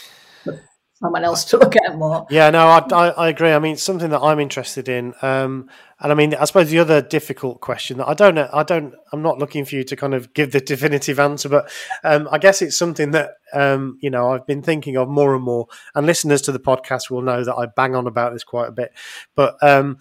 someone 1.03 1.25
else 1.25 1.43
to 1.43 1.57
look 1.57 1.75
at 1.75 1.97
more. 1.97 2.25
Yeah, 2.29 2.49
no, 2.49 2.65
I, 2.65 2.79
I, 2.91 3.09
I 3.09 3.27
agree. 3.27 3.51
I 3.51 3.59
mean, 3.59 3.75
something 3.75 4.09
that 4.11 4.21
I'm 4.21 4.39
interested 4.39 4.87
in, 4.87 5.13
um, 5.21 5.69
and 5.99 6.11
I 6.11 6.15
mean, 6.15 6.33
I 6.33 6.45
suppose 6.45 6.69
the 6.69 6.79
other 6.79 7.01
difficult 7.01 7.59
question 7.59 7.97
that 7.97 8.07
I 8.07 8.13
don't 8.13 8.35
know, 8.35 8.49
I 8.53 8.63
don't, 8.63 8.93
I'm 9.11 9.21
not 9.21 9.37
looking 9.37 9.65
for 9.65 9.75
you 9.75 9.83
to 9.83 9.95
kind 9.97 10.13
of 10.13 10.33
give 10.33 10.53
the 10.53 10.61
definitive 10.61 11.19
answer, 11.19 11.49
but 11.49 11.69
um, 12.05 12.29
I 12.31 12.37
guess 12.37 12.61
it's 12.61 12.77
something 12.77 13.11
that 13.11 13.31
um, 13.53 13.97
you 14.01 14.09
know 14.09 14.31
I've 14.31 14.47
been 14.47 14.61
thinking 14.61 14.95
of 14.95 15.09
more 15.09 15.35
and 15.35 15.43
more, 15.43 15.67
and 15.93 16.07
listeners 16.07 16.41
to 16.43 16.53
the 16.53 16.59
podcast 16.59 17.09
will 17.09 17.21
know 17.21 17.43
that 17.43 17.55
I 17.55 17.65
bang 17.65 17.95
on 17.95 18.07
about 18.07 18.31
this 18.31 18.45
quite 18.45 18.69
a 18.69 18.73
bit. 18.73 18.93
But 19.35 19.61
um, 19.61 19.97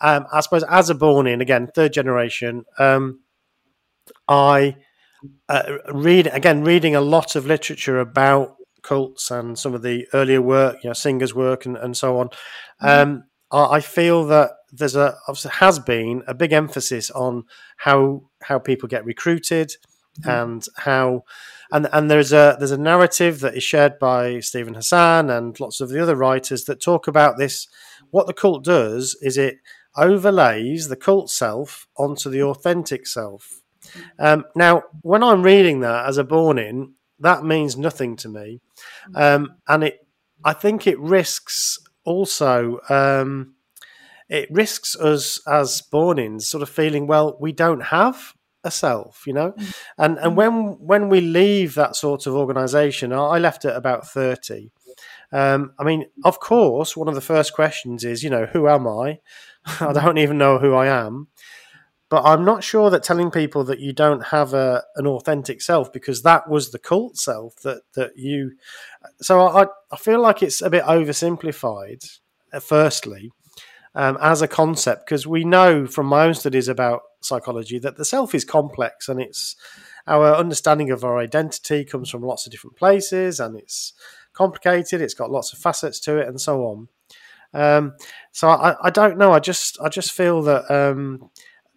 um, 0.00 0.26
I 0.32 0.40
suppose 0.40 0.64
as 0.64 0.90
a 0.90 0.94
born 0.96 1.28
in 1.28 1.40
again, 1.40 1.68
third 1.72 1.92
generation, 1.92 2.64
um, 2.80 3.20
I 4.26 4.76
uh, 5.48 5.78
read 5.92 6.26
again 6.26 6.64
reading 6.64 6.96
a 6.96 7.00
lot 7.00 7.36
of 7.36 7.46
literature 7.46 8.00
about 8.00 8.56
cults 8.82 9.30
and 9.30 9.58
some 9.58 9.74
of 9.74 9.82
the 9.82 10.06
earlier 10.12 10.42
work, 10.42 10.76
you 10.82 10.90
know, 10.90 10.94
Singer's 10.94 11.34
work 11.34 11.66
and, 11.66 11.76
and 11.76 11.96
so 11.96 12.18
on. 12.18 12.28
Mm-hmm. 12.28 12.86
Um, 12.86 13.24
I, 13.50 13.76
I 13.76 13.80
feel 13.80 14.26
that 14.26 14.52
there's 14.72 14.96
a 14.96 15.16
has 15.50 15.78
been 15.78 16.22
a 16.26 16.34
big 16.34 16.52
emphasis 16.52 17.10
on 17.10 17.44
how 17.78 18.22
how 18.42 18.58
people 18.58 18.88
get 18.88 19.04
recruited 19.04 19.72
mm-hmm. 20.20 20.30
and 20.30 20.66
how 20.76 21.24
and 21.70 21.88
and 21.92 22.10
there's 22.10 22.32
a 22.32 22.56
there's 22.58 22.70
a 22.70 22.78
narrative 22.78 23.40
that 23.40 23.56
is 23.56 23.62
shared 23.62 23.98
by 23.98 24.40
Steven 24.40 24.74
Hassan 24.74 25.30
and 25.30 25.58
lots 25.60 25.80
of 25.80 25.90
the 25.90 26.02
other 26.02 26.16
writers 26.16 26.64
that 26.64 26.80
talk 26.80 27.06
about 27.06 27.38
this. 27.38 27.68
What 28.10 28.26
the 28.26 28.34
cult 28.34 28.64
does 28.64 29.16
is 29.22 29.38
it 29.38 29.56
overlays 29.96 30.88
the 30.88 30.96
cult 30.96 31.30
self 31.30 31.86
onto 31.96 32.30
the 32.30 32.42
authentic 32.42 33.06
self. 33.06 33.60
Mm-hmm. 33.84 34.24
Um, 34.24 34.44
now, 34.54 34.82
when 35.02 35.22
I'm 35.22 35.42
reading 35.42 35.80
that 35.80 36.06
as 36.06 36.18
a 36.18 36.24
born 36.24 36.58
in, 36.58 36.94
that 37.22 37.44
means 37.44 37.76
nothing 37.76 38.16
to 38.16 38.28
me, 38.28 38.60
um, 39.14 39.56
and 39.68 39.84
it. 39.84 40.06
I 40.44 40.52
think 40.52 40.86
it 40.86 40.98
risks 40.98 41.78
also. 42.04 42.80
Um, 42.88 43.54
it 44.32 44.48
risks 44.50 44.96
us 44.96 45.46
as 45.46 45.82
born-ins 45.82 46.48
sort 46.48 46.62
of 46.62 46.68
feeling 46.68 47.06
well 47.06 47.36
we 47.38 47.52
don't 47.52 47.82
have 47.82 48.34
a 48.64 48.70
self 48.70 49.24
you 49.26 49.32
know 49.32 49.52
mm. 49.52 49.74
and 49.98 50.18
and 50.18 50.36
when 50.36 50.78
when 50.78 51.08
we 51.08 51.20
leave 51.20 51.74
that 51.74 51.96
sort 51.96 52.26
of 52.26 52.34
organization 52.34 53.12
i 53.12 53.38
left 53.38 53.64
at 53.64 53.76
about 53.76 54.06
30 54.06 54.70
um, 55.32 55.72
i 55.78 55.84
mean 55.84 56.06
of 56.24 56.40
course 56.40 56.96
one 56.96 57.08
of 57.08 57.14
the 57.14 57.20
first 57.20 57.52
questions 57.52 58.04
is 58.04 58.22
you 58.22 58.30
know 58.30 58.46
who 58.46 58.68
am 58.68 58.86
i 58.86 59.18
i 59.80 59.92
don't 59.92 60.18
even 60.18 60.38
know 60.38 60.58
who 60.58 60.74
i 60.74 60.86
am 60.86 61.28
but 62.12 62.26
I'm 62.26 62.44
not 62.44 62.62
sure 62.62 62.90
that 62.90 63.02
telling 63.02 63.30
people 63.30 63.64
that 63.64 63.80
you 63.80 63.94
don't 63.94 64.26
have 64.26 64.52
a, 64.52 64.84
an 64.96 65.06
authentic 65.06 65.62
self 65.62 65.90
because 65.90 66.20
that 66.24 66.46
was 66.46 66.70
the 66.70 66.78
cult 66.78 67.16
self 67.16 67.56
that 67.62 67.84
that 67.94 68.18
you. 68.18 68.52
So 69.22 69.40
I 69.48 69.64
I 69.90 69.96
feel 69.96 70.20
like 70.20 70.42
it's 70.42 70.60
a 70.60 70.68
bit 70.68 70.84
oversimplified. 70.84 72.18
Uh, 72.52 72.60
firstly, 72.60 73.32
um, 73.94 74.18
as 74.20 74.42
a 74.42 74.46
concept, 74.46 75.06
because 75.06 75.26
we 75.26 75.42
know 75.42 75.86
from 75.86 76.04
my 76.04 76.26
own 76.26 76.34
studies 76.34 76.68
about 76.68 77.00
psychology 77.22 77.78
that 77.78 77.96
the 77.96 78.04
self 78.04 78.34
is 78.34 78.44
complex 78.44 79.08
and 79.08 79.18
it's 79.18 79.56
our 80.06 80.34
understanding 80.34 80.90
of 80.90 81.04
our 81.04 81.16
identity 81.16 81.82
comes 81.82 82.10
from 82.10 82.20
lots 82.20 82.44
of 82.44 82.52
different 82.52 82.76
places 82.76 83.40
and 83.40 83.56
it's 83.56 83.94
complicated. 84.34 85.00
It's 85.00 85.14
got 85.14 85.30
lots 85.30 85.54
of 85.54 85.60
facets 85.60 85.98
to 86.00 86.18
it, 86.18 86.28
and 86.28 86.38
so 86.38 86.60
on. 86.66 86.88
Um, 87.54 87.94
so 88.32 88.48
I, 88.48 88.76
I 88.82 88.90
don't 88.90 89.16
know. 89.16 89.32
I 89.32 89.38
just 89.38 89.80
I 89.80 89.88
just 89.88 90.12
feel 90.12 90.42
that, 90.42 90.70
um, 90.70 91.30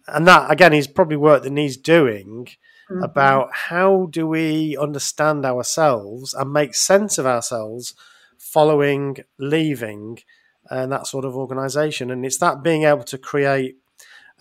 and 0.08 0.26
that 0.26 0.50
again 0.50 0.72
is 0.72 0.86
probably 0.86 1.16
work 1.16 1.42
that 1.42 1.50
needs 1.50 1.76
doing 1.76 2.46
mm-hmm. 2.90 3.02
about 3.02 3.50
how 3.52 4.06
do 4.10 4.26
we 4.26 4.76
understand 4.76 5.44
ourselves 5.44 6.34
and 6.34 6.52
make 6.52 6.74
sense 6.74 7.18
of 7.18 7.26
ourselves 7.26 7.94
following 8.38 9.18
leaving 9.38 10.18
and 10.70 10.92
that 10.92 11.06
sort 11.06 11.24
of 11.24 11.36
organization. 11.36 12.10
And 12.10 12.24
it's 12.24 12.38
that 12.38 12.62
being 12.62 12.84
able 12.84 13.04
to 13.04 13.18
create 13.18 13.76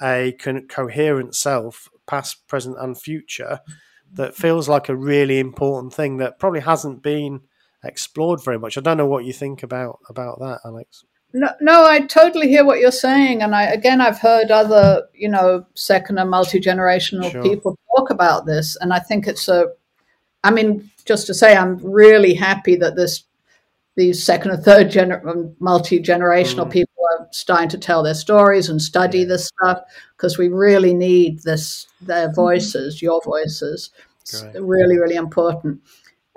a 0.01 0.33
co- 0.33 0.61
coherent 0.61 1.35
self, 1.35 1.89
past, 2.07 2.47
present, 2.47 2.77
and 2.79 2.99
future, 2.99 3.59
that 4.13 4.35
feels 4.35 4.69
like 4.69 4.89
a 4.89 4.95
really 4.95 5.39
important 5.39 5.93
thing 5.93 6.17
that 6.17 6.39
probably 6.39 6.61
hasn't 6.61 7.01
been 7.01 7.41
explored 7.83 8.43
very 8.43 8.57
much. 8.57 8.77
I 8.77 8.81
don't 8.81 8.97
know 8.97 9.05
what 9.05 9.25
you 9.25 9.33
think 9.33 9.63
about 9.63 9.99
about 10.09 10.39
that, 10.39 10.59
Alex. 10.65 11.03
No, 11.37 11.49
no, 11.59 11.85
I 11.85 11.99
totally 11.99 12.47
hear 12.47 12.63
what 12.63 12.79
you're 12.79 12.91
saying, 12.91 13.41
and 13.41 13.53
I 13.53 13.63
again, 13.63 13.99
I've 13.99 14.19
heard 14.19 14.51
other, 14.51 15.05
you 15.13 15.27
know, 15.27 15.65
second 15.73 16.17
and 16.17 16.29
multi 16.29 16.61
generational 16.61 17.29
sure. 17.29 17.43
people 17.43 17.77
talk 17.93 18.09
about 18.09 18.45
this, 18.45 18.77
and 18.79 18.93
I 18.93 18.99
think 18.99 19.27
it's 19.27 19.49
a. 19.49 19.65
I 20.45 20.51
mean, 20.51 20.89
just 21.03 21.27
to 21.27 21.33
say, 21.33 21.53
I'm 21.53 21.75
really 21.83 22.35
happy 22.35 22.77
that 22.77 22.95
this 22.95 23.25
these 23.97 24.23
second 24.23 24.51
and 24.51 24.63
third 24.63 24.87
gener- 24.87 25.27
um, 25.27 25.53
multi 25.59 25.99
generational 25.99 26.67
mm. 26.67 26.71
people 26.71 27.03
are 27.11 27.27
starting 27.31 27.67
to 27.67 27.77
tell 27.77 28.01
their 28.01 28.13
stories 28.13 28.69
and 28.69 28.81
study 28.81 29.19
yeah. 29.19 29.25
this 29.25 29.47
stuff 29.47 29.81
because 30.15 30.37
we 30.37 30.47
really 30.47 30.93
need 30.93 31.43
this 31.43 31.87
their 31.99 32.27
mm-hmm. 32.27 32.35
voices, 32.35 33.01
your 33.01 33.19
voices. 33.25 33.89
It's 34.21 34.41
really, 34.57 34.97
really 34.97 35.15
important. 35.15 35.81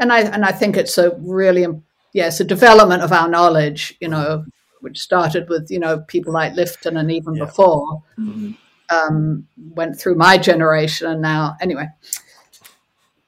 And 0.01 0.13
I 0.13 0.23
and 0.23 0.45
I 0.45 0.51
think 0.51 0.77
it's 0.77 0.99
a 0.99 1.15
really 1.19 1.69
yes, 2.13 2.41
a 2.41 2.45
development 2.45 3.03
of 3.03 3.13
our 3.13 3.29
knowledge. 3.29 3.97
You 4.01 4.09
know, 4.09 4.45
which 4.81 5.01
started 5.01 5.49
with 5.49 5.71
you 5.71 5.79
know 5.79 6.01
people 6.01 6.33
like 6.33 6.55
Lifton 6.55 6.99
and 6.99 7.11
even 7.11 7.35
yeah. 7.35 7.45
before 7.45 8.03
mm-hmm. 8.19 8.53
um, 8.95 9.47
went 9.57 9.99
through 9.99 10.17
my 10.17 10.39
generation 10.39 11.07
and 11.09 11.23
now 11.23 11.57
anyway. 11.61 11.87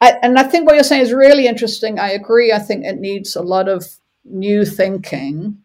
I, 0.03 0.19
and 0.23 0.39
I 0.39 0.45
think 0.45 0.67
what 0.67 0.77
you're 0.77 0.85
saying 0.85 1.03
is 1.03 1.13
really 1.13 1.47
interesting. 1.47 1.99
I 1.99 2.13
agree. 2.13 2.53
I 2.53 2.59
think 2.59 2.87
it 2.87 2.99
needs 3.01 3.37
a 3.37 3.43
lot 3.43 3.69
of 3.69 3.87
new 4.25 4.65
thinking 4.65 5.59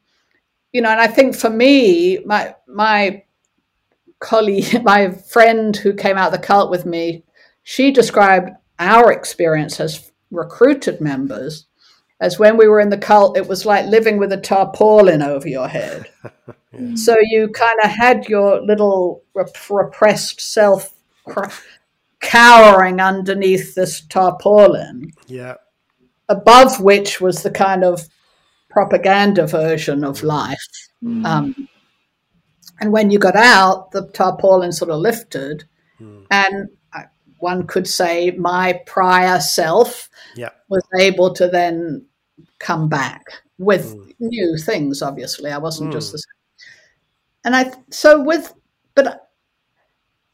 you 0.71 0.81
know 0.81 0.89
and 0.89 0.99
i 0.99 1.07
think 1.07 1.35
for 1.35 1.49
me 1.49 2.19
my 2.25 2.55
my 2.67 3.23
colleague 4.19 4.83
my 4.83 5.09
friend 5.11 5.77
who 5.77 5.93
came 5.93 6.17
out 6.17 6.33
of 6.33 6.39
the 6.39 6.45
cult 6.45 6.69
with 6.69 6.85
me 6.85 7.23
she 7.63 7.91
described 7.91 8.51
our 8.79 9.11
experience 9.11 9.79
as 9.79 10.11
recruited 10.31 10.99
members 10.99 11.65
as 12.19 12.39
when 12.39 12.57
we 12.57 12.67
were 12.67 12.79
in 12.79 12.89
the 12.89 12.97
cult 12.97 13.37
it 13.37 13.47
was 13.47 13.65
like 13.65 13.85
living 13.85 14.17
with 14.17 14.31
a 14.31 14.37
tarpaulin 14.37 15.21
over 15.21 15.47
your 15.47 15.67
head 15.67 16.05
yeah. 16.73 16.95
so 16.95 17.15
you 17.21 17.47
kind 17.49 17.79
of 17.83 17.89
had 17.89 18.27
your 18.27 18.61
little 18.61 19.23
rep- 19.33 19.69
repressed 19.69 20.39
self 20.39 20.93
cr- 21.27 21.51
cowering 22.21 22.99
underneath 22.99 23.75
this 23.75 24.01
tarpaulin 24.01 25.11
yeah 25.27 25.55
above 26.29 26.81
which 26.81 27.21
was 27.21 27.43
the 27.43 27.51
kind 27.51 27.83
of 27.83 28.07
propaganda 28.75 29.47
version 29.47 30.03
of 30.03 30.21
life. 30.21 30.67
Mm. 31.01 31.25
Um, 31.25 31.69
and 32.81 32.91
when 32.91 33.09
you 33.09 33.17
got 33.19 33.37
out, 33.37 33.91
the 33.91 34.09
tarpaulin 34.09 34.73
sort 34.73 34.91
of 34.91 34.99
lifted, 34.99 35.63
mm. 35.99 36.25
and 36.29 36.69
one 37.39 37.67
could 37.67 37.87
say 37.87 38.31
my 38.31 38.81
prior 38.85 39.39
self 39.39 40.09
yeah. 40.35 40.49
was 40.69 40.83
able 40.99 41.33
to 41.33 41.47
then 41.47 42.05
come 42.59 42.87
back 42.89 43.23
with 43.57 43.95
mm. 43.95 44.13
new 44.19 44.57
things. 44.57 45.01
Obviously, 45.01 45.51
I 45.51 45.57
wasn't 45.57 45.93
just 45.93 46.11
the 46.11 46.17
same. 46.17 46.69
And 47.45 47.55
I 47.55 47.71
so 47.91 48.21
with 48.21 48.53
but 48.95 49.29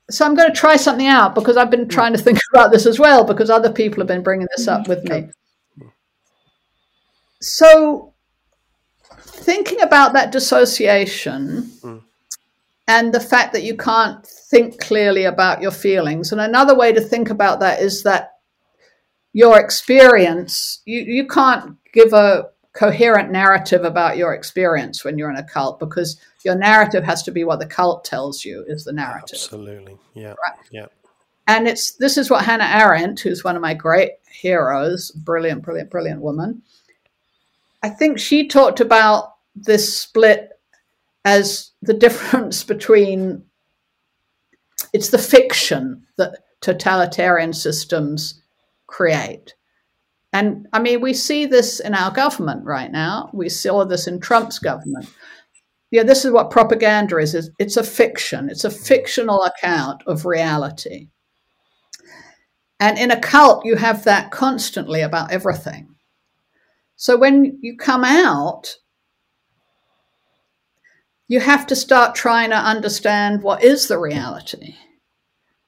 so 0.10 0.26
I'm 0.26 0.36
going 0.36 0.49
to 0.49 0.56
try 0.56 0.76
something 0.76 1.08
out 1.08 1.36
because 1.36 1.58
I've 1.58 1.72
been 1.72 1.88
trying 1.88 2.14
to 2.14 2.20
think 2.20 2.39
about 2.54 2.72
this 2.72 2.86
as 2.86 2.99
well 2.99 3.24
because 3.24 3.49
other 3.49 3.72
people 3.72 4.02
have 4.02 4.08
been 4.08 4.24
bringing 4.24 4.47
this 4.56 4.68
up 4.68 4.88
with 4.88 5.04
me. 5.06 5.30
So 7.39 8.14
thinking 9.18 9.82
about 9.82 10.14
that 10.14 10.32
dissociation 10.32 11.64
mm. 11.82 12.02
and 12.88 13.14
the 13.14 13.20
fact 13.20 13.54
that 13.54 13.64
you 13.64 13.76
can't 13.76 14.26
think 14.26 14.80
clearly 14.80 15.24
about 15.26 15.62
your 15.62 15.72
feelings, 15.72 16.32
and 16.32 16.41
another 16.41 16.76
way 16.76 16.91
to 16.93 17.02
think 17.02 17.30
about 17.30 17.60
that 17.62 17.82
is 17.82 18.04
that 18.04 18.34
your 19.34 19.59
experience, 19.59 20.82
you, 20.86 21.01
you 21.01 21.27
can't 21.27 21.77
give 21.93 22.13
a 22.13 22.49
coherent 22.73 23.32
narrative 23.32 23.84
about 23.84 24.17
your 24.17 24.34
experience 24.34 25.03
when 25.03 25.17
you're 25.17 25.29
in 25.29 25.38
a 25.38 25.43
cult 25.43 25.79
because 25.79 26.19
your 26.43 26.55
narrative 26.55 27.03
has 27.03 27.21
to 27.23 27.32
be 27.32 27.43
what 27.43 27.59
the 27.59 27.65
cult 27.65 28.05
tells 28.05 28.45
you 28.45 28.63
is 28.67 28.86
the 28.86 28.93
narrative. 28.93 29.36
Absolutely. 29.36 29.97
Yeah. 30.13 30.29
Right? 30.29 30.59
Yeah. 30.71 30.86
And 31.47 31.67
it's 31.67 31.93
this 31.95 32.17
is 32.17 32.29
what 32.29 32.45
Hannah 32.45 32.69
Arendt, 32.71 33.19
who's 33.19 33.43
one 33.43 33.55
of 33.55 33.61
my 33.61 33.73
great 33.73 34.11
heroes, 34.32 35.11
brilliant, 35.11 35.63
brilliant, 35.63 35.89
brilliant 35.89 36.21
woman, 36.21 36.61
I 37.84 37.89
think 37.89 38.19
she 38.19 38.47
talked 38.47 38.79
about 38.79 39.36
this 39.55 39.97
split 39.97 40.51
as 41.25 41.71
the 41.82 41.93
difference 41.93 42.63
between 42.63 43.43
it's 44.93 45.09
the 45.09 45.17
fiction 45.17 46.05
that 46.17 46.39
totalitarian 46.61 47.53
systems 47.53 48.41
create. 48.92 49.56
And 50.34 50.68
I 50.72 50.80
mean, 50.80 51.02
we 51.02 51.14
see 51.14 51.46
this 51.46 51.80
in 51.80 51.94
our 51.94 52.12
government 52.12 52.66
right 52.66 52.92
now. 52.92 53.30
We 53.34 53.50
saw 53.50 53.86
this 53.86 54.08
in 54.08 54.20
Trump's 54.20 54.60
government. 54.60 55.10
Yeah, 55.89 56.04
this 56.04 56.24
is 56.24 56.32
what 56.32 56.52
propaganda 56.52 57.18
is, 57.18 57.36
is 57.36 57.50
it's 57.60 57.76
a 57.76 57.84
fiction. 57.84 58.50
It's 58.50 58.64
a 58.64 58.70
fictional 58.70 59.44
account 59.44 60.04
of 60.08 60.26
reality. 60.26 61.10
And 62.80 62.98
in 62.98 63.12
a 63.12 63.20
cult, 63.20 63.66
you 63.66 63.76
have 63.76 64.06
that 64.06 64.32
constantly 64.32 65.02
about 65.02 65.32
everything. 65.32 65.96
So 66.96 67.18
when 67.18 67.60
you 67.62 67.78
come 67.78 68.06
out, 68.06 68.76
you 71.28 71.39
have 71.39 71.68
to 71.68 71.76
start 71.76 72.16
trying 72.16 72.52
to 72.52 72.56
understand 72.56 73.44
what 73.44 73.64
is 73.64 73.88
the 73.88 74.00
reality. 74.00 74.76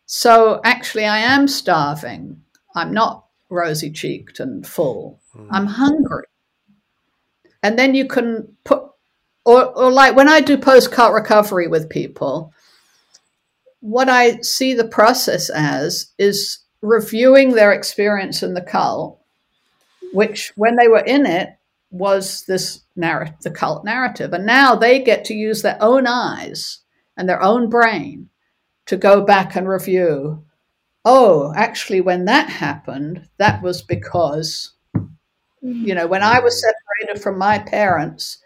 So 0.06 0.62
actually, 0.64 1.06
I 1.06 1.20
am 1.20 1.48
starving. 1.48 2.43
I'm 2.76 2.94
not 2.94 3.26
rosy 3.50 3.92
cheeked 3.92 4.40
and 4.40 4.66
full. 4.66 5.20
Mm. 5.36 5.48
I'm 5.52 5.66
hungry. 5.66 6.26
And 7.62 7.80
then 7.80 7.96
you 7.96 8.08
can 8.08 8.56
put, 8.64 8.84
or, 9.46 9.66
or 9.78 9.92
like 9.92 10.16
when 10.16 10.28
I 10.28 10.42
do 10.42 10.58
post 10.58 10.92
cult 10.92 11.14
recovery 11.14 11.68
with 11.68 11.90
people, 11.90 12.54
what 13.80 14.10
I 14.10 14.40
see 14.42 14.74
the 14.74 14.88
process 14.88 15.50
as 15.50 16.12
is 16.18 16.60
reviewing 16.82 17.52
their 17.52 17.72
experience 17.72 18.44
in 18.44 18.54
the 18.54 18.62
cult 18.62 19.20
which 20.14 20.54
when 20.56 20.76
they 20.76 20.88
were 20.88 21.00
in 21.00 21.26
it 21.26 21.50
was 21.90 22.44
this 22.46 22.82
narrative, 22.96 23.36
the 23.42 23.52
cult 23.52 23.84
narrative. 23.84 24.32
And 24.32 24.46
now 24.46 24.76
they 24.76 25.00
get 25.00 25.26
to 25.26 25.34
use 25.34 25.62
their 25.62 25.78
own 25.82 26.08
eyes 26.08 26.80
and 27.18 27.28
their 27.28 27.42
own 27.42 27.70
brain 27.70 28.30
to 28.86 28.96
go 28.96 29.22
back 29.22 29.56
and 29.56 29.68
review. 29.68 30.46
Oh, 31.06 31.54
actually, 31.56 32.02
when 32.02 32.26
that 32.26 32.50
happened, 32.50 33.28
that 33.38 33.62
was 33.62 33.82
because, 33.82 34.72
you 35.62 35.94
know, 35.96 36.08
when 36.08 36.24
I 36.24 36.40
was 36.40 36.62
separated 36.62 37.22
from 37.22 37.38
my 37.38 37.60
parents, 37.60 38.38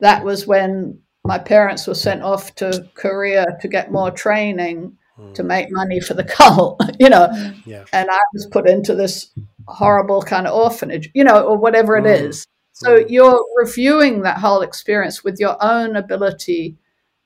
that 0.00 0.24
was 0.24 0.46
when 0.46 1.00
my 1.24 1.38
parents 1.38 1.86
were 1.86 1.94
sent 1.94 2.22
off 2.22 2.54
to 2.56 2.88
Korea 2.94 3.46
to 3.60 3.68
get 3.68 3.92
more 3.92 4.10
training 4.10 4.96
to 5.34 5.42
hmm. 5.42 5.48
make 5.48 5.68
money 5.70 6.00
for 6.00 6.14
the 6.14 6.24
cult, 6.36 6.80
you 6.98 7.08
know. 7.08 7.28
Yeah. 7.64 7.84
And 7.92 8.10
I 8.10 8.20
was 8.34 8.46
put 8.46 8.68
into 8.68 8.94
this 8.94 9.30
horrible 9.66 10.22
kind 10.22 10.46
of 10.46 10.54
orphanage, 10.54 11.10
you 11.14 11.24
know, 11.24 11.42
or 11.42 11.56
whatever 11.56 11.96
it 11.96 12.04
mm. 12.04 12.28
is. 12.28 12.46
So 12.72 12.98
mm. 12.98 13.06
you're 13.08 13.44
reviewing 13.56 14.22
that 14.22 14.38
whole 14.38 14.62
experience 14.62 15.24
with 15.24 15.40
your 15.40 15.56
own 15.60 15.96
ability 15.96 16.76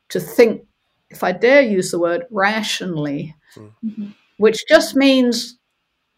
to 0.09 0.21
think, 0.21 0.63
if 1.11 1.23
I 1.23 1.33
dare 1.33 1.61
use 1.61 1.91
the 1.91 1.99
word, 1.99 2.25
rationally, 2.31 3.35
mm. 3.57 4.15
Which 4.41 4.65
just 4.67 4.97
means 4.97 5.59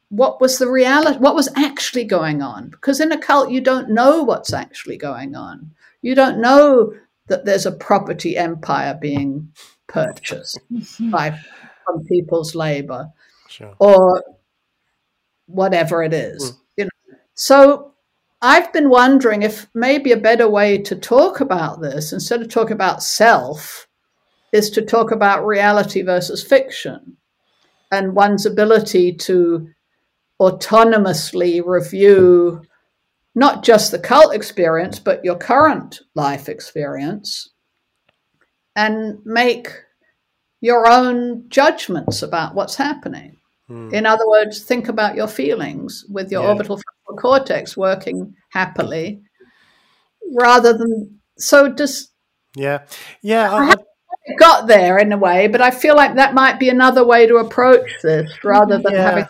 what 0.08 0.40
was 0.40 0.58
the 0.58 0.70
reality, 0.70 1.18
what 1.18 1.34
was 1.34 1.48
actually 1.56 2.04
going 2.04 2.40
on. 2.40 2.68
Because 2.68 3.00
in 3.00 3.10
a 3.10 3.18
cult, 3.18 3.50
you 3.50 3.60
don't 3.60 3.90
know 3.90 4.22
what's 4.22 4.52
actually 4.52 4.96
going 4.96 5.34
on. 5.34 5.72
You 6.02 6.14
don't 6.14 6.40
know 6.40 6.94
that 7.26 7.44
there's 7.44 7.66
a 7.66 7.72
property 7.72 8.36
empire 8.36 8.96
being 9.00 9.52
purchased 9.88 10.60
by 11.00 11.36
from 11.84 12.04
people's 12.04 12.54
labor. 12.54 13.10
Sure. 13.48 13.74
Or 13.80 14.22
whatever 15.46 16.04
it 16.04 16.14
is. 16.14 16.52
Mm. 16.52 16.56
You 16.76 16.84
know, 16.84 17.18
so 17.34 17.94
I've 18.40 18.72
been 18.72 18.88
wondering 18.88 19.42
if 19.42 19.66
maybe 19.74 20.12
a 20.12 20.16
better 20.16 20.48
way 20.48 20.78
to 20.78 20.94
talk 20.94 21.40
about 21.40 21.80
this 21.80 22.12
instead 22.12 22.40
of 22.40 22.48
talking 22.48 22.74
about 22.74 23.02
self 23.02 23.88
is 24.52 24.70
to 24.70 24.82
talk 24.82 25.10
about 25.10 25.44
reality 25.44 26.02
versus 26.02 26.44
fiction 26.44 27.16
and 27.92 28.16
one's 28.16 28.46
ability 28.46 29.12
to 29.12 29.68
autonomously 30.40 31.62
review 31.64 32.62
not 33.34 33.62
just 33.62 33.92
the 33.92 33.98
cult 33.98 34.34
experience, 34.34 34.98
but 34.98 35.24
your 35.24 35.36
current 35.36 36.00
life 36.14 36.48
experience 36.48 37.50
and 38.74 39.18
make 39.24 39.68
your 40.60 40.88
own 40.88 41.48
judgments 41.48 42.22
about 42.22 42.54
what's 42.54 42.76
happening. 42.76 43.36
Mm. 43.70 43.92
In 43.92 44.06
other 44.06 44.28
words, 44.28 44.62
think 44.62 44.88
about 44.88 45.16
your 45.16 45.28
feelings 45.28 46.04
with 46.08 46.30
your 46.30 46.42
yeah. 46.42 46.48
orbital 46.48 46.80
frontal 47.06 47.20
cortex 47.20 47.76
working 47.76 48.34
happily 48.50 49.22
rather 50.34 50.72
than 50.76 51.18
so 51.36 51.68
just 51.68 52.12
yeah 52.56 52.82
yeah 53.22 53.50
I, 53.50 53.70
I 53.70 53.74
got 54.38 54.66
there 54.66 54.98
in 54.98 55.12
a 55.12 55.18
way 55.18 55.48
but 55.48 55.60
i 55.60 55.70
feel 55.70 55.96
like 55.96 56.14
that 56.14 56.34
might 56.34 56.58
be 56.58 56.68
another 56.68 57.04
way 57.04 57.26
to 57.26 57.36
approach 57.36 57.90
this 58.02 58.30
rather 58.44 58.78
than 58.78 58.92
yeah. 58.92 59.02
having 59.02 59.26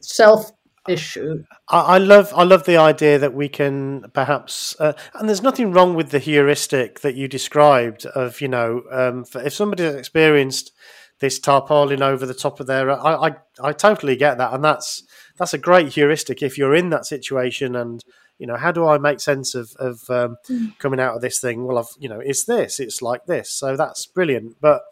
self 0.00 0.50
issue. 0.88 1.44
I, 1.68 1.80
I, 1.80 1.98
love 1.98 2.32
I 2.34 2.42
love 2.42 2.64
the 2.64 2.76
idea 2.76 3.18
that 3.18 3.34
we 3.34 3.48
can 3.48 4.10
perhaps 4.12 4.76
uh, 4.78 4.92
and 5.14 5.28
there's 5.28 5.42
nothing 5.42 5.72
wrong 5.72 5.94
with 5.94 6.10
the 6.10 6.18
heuristic 6.18 7.00
that 7.00 7.14
you 7.14 7.28
described 7.28 8.06
of 8.06 8.40
you 8.40 8.48
know 8.48 8.82
um, 8.90 9.24
if 9.34 9.52
somebody 9.52 9.84
has 9.84 9.94
experienced 9.94 10.72
this 11.20 11.38
tarpaulin 11.38 12.02
over 12.02 12.26
the 12.26 12.34
top 12.34 12.60
of 12.60 12.66
their 12.66 12.90
I, 12.90 13.28
I 13.28 13.36
I 13.62 13.72
totally 13.72 14.16
get 14.16 14.38
that 14.38 14.52
and 14.52 14.64
that's 14.64 15.02
that's 15.38 15.54
a 15.54 15.58
great 15.58 15.94
heuristic 15.94 16.42
if 16.42 16.58
you're 16.58 16.74
in 16.74 16.90
that 16.90 17.06
situation 17.06 17.74
and 17.74 18.04
you 18.38 18.46
know 18.46 18.56
how 18.56 18.72
do 18.72 18.86
I 18.86 18.98
make 18.98 19.20
sense 19.20 19.54
of 19.54 19.72
of 19.78 20.08
um, 20.10 20.36
mm. 20.48 20.78
coming 20.78 21.00
out 21.00 21.14
of 21.14 21.22
this 21.22 21.40
thing 21.40 21.66
well 21.66 21.78
I've 21.78 21.88
you 21.98 22.08
know 22.08 22.20
it's 22.20 22.44
this 22.44 22.80
it's 22.80 23.02
like 23.02 23.26
this 23.26 23.50
so 23.50 23.76
that's 23.76 24.06
brilliant 24.06 24.56
but 24.60 24.82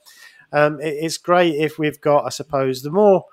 um, 0.52 0.80
it, 0.80 0.94
it's 1.00 1.18
great 1.18 1.54
if 1.54 1.78
we've 1.78 2.00
got 2.00 2.26
I 2.26 2.30
suppose 2.30 2.82
the 2.82 2.90
more 2.90 3.24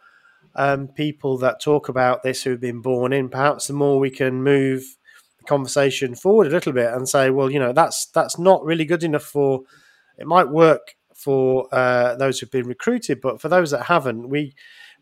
um, 0.55 0.87
people 0.87 1.37
that 1.39 1.61
talk 1.61 1.89
about 1.89 2.23
this 2.23 2.43
who've 2.43 2.59
been 2.59 2.81
born 2.81 3.13
in, 3.13 3.29
perhaps 3.29 3.67
the 3.67 3.73
more 3.73 3.99
we 3.99 4.09
can 4.09 4.43
move 4.43 4.83
the 5.37 5.45
conversation 5.45 6.15
forward 6.15 6.47
a 6.47 6.51
little 6.51 6.73
bit 6.73 6.91
and 6.91 7.07
say, 7.07 7.29
well, 7.29 7.51
you 7.51 7.59
know, 7.59 7.73
that's 7.73 8.07
that's 8.07 8.37
not 8.37 8.63
really 8.63 8.85
good 8.85 9.03
enough 9.03 9.23
for. 9.23 9.61
It 10.17 10.27
might 10.27 10.49
work 10.49 10.95
for 11.15 11.73
uh, 11.73 12.15
those 12.15 12.39
who've 12.39 12.51
been 12.51 12.67
recruited, 12.67 13.21
but 13.21 13.39
for 13.41 13.47
those 13.47 13.71
that 13.71 13.83
haven't, 13.83 14.29
we 14.29 14.53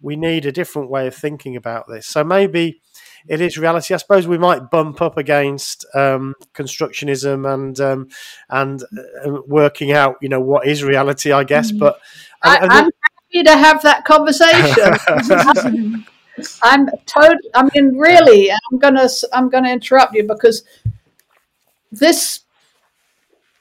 we 0.02 0.16
need 0.16 0.46
a 0.46 0.52
different 0.52 0.92
way 0.92 1.08
of 1.08 1.16
thinking 1.16 1.56
about 1.56 1.88
this. 1.88 2.06
So 2.06 2.24
maybe 2.24 2.82
it 3.28 3.42
is 3.42 3.58
reality. 3.58 3.94
I 3.94 3.98
suppose 3.98 4.28
we 4.28 4.38
might 4.38 4.70
bump 4.70 5.02
up 5.02 5.18
against 5.18 5.86
um, 5.94 6.36
constructionism 6.54 7.52
and 7.52 7.80
um, 7.80 8.10
and 8.50 8.84
uh, 8.84 9.42
working 9.48 9.92
out, 9.92 10.18
you 10.22 10.30
know, 10.30 10.42
what 10.42 10.68
is 10.68 10.84
reality. 10.84 11.32
I 11.32 11.44
guess, 11.44 11.72
mm-hmm. 11.72 11.80
but 11.80 12.00
I, 12.44 12.58
am 12.58 12.70
happy 12.70 13.44
to 13.44 13.58
have 13.58 13.82
that 13.84 14.06
conversation. 14.06 16.06
I'm 16.64 16.90
totally. 17.06 17.50
I 17.56 17.70
mean, 17.74 17.98
really, 17.98 18.52
I'm 18.52 18.80
gonna 18.80 19.08
I'm 19.34 19.50
gonna 19.50 19.72
interrupt 19.72 20.14
you 20.14 20.24
because 20.24 20.64
this 21.92 22.42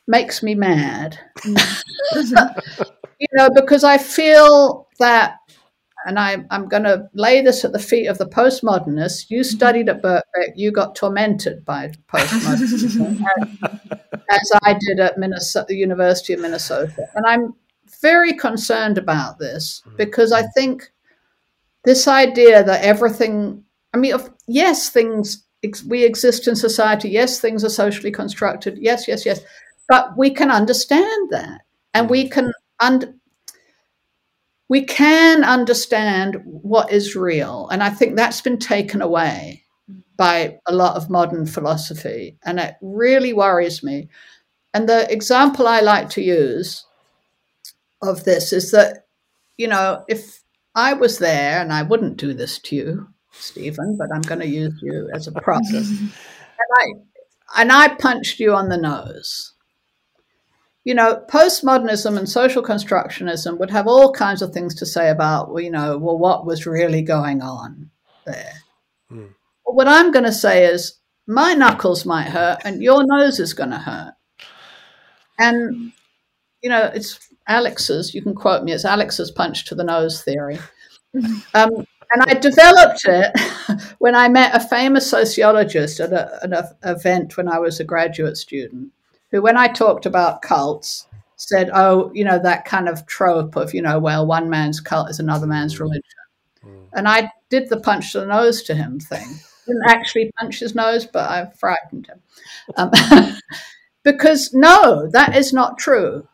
makes 0.07 0.43
me 0.43 0.55
mad. 0.55 1.19
you 1.45 3.27
know, 3.33 3.49
because 3.55 3.85
I 3.85 3.99
feel 3.99 4.89
that, 4.99 5.39
and 6.07 6.19
I, 6.19 6.45
I'm 6.51 6.69
going 6.69 6.85
to 6.85 7.11
lay 7.15 7.43
this 7.43 7.65
at 7.65 7.73
the 7.73 7.79
feet 7.79 8.07
of 8.07 8.17
the 8.17 8.27
postmodernists. 8.27 9.29
You 9.29 9.43
studied 9.43 9.89
at 9.89 10.03
Birkbeck, 10.03 10.53
you 10.55 10.71
got 10.71 10.95
tormented 10.95 11.65
by 11.65 11.93
postmodernism, 12.09 13.23
as 14.31 14.53
I 14.63 14.79
did 14.89 15.01
at 15.01 15.19
Minnesota, 15.19 15.67
the 15.69 15.77
University 15.77 16.33
of 16.33 16.41
Minnesota, 16.41 17.09
and 17.15 17.27
I'm 17.27 17.55
very 18.01 18.35
concerned 18.35 18.99
about 18.99 19.39
this 19.39 19.83
mm-hmm. 19.85 19.97
because 19.97 20.33
I 20.33 20.43
think 20.55 20.91
this 21.85 22.09
idea 22.09 22.63
that 22.63 22.85
everything, 22.85 23.65
I 23.93 23.99
mean, 23.99 24.15
yes, 24.47 24.91
things, 24.91 25.45
we 25.89 26.05
exist 26.05 26.47
in 26.47 26.55
society, 26.55 27.09
yes, 27.09 27.41
things 27.41 27.65
are 27.65 27.69
socially 27.69 28.13
constructed, 28.13 28.79
yes, 28.79 29.09
yes, 29.09 29.27
yes, 29.27 29.41
but 29.89 30.17
we 30.17 30.31
can 30.31 30.51
understand 30.51 31.31
that. 31.31 31.63
And 31.95 32.11
we 32.11 32.25
mm-hmm. 32.25 32.33
can 32.33 32.53
und- 32.81 33.15
we 34.69 34.85
can 34.85 35.45
understand 35.45 36.41
what 36.45 36.93
is 36.93 37.17
real 37.17 37.69
and 37.71 37.83
i 37.83 37.91
think 37.91 38.17
that's 38.17 38.41
been 38.41 38.59
taken 38.59 39.01
away 39.03 39.63
mm. 39.91 40.03
by 40.17 40.59
a 40.67 40.75
lot 40.75 40.97
of 40.97 41.11
modern 41.11 41.47
philosophy 41.47 42.37
and 42.45 42.59
it 42.59 42.75
really 42.81 43.33
worries 43.33 43.83
me. 43.83 44.09
And 44.75 44.89
the 44.89 45.11
example 45.11 45.67
i 45.67 45.81
like 45.81 46.11
to 46.11 46.23
use 46.23 46.85
of 48.03 48.25
this 48.25 48.53
is 48.53 48.71
that, 48.73 49.07
you 49.57 49.69
know, 49.69 50.05
if 50.09 50.43
I 50.75 50.93
was 50.93 51.19
there, 51.19 51.61
and 51.61 51.73
I 51.73 51.83
wouldn't 51.83 52.19
do 52.19 52.35
this 52.35 52.59
to 52.59 52.77
you, 52.77 53.09
Stephen, 53.33 53.97
but 53.97 54.09
I'm 54.15 54.21
going 54.21 54.41
to 54.41 54.47
use 54.47 54.79
you 54.83 55.09
as 55.15 55.27
a 55.27 55.33
process, 55.33 55.89
and 56.01 56.13
I 56.77 56.85
and 57.57 57.73
I 57.73 57.89
punched 57.95 58.39
you 58.41 58.55
on 58.55 58.69
the 58.69 58.77
nose. 58.77 59.55
You 60.87 60.95
know, 60.95 61.21
postmodernism 61.29 62.17
and 62.17 62.29
social 62.29 62.63
constructionism 62.63 63.59
would 63.59 63.71
have 63.73 63.89
all 63.89 64.13
kinds 64.13 64.41
of 64.41 64.53
things 64.53 64.73
to 64.77 64.87
say 64.87 65.11
about, 65.11 65.53
you 65.57 65.71
know, 65.71 65.99
well, 65.99 66.17
what 66.17 66.47
was 66.47 66.65
really 66.65 67.03
going 67.03 67.43
on 67.43 67.91
there. 68.25 68.53
Mm. 69.11 69.35
what 69.65 69.89
I'm 69.89 70.13
going 70.13 70.25
to 70.25 70.33
say 70.33 70.67
is, 70.67 70.99
my 71.27 71.55
knuckles 71.55 72.07
might 72.07 72.29
hurt, 72.29 72.61
and 72.65 72.83
your 72.83 73.05
nose 73.05 73.41
is 73.41 73.53
going 73.53 73.71
to 73.71 73.79
hurt. 73.79 74.15
And 75.39 75.93
you 76.63 76.71
know, 76.71 76.91
it's 76.95 77.19
Alex's, 77.47 78.15
you 78.15 78.23
can 78.23 78.35
quote 78.35 78.65
me, 78.65 78.73
it's 78.73 78.85
Alex's 78.85 79.31
punch 79.31 79.67
to 79.67 79.75
the 79.75 79.85
nose 79.85 80.23
theory. 80.23 80.59
Um, 81.55 81.71
and 82.13 82.23
I 82.27 82.35
developed 82.35 83.01
it 83.07 83.33
when 83.99 84.15
I 84.15 84.29
met 84.29 84.55
a 84.55 84.61
famous 84.61 85.09
sociologist 85.09 85.99
at, 85.99 86.13
a, 86.13 86.39
at 86.43 86.53
an 86.53 86.67
event 86.85 87.39
when 87.39 87.49
I 87.49 87.59
was 87.59 87.81
a 87.81 87.85
graduate 87.85 88.37
student, 88.37 88.91
who, 89.37 89.43
when 89.43 89.57
I 89.57 89.69
talked 89.69 90.07
about 90.07 90.43
cults, 90.43 91.07
said, 91.37 91.71
Oh, 91.75 92.11
you 92.15 92.25
know, 92.25 92.39
that 92.39 92.65
kind 92.65 92.89
of 92.89 93.07
trope 93.07 93.57
of, 93.57 93.75
you 93.75 93.83
know, 93.83 93.99
well, 93.99 94.27
one 94.27 94.49
man's 94.49 94.81
cult 94.81 95.11
is 95.11 95.21
another 95.21 95.47
man's 95.47 95.79
religion. 95.79 96.03
Mm. 96.65 96.89
And 96.95 97.09
I 97.09 97.31
did 97.51 97.69
the 97.69 97.81
punch 97.81 98.13
to 98.13 98.21
the 98.21 98.27
nose 98.27 98.63
to 98.65 98.75
him 98.75 98.99
thing. 98.99 99.27
Didn't 99.67 99.89
actually 99.89 100.33
punch 100.39 100.61
his 100.61 100.75
nose, 100.75 101.07
but 101.07 101.29
I 101.29 101.51
frightened 101.59 102.07
him. 102.07 102.23
Um, 102.77 102.91
because 104.05 104.55
no, 104.55 105.09
that 105.11 105.37
is 105.37 105.53
not 105.53 105.79
true 105.79 106.27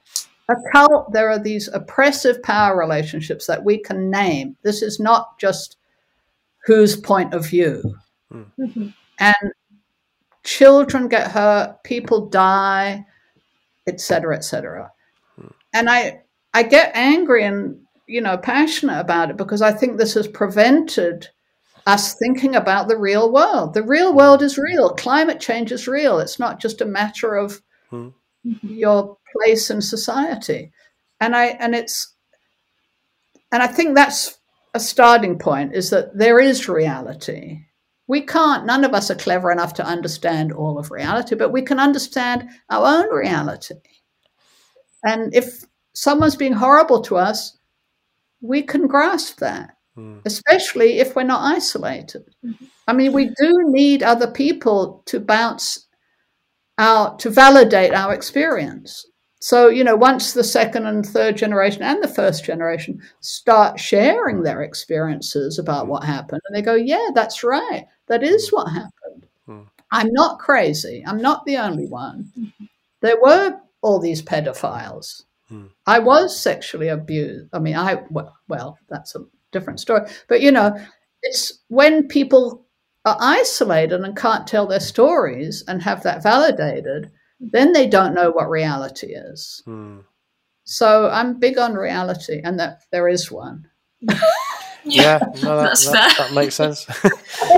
a 0.49 0.55
cult, 0.73 1.13
there 1.13 1.31
are 1.31 1.39
these 1.39 1.69
oppressive 1.69 2.43
power 2.43 2.77
relationships 2.77 3.47
that 3.47 3.65
we 3.65 3.79
can 3.79 4.11
name. 4.11 4.57
This 4.63 4.83
is 4.83 4.99
not 4.99 5.39
just 5.39 5.77
whose 6.65 6.97
point 6.97 7.35
of 7.35 7.47
view. 7.47 7.97
Mm-hmm. 8.33 8.89
And 9.19 9.53
children 10.45 11.09
get 11.09 11.31
hurt, 11.31 11.83
people 11.85 12.29
die, 12.29 13.05
etc., 13.87 14.37
etc. 14.37 14.93
Mm. 15.41 15.53
And 15.73 15.91
I 15.91 16.23
I 16.55 16.63
get 16.63 16.93
angry 16.95 17.45
and 17.45 17.81
you 18.07 18.21
know 18.21 18.37
passionate 18.37 19.01
about 19.01 19.31
it 19.31 19.37
because 19.37 19.63
I 19.63 19.73
think 19.73 19.97
this 19.97 20.15
has 20.15 20.29
prevented 20.29 21.29
us 21.87 22.15
thinking 22.15 22.55
about 22.55 22.89
the 22.89 22.97
real 22.97 23.33
world. 23.33 23.75
The 23.75 23.83
real 23.83 24.15
world 24.15 24.43
is 24.43 24.59
real. 24.59 24.91
Climate 24.91 25.41
change 25.41 25.73
is 25.73 25.89
real. 25.89 26.19
It's 26.21 26.39
not 26.39 26.61
just 26.61 26.81
a 26.81 26.87
matter 26.87 27.35
of 27.35 27.61
mm. 27.91 28.13
your 28.63 29.17
place 29.33 29.71
in 29.71 29.83
society. 29.83 30.73
And 31.21 31.35
I 31.35 31.47
and 31.47 31.75
it's 31.75 32.15
and 33.51 33.63
I 33.63 33.67
think 33.67 33.95
that's 33.95 34.39
a 34.75 34.81
starting 34.81 35.39
point 35.39 35.75
is 35.75 35.91
that 35.91 36.17
there 36.17 36.41
is 36.41 36.69
reality. 36.69 37.67
We 38.13 38.21
can't, 38.21 38.67
none 38.67 38.85
of 38.85 38.93
us 38.93 39.11
are 39.11 39.15
clever 39.15 39.51
enough 39.51 39.73
to 39.73 39.87
understand 39.87 40.53
all 40.53 40.79
of 40.79 40.91
reality, 40.91 41.35
but 41.35 41.49
we 41.49 41.63
can 41.63 41.81
understand 41.81 42.47
our 42.69 42.87
own 42.87 43.11
reality. 43.11 43.77
And 45.03 45.35
if 45.35 45.65
someone's 45.95 46.37
being 46.37 46.53
horrible 46.53 47.01
to 47.05 47.17
us, 47.17 47.57
we 48.43 48.65
can 48.65 48.87
grasp 48.87 49.39
that, 49.39 49.79
mm. 49.97 50.21
especially 50.27 50.99
if 50.99 51.17
we're 51.17 51.23
not 51.23 51.57
isolated. 51.57 52.25
Mm-hmm. 52.45 52.65
I 52.87 52.93
mean, 52.93 53.15
we 53.15 53.31
do 53.41 53.51
need 53.69 54.03
other 54.03 54.31
people 54.31 55.03
to 55.07 55.19
bounce 55.19 55.89
out, 56.77 57.19
to 57.21 57.31
validate 57.31 57.95
our 57.95 58.13
experience. 58.13 59.07
So, 59.43 59.69
you 59.69 59.83
know, 59.83 59.97
once 59.97 60.35
the 60.35 60.45
second 60.45 60.87
and 60.87 61.05
third 61.05 61.37
generation 61.37 61.83
and 61.83 62.01
the 62.01 62.07
first 62.07 62.45
generation 62.45 63.03
start 63.19 63.81
sharing 63.81 64.45
their 64.45 64.63
experiences 64.63 65.59
about 65.59 65.89
what 65.89 66.05
happened, 66.05 66.41
and 66.47 66.57
they 66.57 66.63
go, 66.63 66.77
yeah, 66.77 67.09
that's 67.13 67.43
right. 67.43 67.85
That 68.07 68.23
is 68.23 68.53
what 68.53 68.71
happened. 68.71 69.27
Hmm. 69.47 69.63
I'm 69.91 70.13
not 70.13 70.39
crazy. 70.39 71.03
I'm 71.05 71.21
not 71.21 71.45
the 71.45 71.57
only 71.57 71.89
one. 71.89 72.31
There 73.01 73.21
were 73.21 73.59
all 73.81 73.99
these 73.99 74.23
pedophiles. 74.23 75.25
Hmm. 75.49 75.67
I 75.89 75.99
was 75.99 76.39
sexually 76.39 76.87
abused. 76.87 77.49
I 77.53 77.59
mean, 77.59 77.75
I, 77.75 78.01
well, 78.11 78.37
well, 78.47 78.79
that's 78.89 79.17
a 79.17 79.25
different 79.51 79.81
story. 79.81 80.09
But, 80.29 80.41
you 80.41 80.53
know, 80.53 80.79
it's 81.25 81.59
when 81.67 82.07
people 82.07 82.65
are 83.05 83.17
isolated 83.19 84.03
and 84.03 84.17
can't 84.17 84.47
tell 84.47 84.69
their 84.69 84.79
stories 84.79 85.65
and 85.67 85.83
have 85.83 86.05
that 86.05 86.23
validated 86.23 87.11
then 87.43 87.73
they 87.73 87.89
don't 87.89 88.15
know 88.15 88.31
what 88.31 88.49
reality 88.49 89.09
is. 89.09 89.63
Hmm. 89.65 89.99
So 90.65 91.11
I'm 91.11 91.39
big 91.39 91.59
on 91.59 91.75
reality 91.75 92.41
and 92.43 92.59
that 92.61 92.83
there 92.93 93.09
is 93.09 93.31
one. 93.31 93.69
yeah, 94.85 95.19
no, 95.43 95.57
that, 95.57 95.63
That's 95.65 95.91
that, 95.91 96.13
fair. 96.13 96.27
that 96.27 96.35
makes 96.35 96.55
sense. 96.55 96.87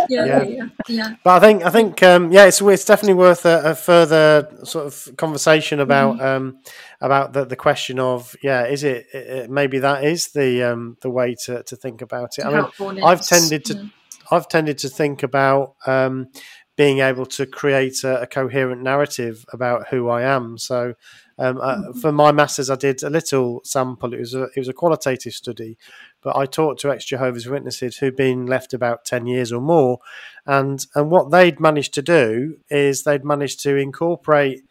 yeah, 0.09 0.25
Yeah. 0.25 0.43
yeah, 0.43 0.69
yeah. 0.89 1.15
But 1.23 1.37
I 1.37 1.41
think 1.47 1.65
I 1.65 1.71
think 1.71 2.03
um, 2.03 2.33
yeah, 2.33 2.47
it's 2.47 2.61
it's 2.61 2.85
definitely 2.85 3.15
worth 3.15 3.45
a, 3.45 3.71
a 3.71 3.75
further 3.75 4.49
sort 4.65 4.87
of 4.87 5.17
conversation 5.17 5.81
about 5.81 6.21
um, 6.21 6.59
about 7.01 7.33
the, 7.35 7.45
the 7.45 7.57
question 7.57 7.99
of 7.99 8.35
yeah, 8.43 8.67
is 8.67 8.85
it, 8.85 9.07
it 9.13 9.51
maybe 9.51 9.79
that 9.81 10.05
is 10.05 10.29
the 10.29 10.63
um, 10.63 10.97
the 11.03 11.11
way 11.11 11.35
to, 11.45 11.63
to 11.63 11.77
think 11.77 12.03
about 12.03 12.39
it. 12.39 12.45
I 12.45 12.69
mean, 12.81 13.03
I've 13.05 13.27
tended 13.27 13.65
to 13.67 13.75
yeah. 13.75 13.85
I've 14.31 14.49
tended 14.49 14.79
to 14.79 14.89
think 14.89 15.23
about 15.23 15.75
um, 15.87 16.29
being 16.77 16.99
able 16.99 17.27
to 17.27 17.47
create 17.47 18.03
a, 18.05 18.23
a 18.23 18.27
coherent 18.27 18.83
narrative 18.83 19.45
about 19.53 19.89
who 19.89 20.09
I 20.09 20.23
am. 20.23 20.59
So. 20.59 20.95
Um, 21.37 21.59
uh, 21.61 21.93
for 22.01 22.13
my 22.13 22.31
masters, 22.31 22.71
I 22.71 22.77
did 22.77 23.03
a 23.03 23.11
little 23.11 23.61
sample. 23.65 24.15
It 24.15 24.21
was 24.21 24.35
a 24.35 24.45
it 24.55 24.59
was 24.59 24.69
a 24.69 24.73
qualitative 24.73 25.33
study, 25.33 25.77
but 26.23 26.37
I 26.37 26.47
talked 26.47 26.81
to 26.83 26.93
ex 26.93 27.05
Jehovah's 27.05 27.49
Witnesses 27.49 27.97
who'd 27.97 28.15
been 28.15 28.47
left 28.47 28.73
about 28.73 29.05
ten 29.05 29.27
years 29.27 29.51
or 29.51 29.61
more, 29.61 29.99
and 30.47 30.87
and 30.95 31.11
what 31.11 31.33
they'd 31.33 31.59
managed 31.59 31.93
to 31.95 32.03
do 32.03 32.59
is 32.71 33.03
they'd 33.03 33.25
managed 33.25 33.65
to 33.65 33.75
incorporate 33.75 34.63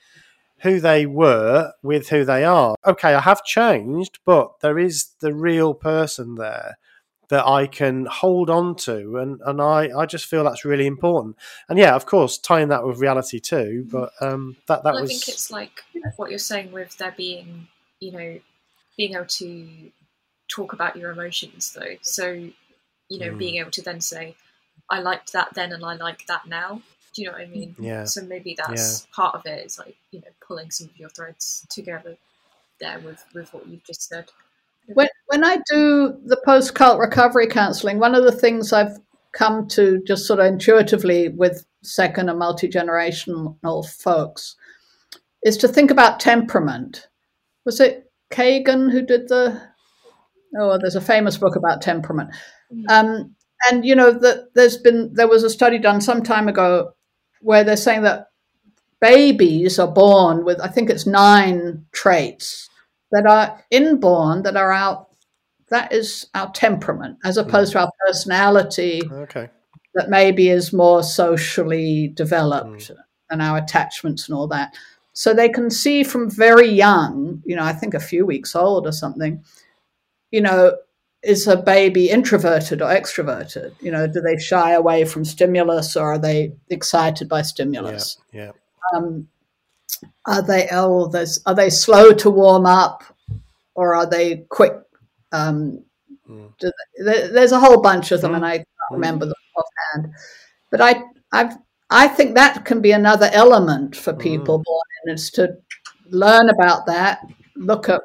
who 0.60 0.80
they 0.80 1.06
were 1.06 1.74
with 1.84 2.08
who 2.10 2.24
they 2.24 2.46
are. 2.46 2.76
Okay, 2.86 3.14
I 3.14 3.20
have 3.20 3.44
changed, 3.44 4.20
but 4.26 4.62
there 4.62 4.80
is 4.80 5.10
the 5.20 5.34
real 5.34 5.74
person 5.74 6.36
there 6.36 6.78
that 7.34 7.46
I 7.48 7.68
can 7.68 8.06
hold 8.06 8.50
on 8.50 8.76
to, 8.88 9.18
and 9.18 9.42
and 9.46 9.62
I 9.62 9.90
I 9.98 10.06
just 10.06 10.26
feel 10.26 10.44
that's 10.44 10.66
really 10.66 10.86
important. 10.86 11.36
And 11.68 11.78
yeah, 11.80 11.96
of 11.96 12.06
course, 12.06 12.38
tying 12.38 12.70
that 12.70 12.86
with 12.86 13.00
reality 13.00 13.40
too. 13.40 13.86
But 13.92 14.12
um, 14.22 14.56
that 14.68 14.84
that 14.84 14.94
Well, 14.94 15.00
I 15.00 15.02
was 15.02 15.12
think 15.12 15.28
it's 15.28 15.52
like 15.52 15.84
what 16.18 16.30
you're 16.30 16.40
saying 16.40 16.72
with 16.72 16.98
there 16.98 17.14
being, 17.18 17.68
you 18.00 18.12
know, 18.12 18.40
being 18.98 19.14
able 19.16 19.26
to 19.26 19.92
talk 20.48 20.74
about 20.74 20.96
your 20.96 21.12
emotions 21.12 21.74
though. 21.74 21.96
So, 22.02 22.32
you 23.10 23.20
know, 23.20 23.32
Mm. 23.32 23.38
being 23.38 23.56
able 23.58 23.72
to 23.72 23.82
then 23.82 24.02
say, 24.02 24.36
I 24.90 25.00
liked 25.00 25.34
that 25.34 25.54
then 25.56 25.72
and 25.72 25.84
I 25.84 25.96
like 25.96 26.26
that 26.28 26.48
now. 26.48 26.82
Do 27.16 27.22
you 27.22 27.28
know 27.28 27.34
what 27.34 27.42
I 27.42 27.46
mean? 27.48 27.76
Yeah. 27.80 28.06
So 28.06 28.22
maybe 28.24 28.56
that's 28.58 29.08
part 29.16 29.36
of 29.36 29.46
it 29.46 29.66
is 29.66 29.80
like, 29.80 29.96
you 30.12 30.20
know, 30.22 30.28
pulling 30.46 30.72
some 30.72 30.88
of 30.90 30.98
your 30.98 31.10
threads 31.10 31.66
together 31.70 32.18
there 32.80 33.00
with, 33.00 33.24
with 33.34 33.54
what 33.54 33.68
you've 33.68 33.84
just 33.84 34.04
said. 34.10 34.32
When, 34.88 35.08
when 35.28 35.44
I 35.44 35.58
do 35.70 36.18
the 36.26 36.42
post 36.46 36.76
cult 36.76 37.00
recovery 37.00 37.48
counseling, 37.48 38.00
one 38.00 38.16
of 38.16 38.24
the 38.24 38.32
things 38.32 38.74
I've 38.74 38.98
come 39.32 39.68
to 39.68 40.02
just 40.06 40.26
sort 40.26 40.40
of 40.40 40.46
intuitively 40.46 41.30
with 41.30 41.66
second 41.84 42.30
and 42.30 42.40
multi 42.40 42.68
generational 42.68 43.58
folks 43.90 44.56
is 45.44 45.58
to 45.58 45.68
think 45.68 45.92
about 45.92 46.20
temperament. 46.20 47.08
Was 47.66 47.80
it 47.80 48.12
Kagan 48.32 48.92
who 48.92 49.02
did 49.02 49.28
the? 49.28 49.62
Oh, 50.60 50.78
there's 50.78 50.96
a 50.96 51.02
famous 51.02 51.38
book 51.38 51.56
about 51.56 51.82
temperament. 51.82 52.30
Um, 52.90 53.36
and 53.70 53.86
you 53.86 53.96
know 53.96 54.12
that 54.12 54.54
there's 54.54 54.78
been 54.78 55.14
there 55.14 55.28
was 55.28 55.44
a 55.44 55.50
study 55.50 55.80
done 55.80 56.02
some 56.02 56.24
time 56.24 56.48
ago 56.48 56.92
where 57.42 57.64
they're 57.64 57.78
saying 57.78 58.04
that 58.04 58.28
babies 59.00 59.80
are 59.80 59.92
born 59.92 60.44
with 60.46 60.60
I 60.60 60.68
think 60.68 60.90
it's 60.90 61.06
nine 61.06 61.86
traits 61.92 62.70
that 63.14 63.26
are 63.26 63.64
inborn 63.72 64.44
that 64.44 64.58
are 64.58 64.74
out. 64.74 65.10
that 65.70 65.94
is 65.94 66.28
our 66.36 66.52
temperament 66.52 67.18
as 67.24 67.38
opposed 67.38 67.72
to 67.72 67.80
our 67.80 67.92
personality 68.06 69.02
okay. 69.12 69.50
that 69.96 70.10
maybe 70.10 70.50
is 70.50 70.74
more 70.74 71.02
socially 71.04 72.10
developed 72.10 72.92
and 73.30 73.42
our 73.42 73.58
attachments 73.58 74.28
and 74.28 74.36
all 74.36 74.48
that 74.48 74.74
so 75.14 75.34
they 75.34 75.48
can 75.48 75.70
see 75.70 76.04
from 76.04 76.30
very 76.30 76.68
young 76.68 77.42
you 77.46 77.56
know 77.56 77.64
i 77.64 77.72
think 77.72 77.94
a 77.94 78.00
few 78.00 78.26
weeks 78.26 78.56
old 78.56 78.86
or 78.86 78.92
something 78.92 79.44
you 80.32 80.42
know 80.42 80.76
is 81.24 81.48
a 81.48 81.56
baby 81.56 82.10
introverted 82.10 82.82
or 82.82 82.90
extroverted 82.90 83.74
you 83.80 83.92
know 83.92 84.06
do 84.08 84.20
they 84.22 84.38
shy 84.38 84.72
away 84.74 85.06
from 85.06 85.24
stimulus 85.24 85.96
or 85.96 86.14
are 86.14 86.20
they 86.20 86.54
excited 86.70 87.30
by 87.30 87.38
Yeah, 87.38 87.44
stimulus 87.44 88.18
yeah. 88.34 88.52
um, 88.94 89.28
are 90.26 90.42
they 90.42 90.68
oh 90.72 91.08
there's 91.08 91.42
are 91.46 91.56
they 91.56 91.70
slow 91.70 92.12
to 92.14 92.30
warm 92.30 92.66
up 92.66 93.04
or 93.76 93.96
are 93.96 94.06
they 94.10 94.46
quick 94.50 94.74
um, 95.32 95.84
Mm. 96.30 96.54
do 96.58 96.72
they- 97.04 97.28
there's 97.28 97.52
a 97.52 97.60
whole 97.60 97.82
bunch 97.82 98.12
of 98.14 98.22
them 98.22 98.32
Mm. 98.32 98.36
and 98.38 98.46
i 98.46 98.58
can't 98.58 98.92
remember 98.92 99.26
them 99.26 99.36
offhand 99.58 100.14
but 100.72 100.80
i 100.80 101.04
I've, 101.34 101.58
i 101.90 102.08
think 102.08 102.36
that 102.36 102.64
can 102.64 102.80
be 102.82 102.94
another 102.94 103.30
element 103.34 103.94
for 103.96 104.14
people 104.14 104.60
Mm. 104.60 104.64
born 104.64 104.88
in 105.08 105.14
is 105.16 105.30
to 105.32 105.58
learn 106.10 106.50
about 106.50 106.86
that 106.86 107.20
look 107.58 107.90
at 107.90 108.02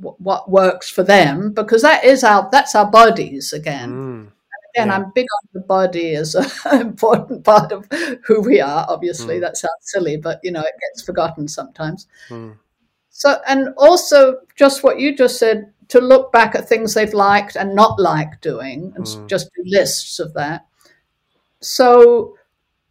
w- 0.00 0.16
what 0.18 0.50
works 0.50 0.88
for 0.88 1.02
them 1.02 1.52
because 1.52 1.82
that 1.82 2.04
is 2.04 2.24
our 2.24 2.48
that's 2.50 2.74
our 2.74 2.90
bodies 2.90 3.52
again 3.52 3.90
Mm. 3.92 4.32
Again, 4.74 4.88
Yeah. 4.88 4.94
I'm 4.96 5.12
big 5.14 5.26
on 5.42 5.48
the 5.52 5.60
body 5.60 6.14
as 6.14 6.34
an 6.34 6.80
important 6.80 7.44
part 7.44 7.72
of 7.72 7.86
who 8.26 8.40
we 8.40 8.60
are. 8.60 8.86
Obviously, 8.88 9.36
Mm. 9.38 9.40
that 9.42 9.56
sounds 9.56 9.82
silly, 9.82 10.16
but 10.16 10.40
you 10.42 10.50
know, 10.52 10.60
it 10.60 10.74
gets 10.80 11.02
forgotten 11.02 11.48
sometimes. 11.48 12.06
Mm. 12.28 12.56
So, 13.10 13.40
and 13.46 13.74
also 13.76 14.40
just 14.56 14.82
what 14.84 15.00
you 15.00 15.16
just 15.16 15.38
said 15.38 15.72
to 15.88 16.00
look 16.00 16.30
back 16.32 16.54
at 16.54 16.68
things 16.68 16.94
they've 16.94 17.14
liked 17.14 17.56
and 17.56 17.74
not 17.74 17.98
liked 17.98 18.42
doing, 18.42 18.92
and 18.94 19.04
Mm. 19.06 19.26
just 19.28 19.50
do 19.56 19.62
lists 19.66 20.18
of 20.20 20.34
that. 20.34 20.66
So, 21.60 22.36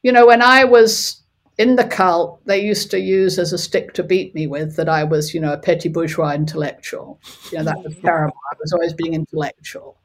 you 0.04 0.12
know, 0.12 0.26
when 0.28 0.42
I 0.42 0.64
was 0.64 1.22
in 1.58 1.76
the 1.76 1.84
cult, 1.86 2.40
they 2.46 2.60
used 2.64 2.92
to 2.92 3.00
use 3.00 3.40
as 3.40 3.54
a 3.54 3.58
stick 3.58 3.94
to 3.94 4.04
beat 4.04 4.36
me 4.36 4.46
with 4.48 4.76
that 4.76 4.90
I 4.90 5.04
was, 5.04 5.34
you 5.34 5.40
know, 5.40 5.54
a 5.54 5.58
petty 5.58 5.90
bourgeois 5.90 6.34
intellectual. 6.34 7.20
You 7.52 7.60
know, 7.60 7.64
that 7.66 7.84
was 7.84 7.96
terrible. 8.04 8.38
I 8.52 8.56
was 8.60 8.74
always 8.74 8.94
being 8.94 9.14
intellectual. 9.14 9.97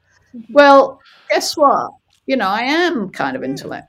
Well, 0.48 1.00
guess 1.30 1.56
what? 1.56 1.90
You 2.26 2.36
know, 2.36 2.48
I 2.48 2.60
am 2.62 3.10
kind 3.10 3.36
of 3.36 3.42
intellectual. 3.42 3.88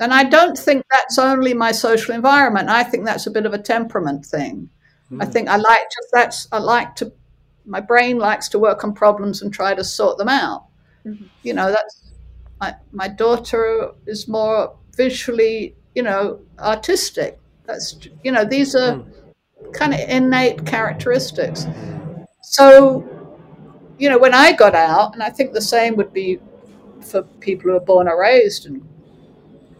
And 0.00 0.12
I 0.12 0.24
don't 0.24 0.56
think 0.56 0.84
that's 0.90 1.18
only 1.18 1.54
my 1.54 1.72
social 1.72 2.14
environment. 2.14 2.68
I 2.68 2.84
think 2.84 3.04
that's 3.04 3.26
a 3.26 3.30
bit 3.30 3.46
of 3.46 3.52
a 3.52 3.58
temperament 3.58 4.24
thing. 4.26 4.70
I 5.20 5.24
Mm. 5.26 5.32
think 5.32 5.48
I 5.48 5.56
like 5.56 5.80
just 5.96 6.08
that's 6.12 6.48
I 6.52 6.58
like 6.58 6.94
to 6.96 7.12
my 7.66 7.80
brain 7.80 8.18
likes 8.18 8.48
to 8.50 8.58
work 8.58 8.84
on 8.84 8.94
problems 8.94 9.42
and 9.42 9.52
try 9.52 9.74
to 9.74 9.84
sort 9.84 10.18
them 10.18 10.28
out. 10.28 10.66
Mhm. 11.06 11.28
You 11.42 11.54
know, 11.54 11.70
that's 11.70 12.12
my 12.60 12.76
my 12.92 13.08
daughter 13.08 13.90
is 14.06 14.28
more 14.28 14.76
visually, 14.96 15.76
you 15.94 16.02
know, 16.02 16.40
artistic. 16.58 17.38
That's 17.66 17.98
you 18.24 18.32
know, 18.32 18.44
these 18.44 18.74
are 18.76 19.02
kind 19.72 19.94
of 19.94 20.00
innate 20.00 20.66
characteristics. 20.66 21.66
So, 22.42 23.04
you 23.98 24.08
know, 24.08 24.18
when 24.18 24.34
I 24.34 24.52
got 24.52 24.74
out, 24.74 25.14
and 25.14 25.22
I 25.22 25.30
think 25.30 25.52
the 25.52 25.60
same 25.60 25.96
would 25.96 26.12
be 26.12 26.38
for 27.00 27.22
people 27.40 27.70
who 27.70 27.76
are 27.76 27.80
born 27.80 28.08
or 28.08 28.20
raised, 28.20 28.66
and 28.66 28.86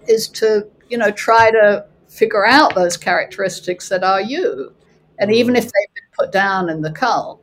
is 0.08 0.28
to 0.28 0.66
you 0.88 0.98
know 0.98 1.10
try 1.10 1.50
to 1.50 1.86
figure 2.08 2.46
out 2.46 2.74
those 2.74 2.96
characteristics 2.96 3.88
that 3.88 4.02
are 4.02 4.20
you, 4.20 4.74
and 5.18 5.32
even 5.32 5.54
if 5.56 5.64
they've 5.64 5.94
been 5.94 6.10
put 6.18 6.32
down 6.32 6.68
in 6.70 6.80
the 6.82 6.92
cult, 6.92 7.40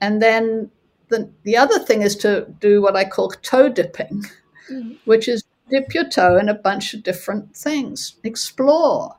and 0.00 0.20
then 0.22 0.70
the 1.08 1.30
the 1.44 1.56
other 1.56 1.78
thing 1.78 2.02
is 2.02 2.16
to 2.16 2.46
do 2.60 2.82
what 2.82 2.96
I 2.96 3.04
call 3.04 3.30
toe 3.30 3.68
dipping, 3.68 4.24
Mhm. 4.70 4.98
which 5.04 5.28
is 5.28 5.44
dip 5.70 5.94
your 5.94 6.08
toe 6.08 6.38
in 6.38 6.48
a 6.48 6.54
bunch 6.54 6.94
of 6.94 7.02
different 7.02 7.54
things, 7.56 8.16
explore, 8.24 9.14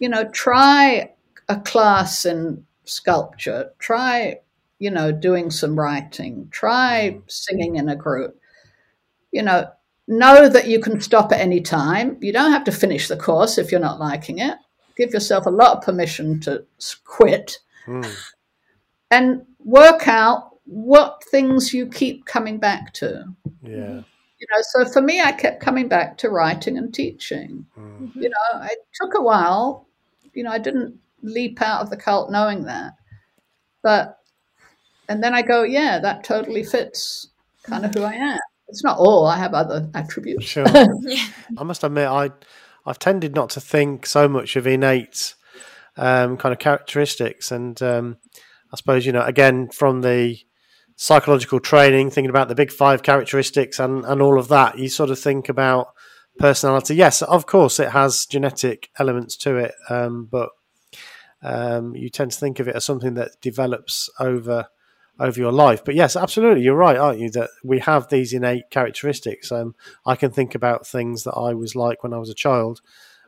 you 0.00 0.08
know, 0.08 0.24
try 0.30 1.12
a 1.48 1.60
class 1.60 2.24
in 2.26 2.66
sculpture, 2.84 3.70
try 3.78 4.40
you 4.80 4.90
know 4.90 5.12
doing 5.12 5.50
some 5.50 5.78
writing, 5.78 6.48
try 6.50 7.20
singing 7.28 7.76
in 7.76 7.88
a 7.88 7.94
group, 7.94 8.36
you 9.30 9.42
know 9.42 9.70
know 10.08 10.48
that 10.48 10.66
you 10.66 10.80
can 10.80 11.00
stop 11.00 11.30
at 11.30 11.38
any 11.40 11.60
time. 11.60 12.18
You 12.20 12.32
don't 12.32 12.50
have 12.50 12.64
to 12.64 12.72
finish 12.72 13.06
the 13.06 13.16
course 13.16 13.58
if 13.58 13.70
you're 13.70 13.80
not 13.80 14.00
liking 14.00 14.38
it. 14.38 14.58
Give 14.96 15.12
yourself 15.12 15.46
a 15.46 15.50
lot 15.50 15.76
of 15.76 15.84
permission 15.84 16.40
to 16.40 16.64
quit 17.04 17.58
Mm. 17.86 18.06
and 19.10 19.46
work 19.58 20.06
out 20.06 20.58
what 20.64 21.22
things 21.30 21.72
you 21.72 21.86
keep 21.86 22.26
coming 22.26 22.58
back 22.58 22.92
to. 22.94 23.24
Yeah. 23.62 24.02
You 24.38 24.46
know, 24.50 24.62
so 24.62 24.84
for 24.84 25.02
me, 25.02 25.20
I 25.20 25.32
kept 25.32 25.62
coming 25.62 25.88
back 25.88 26.16
to 26.18 26.30
writing 26.30 26.78
and 26.78 26.92
teaching. 26.94 27.66
Mm. 27.78 28.14
You 28.14 28.28
know, 28.30 28.62
it 28.62 28.78
took 29.00 29.14
a 29.14 29.22
while. 29.22 29.86
You 30.34 30.44
know, 30.44 30.50
I 30.50 30.58
didn't 30.58 30.98
leap 31.22 31.60
out 31.60 31.82
of 31.82 31.90
the 31.90 31.96
cult 31.96 32.30
knowing 32.30 32.64
that, 32.64 32.94
but 33.82 34.19
and 35.10 35.24
then 35.24 35.34
I 35.34 35.42
go, 35.42 35.64
yeah, 35.64 35.98
that 35.98 36.22
totally 36.22 36.62
fits 36.62 37.28
kind 37.64 37.84
of 37.84 37.92
who 37.92 38.02
I 38.02 38.12
am. 38.12 38.38
It's 38.68 38.84
not 38.84 38.96
all. 38.96 39.26
I 39.26 39.36
have 39.36 39.54
other 39.54 39.90
attributes. 39.92 40.44
Sure. 40.44 40.64
Yeah. 41.02 41.26
I 41.58 41.64
must 41.64 41.82
admit, 41.82 42.06
I 42.06 42.30
I've 42.86 43.00
tended 43.00 43.34
not 43.34 43.50
to 43.50 43.60
think 43.60 44.06
so 44.06 44.28
much 44.28 44.54
of 44.54 44.68
innate 44.68 45.34
um, 45.96 46.36
kind 46.36 46.52
of 46.52 46.60
characteristics, 46.60 47.50
and 47.50 47.82
um, 47.82 48.18
I 48.72 48.76
suppose 48.76 49.04
you 49.04 49.10
know 49.10 49.24
again 49.24 49.68
from 49.70 50.02
the 50.02 50.38
psychological 50.94 51.58
training, 51.58 52.10
thinking 52.10 52.30
about 52.30 52.48
the 52.48 52.54
big 52.54 52.70
five 52.70 53.02
characteristics 53.02 53.80
and 53.80 54.04
and 54.04 54.22
all 54.22 54.38
of 54.38 54.46
that, 54.48 54.78
you 54.78 54.88
sort 54.88 55.10
of 55.10 55.18
think 55.18 55.48
about 55.48 55.88
personality. 56.38 56.94
Yes, 56.94 57.20
of 57.22 57.46
course, 57.46 57.80
it 57.80 57.90
has 57.90 58.26
genetic 58.26 58.90
elements 58.96 59.36
to 59.38 59.56
it, 59.56 59.74
um, 59.88 60.28
but 60.30 60.50
um, 61.42 61.96
you 61.96 62.08
tend 62.10 62.30
to 62.30 62.38
think 62.38 62.60
of 62.60 62.68
it 62.68 62.76
as 62.76 62.84
something 62.84 63.14
that 63.14 63.40
develops 63.40 64.08
over 64.20 64.68
over 65.20 65.38
your 65.38 65.52
life. 65.52 65.84
But 65.84 65.94
yes, 65.94 66.16
absolutely, 66.16 66.62
you're 66.62 66.74
right, 66.74 66.96
aren't 66.96 67.20
you? 67.20 67.30
That 67.30 67.50
we 67.62 67.78
have 67.80 68.08
these 68.08 68.32
innate 68.32 68.70
characteristics. 68.70 69.52
Um, 69.52 69.74
I 70.04 70.16
can 70.16 70.30
think 70.30 70.54
about 70.54 70.86
things 70.86 71.24
that 71.24 71.34
I 71.34 71.54
was 71.54 71.76
like 71.76 72.02
when 72.02 72.14
I 72.14 72.18
was 72.18 72.30
a 72.30 72.34
child, 72.34 72.80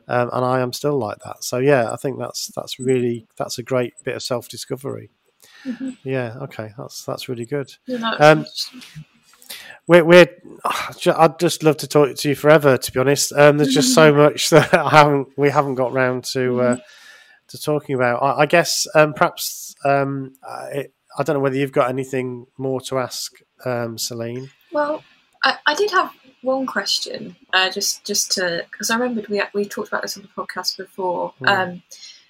um, 0.07 0.29
and 0.33 0.43
I 0.43 0.59
am 0.59 0.73
still 0.73 0.97
like 0.97 1.19
that. 1.19 1.43
So 1.43 1.59
yeah, 1.59 1.91
I 1.91 1.95
think 1.95 2.19
that's 2.19 2.47
that's 2.47 2.79
really 2.79 3.27
that's 3.37 3.59
a 3.59 3.63
great 3.63 3.93
bit 4.03 4.15
of 4.15 4.23
self 4.23 4.49
discovery. 4.49 5.11
Mm-hmm. 5.65 5.91
Yeah, 6.03 6.35
okay, 6.41 6.71
that's 6.77 7.05
that's 7.05 7.29
really 7.29 7.45
good. 7.45 7.71
Yeah, 7.85 8.09
um, 8.19 8.45
we're, 9.87 10.03
we're 10.03 10.27
I'd 10.65 11.39
just 11.39 11.63
love 11.63 11.77
to 11.77 11.87
talk 11.87 12.15
to 12.15 12.29
you 12.29 12.35
forever. 12.35 12.77
To 12.77 12.91
be 12.91 12.99
honest, 12.99 13.31
um, 13.33 13.57
there's 13.57 13.73
just 13.73 13.93
so 13.93 14.13
much 14.15 14.49
that 14.49 14.73
I 14.77 14.89
haven't 14.89 15.29
we 15.37 15.49
haven't 15.49 15.75
got 15.75 15.93
round 15.93 16.23
to 16.33 16.61
uh, 16.61 16.75
mm-hmm. 16.75 16.81
to 17.49 17.61
talking 17.61 17.95
about. 17.95 18.23
I, 18.23 18.41
I 18.41 18.45
guess 18.47 18.87
um, 18.95 19.13
perhaps 19.13 19.75
um, 19.85 20.33
it, 20.71 20.93
I 21.17 21.23
don't 21.23 21.35
know 21.35 21.39
whether 21.39 21.55
you've 21.55 21.71
got 21.71 21.89
anything 21.89 22.47
more 22.57 22.81
to 22.81 22.99
ask, 22.99 23.33
um, 23.65 23.97
Celine. 23.97 24.49
Well, 24.71 25.03
I, 25.43 25.57
I 25.65 25.75
did 25.75 25.91
have 25.91 26.13
one 26.41 26.65
question, 26.65 27.35
uh, 27.53 27.69
just 27.69 28.05
just 28.05 28.31
to 28.33 28.65
because 28.71 28.89
I 28.89 28.97
remembered 28.97 29.27
we 29.27 29.41
we 29.53 29.65
talked 29.65 29.87
about 29.87 30.01
this 30.01 30.17
on 30.17 30.23
the 30.23 30.29
podcast 30.29 30.77
before, 30.77 31.33
mm. 31.41 31.47
um, 31.47 31.83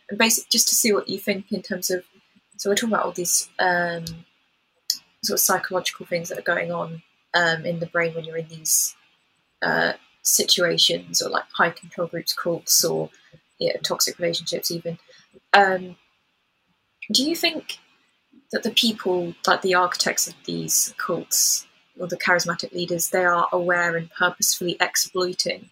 and 0.09 0.19
basically 0.19 0.49
just 0.51 0.67
to 0.69 0.75
see 0.75 0.93
what 0.93 1.09
you 1.09 1.19
think 1.19 1.51
in 1.51 1.61
terms 1.61 1.89
of. 1.89 2.03
So 2.57 2.69
we're 2.69 2.75
talking 2.75 2.93
about 2.93 3.05
all 3.05 3.11
these 3.11 3.49
um, 3.59 4.05
sort 5.23 5.37
of 5.37 5.39
psychological 5.39 6.05
things 6.05 6.29
that 6.29 6.37
are 6.37 6.43
going 6.43 6.71
on 6.71 7.01
um, 7.33 7.65
in 7.65 7.79
the 7.79 7.87
brain 7.87 8.13
when 8.13 8.23
you're 8.23 8.37
in 8.37 8.47
these 8.47 8.95
uh, 9.61 9.93
situations, 10.21 11.21
or 11.21 11.29
like 11.29 11.45
high 11.51 11.71
control 11.71 12.07
groups, 12.07 12.33
cults, 12.33 12.83
or 12.83 13.09
yeah, 13.59 13.77
toxic 13.83 14.19
relationships, 14.19 14.71
even. 14.71 14.99
Um, 15.53 15.95
do 17.11 17.23
you 17.23 17.35
think 17.35 17.79
that 18.53 18.63
the 18.63 18.71
people, 18.71 19.33
like 19.45 19.61
the 19.61 19.73
architects 19.75 20.27
of 20.27 20.35
these 20.45 20.93
cults 20.97 21.67
or 21.99 22.07
the 22.07 22.17
charismatic 22.17 22.71
leaders, 22.71 23.09
they 23.09 23.25
are 23.25 23.49
aware 23.51 23.97
and 23.97 24.09
purposefully 24.11 24.77
exploiting 24.79 25.69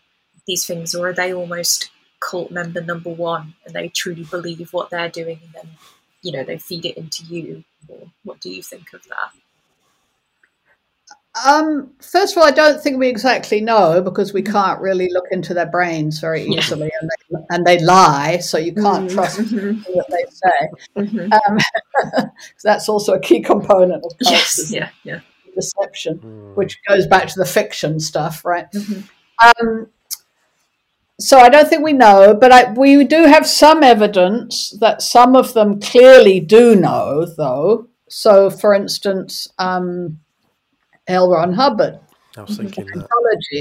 these 0.48 0.66
things, 0.66 0.94
or 0.94 1.10
are 1.10 1.14
they 1.14 1.34
almost 1.34 1.92
cult 2.20 2.52
member 2.52 2.82
number 2.82 3.10
one 3.10 3.54
and 3.66 3.74
they 3.74 3.88
truly 3.88 4.24
believe 4.24 4.74
what 4.74 4.90
they're 4.90 5.10
doing 5.10 5.40
and 5.44 5.54
then, 5.54 5.72
you 6.24 6.32
know, 6.32 6.44
they 6.44 6.58
feed 6.58 6.86
it 6.86 6.98
into 6.98 7.24
you? 7.24 7.64
Or 7.88 8.12
what 8.24 8.42
do 8.42 8.50
you 8.50 8.64
think 8.64 8.94
of 8.94 9.04
that? 9.04 9.32
Um, 11.46 11.92
first 12.02 12.36
of 12.36 12.42
all, 12.42 12.48
I 12.48 12.52
don't 12.52 12.82
think 12.82 12.98
we 12.98 13.08
exactly 13.08 13.62
know 13.62 14.02
because 14.02 14.34
we 14.34 14.42
can't 14.42 14.82
really 14.82 15.10
look 15.12 15.26
into 15.32 15.54
their 15.54 15.66
brains 15.66 16.20
very 16.20 16.44
easily, 16.44 16.92
yeah. 16.94 17.00
and, 17.00 17.10
they, 17.10 17.56
and 17.56 17.66
they 17.66 17.80
lie, 17.86 18.40
so 18.40 18.58
you 18.58 18.74
can't 18.74 19.06
mm-hmm. 19.08 19.16
trust 19.16 19.40
mm-hmm. 19.40 19.80
what 19.94 20.08
they 20.10 20.26
say. 20.30 20.70
Mm-hmm. 20.98 21.32
Um, 21.32 22.30
that's 22.64 22.90
also 22.90 23.14
a 23.14 23.20
key 23.20 23.42
component 23.42 24.04
of 24.04 24.12
yes, 24.20 24.72
yeah, 24.74 24.90
yeah, 25.04 25.22
deception, 25.56 26.20
mm. 26.20 26.56
which 26.56 26.78
goes 26.88 27.08
back 27.08 27.28
to 27.30 27.40
the 27.40 27.46
fiction 27.46 28.02
stuff, 28.02 28.44
right? 28.44 28.70
Mm-hmm. 28.72 29.68
Um, 29.68 29.88
so 31.18 31.40
I 31.40 31.48
don't 31.48 31.70
think 31.70 31.84
we 31.84 31.94
know, 31.94 32.34
but 32.34 32.52
I, 32.52 32.74
we 32.74 33.06
do 33.06 33.24
have 33.24 33.48
some 33.48 33.84
evidence 33.84 34.72
that 34.82 35.02
some 35.02 35.38
of 35.38 35.54
them 35.54 35.80
clearly 35.80 36.42
do 36.42 36.76
know, 36.76 37.26
though. 37.26 37.88
So, 38.10 38.50
for 38.50 38.74
instance. 38.74 39.48
Um, 39.58 40.20
L. 41.12 41.30
Ron 41.30 41.54
Hubbard. 41.54 42.00
I 42.38 42.42
was 42.44 42.58
thinking 42.58 42.86
that. 42.86 43.08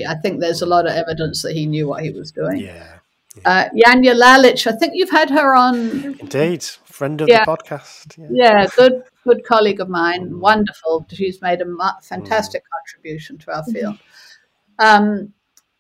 I 0.09 0.15
think 0.15 0.41
there's 0.41 0.63
a 0.63 0.67
lot 0.67 0.87
of 0.87 0.93
evidence 0.93 1.43
that 1.43 1.53
he 1.53 1.67
knew 1.67 1.89
what 1.89 2.03
he 2.03 2.11
was 2.11 2.31
doing. 2.31 2.59
Yeah. 2.59 2.99
yeah. 3.37 3.43
Uh, 3.45 3.69
Janja 3.77 4.15
Lalich, 4.15 4.67
I 4.67 4.77
think 4.77 4.93
you've 4.95 5.11
had 5.11 5.31
her 5.31 5.55
on. 5.55 6.17
Indeed, 6.21 6.63
friend 6.63 7.21
of 7.21 7.29
yeah. 7.29 7.45
the 7.45 7.51
podcast. 7.51 8.17
Yeah. 8.17 8.29
yeah. 8.31 8.67
good, 8.77 9.03
good 9.25 9.45
colleague 9.45 9.81
of 9.81 9.89
mine. 9.89 10.31
Mm. 10.31 10.39
Wonderful. 10.39 11.07
She's 11.11 11.43
made 11.43 11.61
a 11.61 11.67
fantastic 12.03 12.63
mm. 12.63 12.67
contribution 12.79 13.39
to 13.39 13.57
our 13.57 13.65
field. 13.65 13.99
Um, 14.79 15.33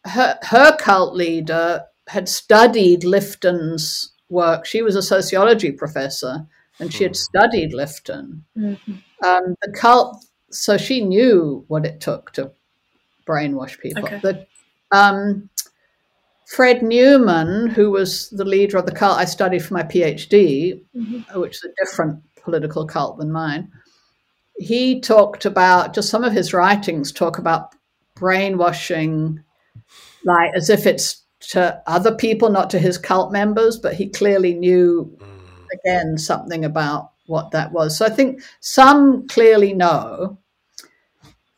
her, 0.05 0.39
her 0.43 0.77
cult 0.77 1.15
leader 1.15 1.85
had 2.09 2.29
studied 2.29 3.03
Lifton's 3.03 4.13
work. 4.29 4.67
She 4.67 4.83
was 4.83 4.97
a 4.97 5.03
sociology 5.03 5.71
professor, 5.71 6.47
and 6.81 6.93
she 6.93 7.05
had 7.05 7.13
mm. 7.13 7.17
studied 7.17 7.73
Lifton. 7.73 8.41
Mm-hmm. 8.59 8.93
Um, 9.25 9.55
the 9.63 9.73
cult 9.77 10.25
so 10.51 10.77
she 10.77 11.05
knew 11.05 11.65
what 11.69 11.87
it 11.87 12.01
took 12.01 12.33
to 12.33 12.53
brainwash 13.27 13.79
people. 13.79 14.05
Okay. 14.05 14.21
The, 14.23 14.47
um, 14.91 15.49
Fred 16.47 16.83
Newman, 16.83 17.69
who 17.69 17.93
was 17.93 18.29
the 18.31 18.45
leader 18.45 18.77
of 18.77 18.87
the 18.87 18.93
cult 18.93 19.19
I 19.19 19.25
studied 19.25 19.65
for 19.65 19.75
my 19.75 19.85
PhD, 19.85 20.83
mm-hmm. 20.97 21.41
which 21.41 21.57
is 21.57 21.65
a 21.65 21.85
different 21.85 22.21
political 22.43 22.85
cult 22.87 23.19
than 23.19 23.31
mine, 23.31 23.71
he 24.59 25.01
talked 25.01 25.45
about 25.45 25.95
just 25.95 26.11
some 26.11 26.25
of 26.25 26.33
his 26.33 26.53
writings 26.53 27.13
talk 27.13 27.39
about 27.39 27.75
brainwashing, 28.17 29.43
like 30.25 30.51
as 30.55 30.69
if 30.69 30.87
it's 30.87 31.23
to 31.41 31.81
other 31.87 32.15
people, 32.15 32.51
not 32.51 32.69
to 32.71 32.79
his 32.79 32.99
cult 32.99 33.33
members, 33.33 33.79
but 33.79 33.95
he 33.95 34.09
clearly 34.09 34.53
knew 34.53 35.17
mm. 35.19 35.67
again 35.73 36.19
something 36.19 36.65
about 36.65 37.13
what 37.27 37.53
that 37.53 37.73
was. 37.73 37.97
So 37.97 38.05
I 38.05 38.11
think 38.11 38.43
some 38.61 39.27
clearly 39.29 39.73
know. 39.73 40.37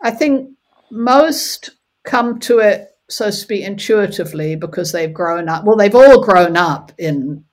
I 0.02 0.10
think 0.10 0.50
most 0.90 1.70
come 2.04 2.38
to 2.40 2.58
it, 2.58 2.88
so 3.08 3.26
to 3.26 3.32
speak, 3.32 3.64
intuitively 3.64 4.56
because 4.56 4.92
they've 4.92 5.12
grown 5.12 5.48
up. 5.48 5.64
Well, 5.64 5.76
they've 5.76 5.94
all 5.94 6.22
grown 6.22 6.56
up 6.56 6.92
in 6.98 7.44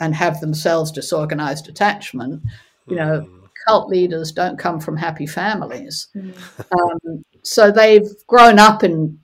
and 0.00 0.14
have 0.14 0.40
themselves 0.40 0.92
disorganized 0.92 1.68
attachment. 1.68 2.42
You 2.86 2.96
know, 2.96 3.20
mm. 3.20 3.48
cult 3.66 3.88
leaders 3.88 4.32
don't 4.32 4.58
come 4.58 4.80
from 4.80 4.96
happy 4.96 5.26
families. 5.26 6.08
Mm. 6.14 6.34
Um, 6.72 7.24
so 7.42 7.70
they've 7.70 8.08
grown 8.26 8.58
up 8.58 8.84
in, 8.84 9.18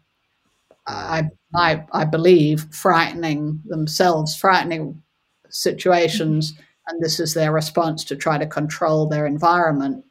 I, 0.86 1.24
I, 1.54 1.84
I 1.92 2.04
believe, 2.04 2.66
frightening 2.70 3.60
themselves, 3.66 4.36
frightening 4.36 5.02
situations. 5.50 6.52
Mm 6.52 6.64
and 6.88 7.00
this 7.02 7.20
is 7.20 7.34
their 7.34 7.52
response 7.52 8.04
to 8.04 8.16
try 8.16 8.38
to 8.38 8.46
control 8.46 9.06
their 9.06 9.26
environment 9.26 10.04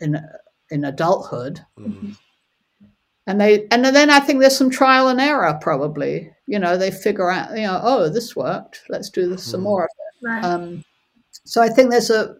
in 0.00 0.20
in 0.70 0.84
adulthood. 0.84 1.60
Mm-hmm. 1.78 2.12
And 3.28 3.40
they 3.40 3.66
and 3.70 3.84
then 3.84 4.10
I 4.10 4.20
think 4.20 4.40
there's 4.40 4.56
some 4.56 4.70
trial 4.70 5.08
and 5.08 5.20
error 5.20 5.58
probably. 5.60 6.30
You 6.46 6.60
know, 6.60 6.76
they 6.76 6.92
figure 6.92 7.28
out, 7.28 7.50
you 7.50 7.66
know, 7.66 7.80
oh, 7.82 8.08
this 8.08 8.36
worked. 8.36 8.82
Let's 8.88 9.10
do 9.10 9.28
this 9.28 9.42
mm-hmm. 9.42 9.50
some 9.50 9.62
more 9.62 9.84
of 9.84 9.90
it. 9.90 10.26
Right. 10.26 10.44
Um, 10.44 10.84
so 11.44 11.60
I 11.60 11.68
think 11.68 11.90
there's 11.90 12.10
a 12.10 12.36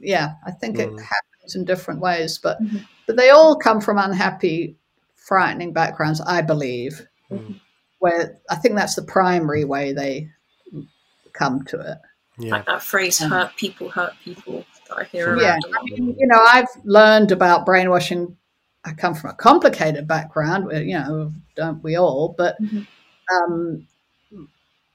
yeah, 0.00 0.34
I 0.46 0.50
think 0.50 0.76
mm. 0.76 0.80
it 0.80 0.88
mm-hmm. 0.88 0.98
happens 0.98 1.54
in 1.54 1.64
different 1.64 2.00
ways, 2.00 2.38
but 2.38 2.60
mm-hmm. 2.62 2.78
but 3.06 3.16
they 3.16 3.30
all 3.30 3.56
come 3.56 3.80
from 3.80 3.98
unhappy, 3.98 4.76
frightening 5.14 5.72
backgrounds, 5.72 6.20
I 6.20 6.42
believe. 6.42 7.06
Mm-hmm. 7.30 7.54
Where 8.00 8.38
I 8.48 8.54
think 8.56 8.76
that's 8.76 8.94
the 8.94 9.02
primary 9.02 9.64
way 9.64 9.92
they 9.92 10.30
come 11.32 11.64
to 11.64 11.80
it. 11.80 11.98
Yeah. 12.38 12.52
Like 12.52 12.66
that 12.66 12.82
phrase, 12.82 13.18
hurt 13.18 13.56
people, 13.56 13.88
hurt 13.88 14.12
people 14.22 14.64
that 14.74 14.77
I 14.96 15.04
hear 15.04 15.30
around. 15.30 15.40
Yeah, 15.40 15.58
I 15.78 15.84
mean, 15.84 16.16
you 16.18 16.26
know, 16.26 16.40
I've 16.52 16.68
learned 16.84 17.32
about 17.32 17.66
brainwashing. 17.66 18.36
I 18.84 18.92
come 18.92 19.14
from 19.14 19.30
a 19.30 19.34
complicated 19.34 20.06
background, 20.06 20.70
you 20.72 20.98
know, 20.98 21.32
don't 21.56 21.82
we 21.82 21.96
all? 21.96 22.34
But 22.38 22.60
mm-hmm. 22.62 22.82
um, 23.34 23.86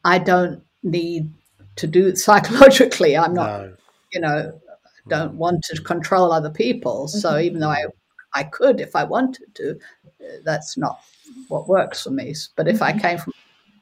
I 0.03 0.19
don't 0.19 0.63
need 0.81 1.31
to 1.75 1.87
do 1.87 2.07
it 2.07 2.17
psychologically. 2.27 3.17
I'm 3.17 3.33
not, 3.33 3.61
no. 3.61 3.75
you 4.11 4.21
know, 4.21 4.59
don't 5.07 5.35
want 5.35 5.63
to 5.65 5.81
control 5.81 6.31
other 6.31 6.49
people. 6.49 7.07
Mm-hmm. 7.07 7.19
So 7.19 7.37
even 7.37 7.59
though 7.59 7.69
I, 7.69 7.85
I 8.33 8.43
could 8.43 8.79
if 8.79 8.95
I 8.95 9.03
wanted 9.03 9.53
to, 9.55 9.79
that's 10.43 10.77
not 10.77 11.01
what 11.49 11.67
works 11.67 12.03
for 12.03 12.11
me. 12.11 12.33
But 12.55 12.67
if 12.67 12.79
mm-hmm. 12.79 12.97
I 12.97 12.99
came 12.99 13.17
from, 13.17 13.33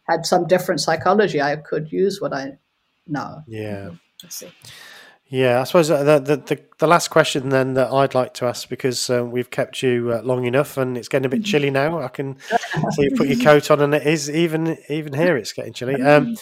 had 0.07 0.25
some 0.25 0.47
different 0.47 0.81
psychology, 0.81 1.41
I 1.41 1.55
could 1.55 1.91
use 1.91 2.19
what 2.19 2.33
I 2.33 2.57
know. 3.07 3.43
Yeah. 3.47 3.91
Yeah, 5.33 5.61
I 5.61 5.63
suppose 5.63 5.87
the, 5.87 6.03
the, 6.03 6.35
the 6.35 6.61
the 6.79 6.87
last 6.87 7.07
question 7.07 7.47
then 7.47 7.75
that 7.75 7.89
I'd 7.89 8.13
like 8.13 8.33
to 8.33 8.45
ask 8.47 8.67
because 8.67 9.09
uh, 9.09 9.23
we've 9.23 9.49
kept 9.49 9.81
you 9.81 10.11
uh, 10.11 10.21
long 10.23 10.43
enough 10.43 10.75
and 10.75 10.97
it's 10.97 11.07
getting 11.07 11.25
a 11.25 11.29
bit 11.29 11.45
chilly 11.45 11.69
now. 11.69 12.01
I 12.01 12.09
can 12.09 12.37
see 12.91 13.03
you 13.03 13.11
put 13.15 13.29
your 13.29 13.39
coat 13.39 13.71
on 13.71 13.79
and 13.79 13.95
it 13.95 14.05
is 14.05 14.29
even 14.29 14.77
even 14.89 15.13
here 15.13 15.37
it's 15.37 15.53
getting 15.53 15.71
chilly. 15.71 16.01
Um, 16.01 16.35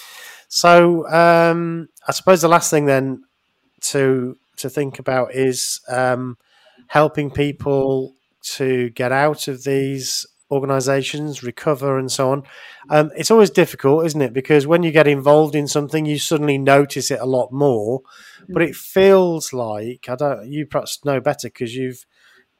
so 0.48 1.08
um, 1.08 1.90
I 2.08 2.14
suppose 2.14 2.42
the 2.42 2.48
last 2.48 2.72
thing 2.72 2.86
then 2.86 3.26
to 3.82 4.36
to 4.58 4.72
think 4.72 4.98
about 4.98 5.36
is 5.36 5.82
um, 5.88 6.40
helping 6.88 7.30
people 7.30 8.16
to 8.56 8.90
get 8.90 9.12
out 9.12 9.48
of 9.48 9.66
these 9.66 10.26
organizations 10.52 11.44
recover 11.44 12.00
and 12.00 12.12
so 12.12 12.32
on. 12.32 12.44
Um, 12.90 13.12
it's 13.16 13.32
always 13.32 13.50
difficult, 13.50 14.06
isn't 14.06 14.22
it? 14.22 14.34
Because 14.34 14.66
when 14.66 14.84
you 14.84 14.92
get 14.92 15.08
involved 15.08 15.56
in 15.56 15.68
something, 15.68 16.06
you 16.06 16.20
suddenly 16.20 16.58
notice 16.58 17.12
it 17.12 17.20
a 17.20 17.26
lot 17.26 17.52
more. 17.52 18.02
But 18.48 18.64
it 18.64 18.76
feels 18.76 19.54
like 19.54 20.08
I 20.10 20.16
don't. 20.16 20.52
You 20.52 20.66
perhaps 20.66 21.06
know 21.06 21.20
better 21.20 21.50
because 21.50 21.76
you've 21.76 22.06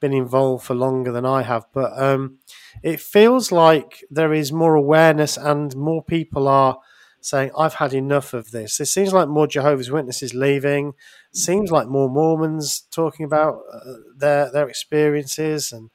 been 0.00 0.12
involved 0.12 0.64
for 0.64 0.74
longer 0.74 1.12
than 1.12 1.26
I 1.26 1.42
have. 1.42 1.66
But 1.72 2.00
um, 2.00 2.38
it 2.82 3.00
feels 3.00 3.52
like 3.52 4.04
there 4.10 4.32
is 4.32 4.52
more 4.52 4.74
awareness 4.74 5.36
and 5.36 5.76
more 5.76 6.02
people 6.02 6.48
are 6.48 6.78
saying, 7.20 7.50
I've 7.56 7.74
had 7.74 7.92
enough 7.92 8.32
of 8.32 8.50
this. 8.50 8.80
It 8.80 8.86
seems 8.86 9.12
like 9.12 9.28
more 9.28 9.46
Jehovah's 9.46 9.90
Witnesses 9.90 10.34
leaving. 10.34 10.94
seems 11.32 11.70
like 11.70 11.86
more 11.86 12.08
Mormons 12.08 12.86
talking 12.90 13.26
about 13.26 13.60
uh, 13.72 13.92
their, 14.16 14.50
their 14.50 14.68
experiences. 14.68 15.72
And 15.72 15.90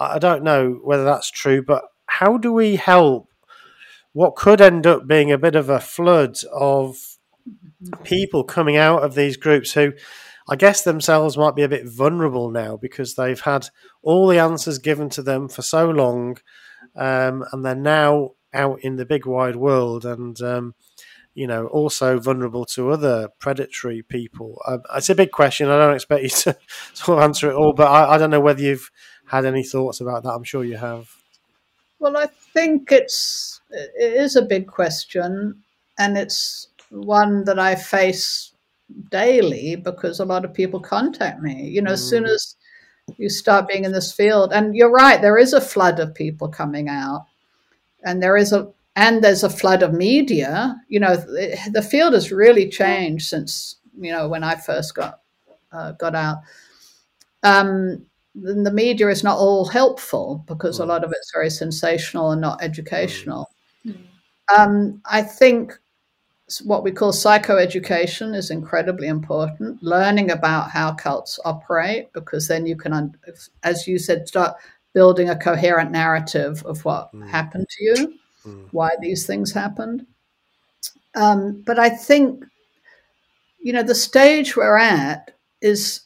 I, 0.00 0.18
don't 0.18 0.42
know 0.42 0.80
whether 0.82 1.04
that's 1.04 1.30
true, 1.30 1.62
but 1.62 1.84
how 2.06 2.38
do 2.38 2.52
we 2.52 2.76
help 2.76 3.28
what 4.12 4.34
could 4.34 4.60
end 4.60 4.86
up 4.86 5.06
being 5.06 5.30
a 5.30 5.38
bit 5.38 5.54
of 5.54 5.68
a 5.68 5.78
flood 5.78 6.38
of 6.52 6.96
people 8.02 8.44
coming 8.44 8.76
out 8.76 9.02
of 9.02 9.14
these 9.14 9.36
groups 9.36 9.72
who 9.72 9.92
I 10.48 10.56
guess 10.56 10.82
themselves 10.82 11.36
might 11.36 11.54
be 11.54 11.62
a 11.62 11.68
bit 11.68 11.86
vulnerable 11.86 12.50
now 12.50 12.76
because 12.76 13.14
they've 13.14 13.40
had 13.40 13.68
all 14.02 14.26
the 14.26 14.38
answers 14.38 14.78
given 14.78 15.08
to 15.10 15.22
them 15.22 15.48
for 15.48 15.62
so 15.62 15.88
long, 15.88 16.38
um, 16.96 17.44
and 17.52 17.64
they're 17.64 17.76
now 17.76 18.30
out 18.52 18.80
in 18.80 18.96
the 18.96 19.06
big 19.06 19.26
wide 19.26 19.54
world 19.54 20.04
and 20.04 20.40
um, 20.42 20.74
you 21.34 21.46
know 21.46 21.68
also 21.68 22.18
vulnerable 22.18 22.64
to 22.64 22.90
other 22.90 23.28
predatory 23.38 24.02
people. 24.02 24.60
Uh, 24.66 24.78
it's 24.96 25.08
a 25.08 25.14
big 25.14 25.30
question. 25.30 25.68
I 25.68 25.78
don't 25.78 25.94
expect 25.94 26.22
you 26.24 26.30
to 26.30 26.56
sort 26.94 27.18
of 27.18 27.24
answer 27.24 27.50
it 27.50 27.54
all, 27.54 27.72
but 27.72 27.86
I, 27.86 28.14
I 28.14 28.18
don't 28.18 28.30
know 28.30 28.40
whether 28.40 28.62
you've 28.62 28.90
had 29.30 29.46
any 29.46 29.62
thoughts 29.62 30.00
about 30.00 30.24
that. 30.24 30.30
I'm 30.32 30.42
sure 30.42 30.64
you 30.64 30.76
have. 30.76 31.08
Well, 32.00 32.16
I 32.16 32.26
think 32.26 32.90
it's 32.90 33.60
it 33.70 34.12
is 34.12 34.34
a 34.34 34.42
big 34.42 34.66
question, 34.66 35.62
and 35.98 36.18
it's 36.18 36.68
one 36.90 37.44
that 37.44 37.58
I 37.58 37.76
face 37.76 38.52
daily 39.10 39.76
because 39.76 40.18
a 40.18 40.24
lot 40.24 40.44
of 40.44 40.52
people 40.52 40.80
contact 40.80 41.40
me. 41.40 41.68
You 41.68 41.80
know, 41.80 41.90
mm. 41.90 41.94
as 41.94 42.08
soon 42.08 42.24
mm. 42.24 42.34
as 42.34 42.56
you 43.18 43.28
start 43.28 43.68
being 43.68 43.84
in 43.84 43.92
this 43.92 44.12
field, 44.12 44.52
and 44.52 44.74
you're 44.74 44.90
right, 44.90 45.22
there 45.22 45.38
is 45.38 45.52
a 45.52 45.60
flood 45.60 46.00
of 46.00 46.12
people 46.12 46.48
coming 46.48 46.88
out, 46.88 47.26
and 48.02 48.20
there 48.20 48.36
is 48.36 48.52
a 48.52 48.72
and 48.96 49.22
there's 49.22 49.44
a 49.44 49.50
flood 49.50 49.84
of 49.84 49.92
media. 49.92 50.76
You 50.88 50.98
know, 50.98 51.14
the, 51.14 51.56
the 51.72 51.82
field 51.82 52.14
has 52.14 52.32
really 52.32 52.68
changed 52.68 53.28
since 53.28 53.76
you 53.96 54.10
know 54.10 54.26
when 54.26 54.42
I 54.42 54.56
first 54.56 54.96
got 54.96 55.20
uh, 55.70 55.92
got 55.92 56.16
out. 56.16 56.38
Um, 57.44 58.06
the 58.42 58.72
media 58.72 59.08
is 59.08 59.22
not 59.22 59.38
all 59.38 59.66
helpful 59.66 60.44
because 60.46 60.80
a 60.80 60.84
mm. 60.84 60.88
lot 60.88 61.04
of 61.04 61.12
it's 61.12 61.32
very 61.32 61.50
sensational 61.50 62.30
and 62.30 62.40
not 62.40 62.62
educational. 62.62 63.50
Mm. 63.86 63.96
Um, 64.56 65.02
I 65.04 65.22
think 65.22 65.78
what 66.64 66.82
we 66.82 66.90
call 66.90 67.12
psychoeducation 67.12 68.34
is 68.34 68.50
incredibly 68.50 69.06
important. 69.06 69.82
Learning 69.82 70.30
about 70.30 70.70
how 70.70 70.94
cults 70.94 71.38
operate, 71.44 72.12
because 72.12 72.48
then 72.48 72.66
you 72.66 72.76
can, 72.76 73.14
as 73.62 73.86
you 73.86 73.98
said, 73.98 74.26
start 74.26 74.56
building 74.92 75.30
a 75.30 75.38
coherent 75.38 75.92
narrative 75.92 76.64
of 76.64 76.84
what 76.84 77.12
mm. 77.14 77.28
happened 77.28 77.66
to 77.68 77.84
you, 77.84 78.18
mm. 78.44 78.66
why 78.72 78.90
these 79.00 79.26
things 79.26 79.52
happened. 79.52 80.04
Um, 81.14 81.62
but 81.66 81.78
I 81.78 81.90
think, 81.90 82.44
you 83.60 83.72
know, 83.72 83.82
the 83.82 83.94
stage 83.94 84.56
we're 84.56 84.76
at 84.76 85.36
is 85.60 86.00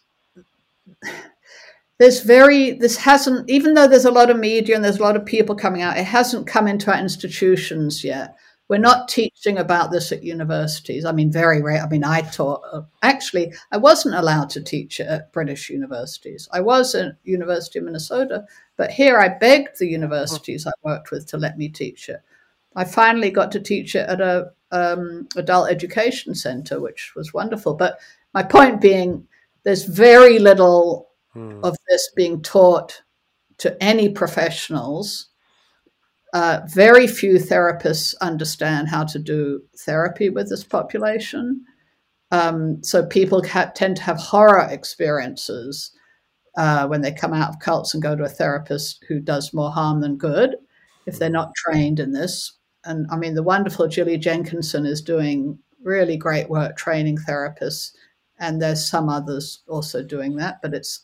there's 1.99 2.23
very 2.23 2.73
this 2.73 2.97
hasn't 2.97 3.49
even 3.49 3.75
though 3.75 3.87
there's 3.87 4.05
a 4.05 4.11
lot 4.11 4.31
of 4.31 4.39
media 4.39 4.75
and 4.75 4.85
there's 4.85 4.99
a 4.99 5.03
lot 5.03 5.17
of 5.17 5.25
people 5.25 5.55
coming 5.55 5.83
out 5.83 5.97
it 5.97 6.05
hasn't 6.05 6.47
come 6.47 6.67
into 6.67 6.93
our 6.93 6.99
institutions 6.99 8.03
yet. 8.05 8.37
We're 8.67 8.79
not 8.79 9.09
teaching 9.09 9.59
about 9.59 9.91
this 9.91 10.11
at 10.11 10.25
universities. 10.25 11.05
I 11.05 11.13
mean 11.13 11.31
very 11.31 11.63
rare 11.63 11.83
i 11.83 11.89
mean 11.89 12.05
i 12.05 12.23
taught 12.23 12.63
uh, 12.73 12.83
actually 13.03 13.53
i 13.71 13.77
wasn't 13.77 14.17
allowed 14.17 14.51
to 14.51 14.63
teach 14.63 15.01
at 15.01 15.33
british 15.33 15.71
universities. 15.71 16.49
I 16.53 16.61
was 16.61 16.95
at 16.95 17.17
university 17.23 17.79
of 17.79 17.85
minnesota 17.85 18.45
but 18.77 18.91
here 18.91 19.19
i 19.19 19.29
begged 19.29 19.79
the 19.79 19.87
universities 19.87 20.67
i 20.67 20.73
worked 20.83 21.11
with 21.13 21.27
to 21.29 21.37
let 21.37 21.59
me 21.59 21.69
teach 21.69 22.09
it. 22.09 22.21
I 22.77 22.85
finally 22.85 23.31
got 23.31 23.53
to 23.53 23.61
teach 23.61 23.95
it 23.95 24.09
at 24.09 24.21
a 24.21 24.51
um, 24.73 25.29
adult 25.37 25.71
education 25.71 26.35
center 26.35 26.81
which 26.81 27.13
was 27.15 27.33
wonderful. 27.33 27.75
But 27.75 28.01
my 28.33 28.43
point 28.43 28.81
being 28.81 29.29
there's 29.63 29.85
very 29.85 30.41
little 30.41 31.14
mm. 31.35 31.63
of 31.63 31.77
this 31.89 32.11
being 32.17 32.43
taught 32.43 33.03
to 33.59 33.83
any 33.83 34.09
professionals. 34.09 35.29
Uh, 36.33 36.61
very 36.67 37.07
few 37.07 37.35
therapists 37.35 38.15
understand 38.21 38.89
how 38.89 39.05
to 39.05 39.19
do 39.19 39.63
therapy 39.79 40.29
with 40.29 40.49
this 40.49 40.65
population. 40.65 41.65
Um, 42.33 42.83
so 42.83 43.07
people 43.07 43.47
ha- 43.47 43.71
tend 43.75 43.97
to 43.97 44.03
have 44.03 44.17
horror 44.17 44.67
experiences 44.69 45.93
uh, 46.57 46.87
when 46.87 47.03
they 47.03 47.13
come 47.13 47.33
out 47.33 47.51
of 47.51 47.61
cults 47.61 47.95
and 47.95 48.03
go 48.03 48.17
to 48.17 48.25
a 48.25 48.29
therapist 48.29 49.05
who 49.09 49.21
does 49.21 49.55
more 49.55 49.71
harm 49.71 50.01
than 50.01 50.17
good 50.17 50.57
if 51.07 51.19
they're 51.19 51.31
not 51.31 51.55
trained 51.55 52.01
in 52.01 52.13
this. 52.13 52.59
And 52.85 53.07
I 53.11 53.17
mean, 53.17 53.35
the 53.35 53.43
wonderful 53.43 53.89
Gillie 53.89 54.19
Jenkinson 54.19 54.87
is 54.87 55.01
doing 55.01 55.59
really 55.83 56.17
great 56.17 56.49
work 56.49 56.77
training 56.77 57.19
therapists, 57.19 57.93
and 58.39 58.61
there's 58.61 58.89
some 58.89 59.09
others 59.09 59.63
also 59.69 60.03
doing 60.03 60.37
that, 60.37 60.61
but 60.63 60.75
it's 60.75 61.04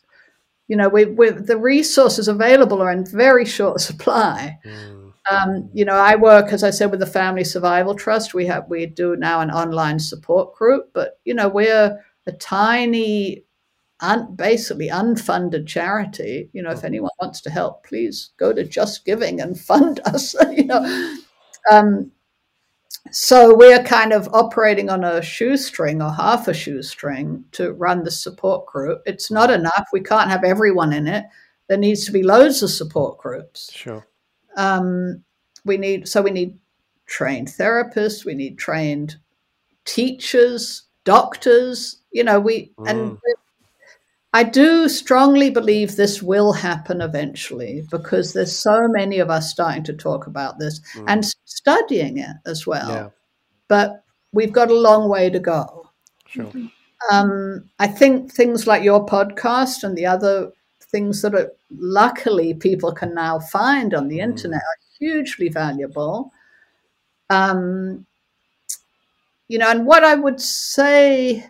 you 0.71 0.77
know, 0.77 0.87
we, 0.87 1.03
we 1.03 1.31
the 1.31 1.57
resources 1.57 2.29
available 2.29 2.81
are 2.81 2.93
in 2.93 3.05
very 3.05 3.43
short 3.43 3.81
supply. 3.89 4.57
Mm. 4.65 5.11
Um, 5.29 5.69
you 5.73 5.83
know, 5.83 5.95
I 5.95 6.15
work, 6.15 6.53
as 6.53 6.63
I 6.63 6.69
said, 6.69 6.91
with 6.91 7.01
the 7.01 7.05
Family 7.05 7.43
Survival 7.43 7.93
Trust. 7.93 8.33
We 8.33 8.45
have 8.45 8.69
we 8.69 8.85
do 8.85 9.17
now 9.17 9.41
an 9.41 9.51
online 9.51 9.99
support 9.99 10.55
group, 10.55 10.91
but 10.93 11.19
you 11.25 11.33
know, 11.33 11.49
we're 11.49 12.01
a 12.25 12.31
tiny, 12.31 13.43
un, 13.99 14.33
basically 14.33 14.87
unfunded 14.87 15.67
charity. 15.67 16.49
You 16.53 16.63
know, 16.63 16.71
if 16.71 16.85
anyone 16.85 17.11
wants 17.19 17.41
to 17.41 17.49
help, 17.49 17.85
please 17.85 18.31
go 18.37 18.53
to 18.53 18.63
Just 18.63 19.03
Giving 19.03 19.41
and 19.41 19.59
fund 19.59 19.99
us. 20.05 20.33
you 20.55 20.67
know, 20.67 21.17
um, 21.69 22.13
so 23.09 23.55
we're 23.55 23.83
kind 23.83 24.13
of 24.13 24.29
operating 24.31 24.89
on 24.89 25.03
a 25.03 25.21
shoestring 25.21 26.01
or 26.01 26.11
half 26.11 26.47
a 26.47 26.53
shoestring 26.53 27.43
to 27.53 27.73
run 27.73 28.03
the 28.03 28.11
support 28.11 28.67
group. 28.67 29.01
It's 29.05 29.31
not 29.31 29.49
enough. 29.49 29.87
We 29.91 30.01
can't 30.01 30.29
have 30.29 30.43
everyone 30.43 30.93
in 30.93 31.07
it. 31.07 31.25
There 31.67 31.77
needs 31.77 32.05
to 32.05 32.11
be 32.11 32.23
loads 32.23 32.61
of 32.61 32.69
support 32.69 33.17
groups. 33.17 33.71
Sure. 33.73 34.07
Um, 34.55 35.23
we 35.65 35.77
need 35.77 36.07
so 36.07 36.21
we 36.21 36.31
need 36.31 36.57
trained 37.05 37.47
therapists. 37.47 38.25
We 38.25 38.35
need 38.35 38.57
trained 38.57 39.15
teachers, 39.85 40.83
doctors. 41.03 42.01
You 42.11 42.23
know, 42.23 42.39
we 42.39 42.71
mm. 42.77 42.89
and 42.89 43.17
I 44.33 44.43
do 44.43 44.87
strongly 44.87 45.49
believe 45.49 45.95
this 45.95 46.21
will 46.23 46.53
happen 46.53 47.01
eventually 47.01 47.83
because 47.91 48.31
there's 48.31 48.57
so 48.57 48.87
many 48.87 49.19
of 49.19 49.29
us 49.29 49.51
starting 49.51 49.83
to 49.83 49.93
talk 49.93 50.25
about 50.25 50.57
this 50.57 50.79
mm. 50.95 51.03
and 51.07 51.25
studying 51.45 52.17
it 52.17 52.37
as 52.45 52.65
well. 52.65 52.89
Yeah. 52.89 53.09
But 53.67 54.03
we've 54.31 54.53
got 54.53 54.71
a 54.71 54.79
long 54.79 55.09
way 55.09 55.29
to 55.29 55.39
go. 55.39 55.89
Sure. 56.27 56.49
Um, 57.11 57.69
I 57.79 57.87
think 57.87 58.31
things 58.31 58.67
like 58.67 58.83
your 58.83 59.05
podcast 59.05 59.83
and 59.83 59.97
the 59.97 60.05
other 60.05 60.51
things 60.79 61.21
that 61.21 61.35
are 61.35 61.51
luckily 61.69 62.53
people 62.53 62.93
can 62.93 63.13
now 63.13 63.39
find 63.39 63.93
on 63.93 64.07
the 64.07 64.19
mm. 64.19 64.23
internet 64.23 64.61
are 64.61 64.97
hugely 64.97 65.49
valuable. 65.49 66.31
Um, 67.29 68.05
you 69.49 69.57
know, 69.57 69.69
and 69.69 69.85
what 69.85 70.05
I 70.05 70.15
would 70.15 70.39
say 70.39 71.49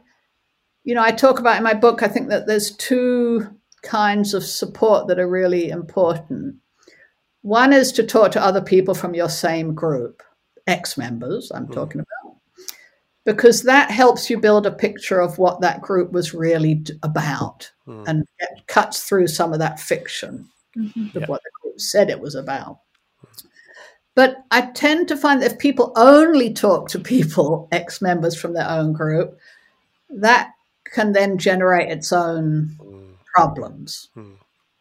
you 0.83 0.95
know, 0.95 1.03
I 1.03 1.11
talk 1.11 1.39
about 1.39 1.57
in 1.57 1.63
my 1.63 1.73
book, 1.73 2.01
I 2.03 2.07
think 2.07 2.29
that 2.29 2.47
there's 2.47 2.75
two 2.75 3.47
kinds 3.83 4.33
of 4.33 4.43
support 4.43 5.07
that 5.07 5.19
are 5.19 5.29
really 5.29 5.69
important. 5.69 6.55
One 7.41 7.73
is 7.73 7.91
to 7.93 8.03
talk 8.03 8.31
to 8.31 8.43
other 8.43 8.61
people 8.61 8.93
from 8.93 9.13
your 9.13 9.29
same 9.29 9.73
group, 9.73 10.21
ex 10.67 10.97
members, 10.97 11.51
I'm 11.53 11.67
mm. 11.67 11.73
talking 11.73 12.01
about, 12.01 12.37
because 13.25 13.63
that 13.63 13.91
helps 13.91 14.29
you 14.29 14.39
build 14.39 14.65
a 14.65 14.71
picture 14.71 15.19
of 15.19 15.37
what 15.37 15.61
that 15.61 15.81
group 15.81 16.11
was 16.11 16.33
really 16.33 16.83
about 17.03 17.71
mm. 17.87 18.03
and 18.07 18.25
it 18.39 18.67
cuts 18.67 19.03
through 19.03 19.27
some 19.27 19.53
of 19.53 19.59
that 19.59 19.79
fiction 19.79 20.47
mm-hmm. 20.77 21.17
of 21.17 21.27
what 21.29 21.41
the 21.43 21.51
group 21.61 21.79
said 21.79 22.09
it 22.09 22.19
was 22.19 22.35
about. 22.35 22.79
But 24.13 24.43
I 24.51 24.61
tend 24.61 25.07
to 25.07 25.17
find 25.17 25.41
that 25.41 25.53
if 25.53 25.59
people 25.59 25.93
only 25.95 26.53
talk 26.53 26.89
to 26.89 26.99
people, 26.99 27.69
ex 27.71 28.01
members 28.01 28.39
from 28.39 28.53
their 28.53 28.69
own 28.69 28.93
group, 28.93 29.39
that 30.09 30.51
can 30.91 31.13
then 31.13 31.37
generate 31.37 31.89
its 31.89 32.11
own 32.11 32.69
mm. 32.79 33.13
problems. 33.33 34.09
Mm. 34.15 34.35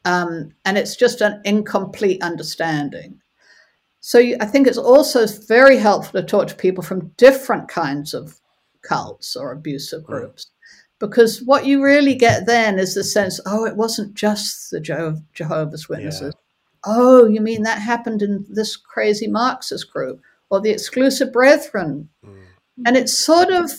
Um, 0.04 0.54
and 0.64 0.78
it's 0.78 0.96
just 0.96 1.20
an 1.20 1.40
incomplete 1.44 2.22
understanding. 2.22 3.20
So 4.00 4.18
you, 4.18 4.36
I 4.40 4.46
think 4.46 4.66
it's 4.66 4.78
also 4.78 5.26
very 5.26 5.76
helpful 5.76 6.20
to 6.20 6.26
talk 6.26 6.48
to 6.48 6.54
people 6.54 6.82
from 6.82 7.12
different 7.16 7.68
kinds 7.68 8.14
of 8.14 8.40
cults 8.82 9.36
or 9.36 9.52
abusive 9.52 10.04
groups. 10.04 10.44
Mm. 10.44 10.50
Because 10.98 11.42
what 11.42 11.64
you 11.64 11.82
really 11.82 12.14
get 12.14 12.46
then 12.46 12.78
is 12.78 12.94
the 12.94 13.04
sense, 13.04 13.40
oh, 13.46 13.64
it 13.64 13.76
wasn't 13.76 14.14
just 14.14 14.70
the 14.70 14.80
Je- 14.80 15.22
Jehovah's 15.32 15.88
Witnesses. 15.88 16.34
Yeah. 16.34 16.40
Oh, 16.84 17.26
you 17.26 17.40
mean 17.40 17.62
that 17.62 17.80
happened 17.80 18.22
in 18.22 18.44
this 18.48 18.76
crazy 18.76 19.26
Marxist 19.26 19.90
group 19.92 20.20
or 20.50 20.60
the 20.60 20.70
Exclusive 20.70 21.32
Brethren? 21.32 22.08
Hmm. 22.24 22.42
And 22.86 22.96
it's 22.96 23.16
sort 23.16 23.50
of 23.50 23.70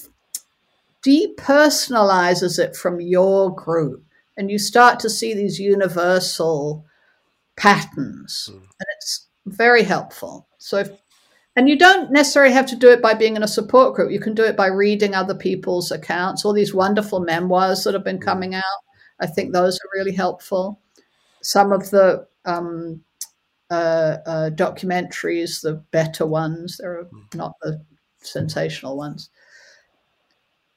depersonalizes 1.06 2.60
it 2.60 2.76
from 2.76 3.02
your 3.02 3.54
group 3.54 4.04
and 4.38 4.52
you 4.52 4.58
start 4.58 5.00
to 5.00 5.10
see 5.10 5.34
these 5.34 5.60
universal 5.60 6.86
patterns 7.58 8.50
mm. 8.52 8.56
and 8.56 8.88
it's 8.98 9.28
very 9.46 9.84
helpful 9.84 10.48
so 10.58 10.78
if 10.78 10.90
and 11.56 11.68
you 11.68 11.78
don't 11.78 12.12
necessarily 12.12 12.54
have 12.54 12.66
to 12.68 12.76
do 12.76 12.90
it 12.90 13.02
by 13.02 13.14
being 13.14 13.36
in 13.36 13.44
a 13.44 13.48
support 13.48 13.94
group. 13.94 14.12
You 14.12 14.22
can 14.22 14.34
do 14.34 14.44
it 14.44 14.56
by 14.56 14.68
reading 14.68 15.14
other 15.14 15.36
people's 15.36 15.92
accounts, 15.92 16.46
all 16.46 16.54
these 16.54 16.74
wonderful 16.74 17.20
memoirs 17.20 17.84
that 17.84 17.94
have 17.94 18.06
been 18.06 18.22
coming 18.22 18.56
out. 18.56 18.64
I 19.20 19.28
think 19.28 19.52
those 19.52 19.76
are 19.78 20.00
really 20.00 20.14
helpful. 20.14 20.80
Some 21.42 21.74
of 21.74 21.90
the 21.90 22.26
um, 22.46 23.02
uh, 23.70 24.18
uh, 24.26 24.50
documentaries, 24.52 25.62
the 25.62 25.84
better 25.92 26.26
ones, 26.26 26.78
they're 26.78 27.08
not 27.36 27.54
the 27.62 27.84
sensational 28.22 28.96
ones. 28.96 29.30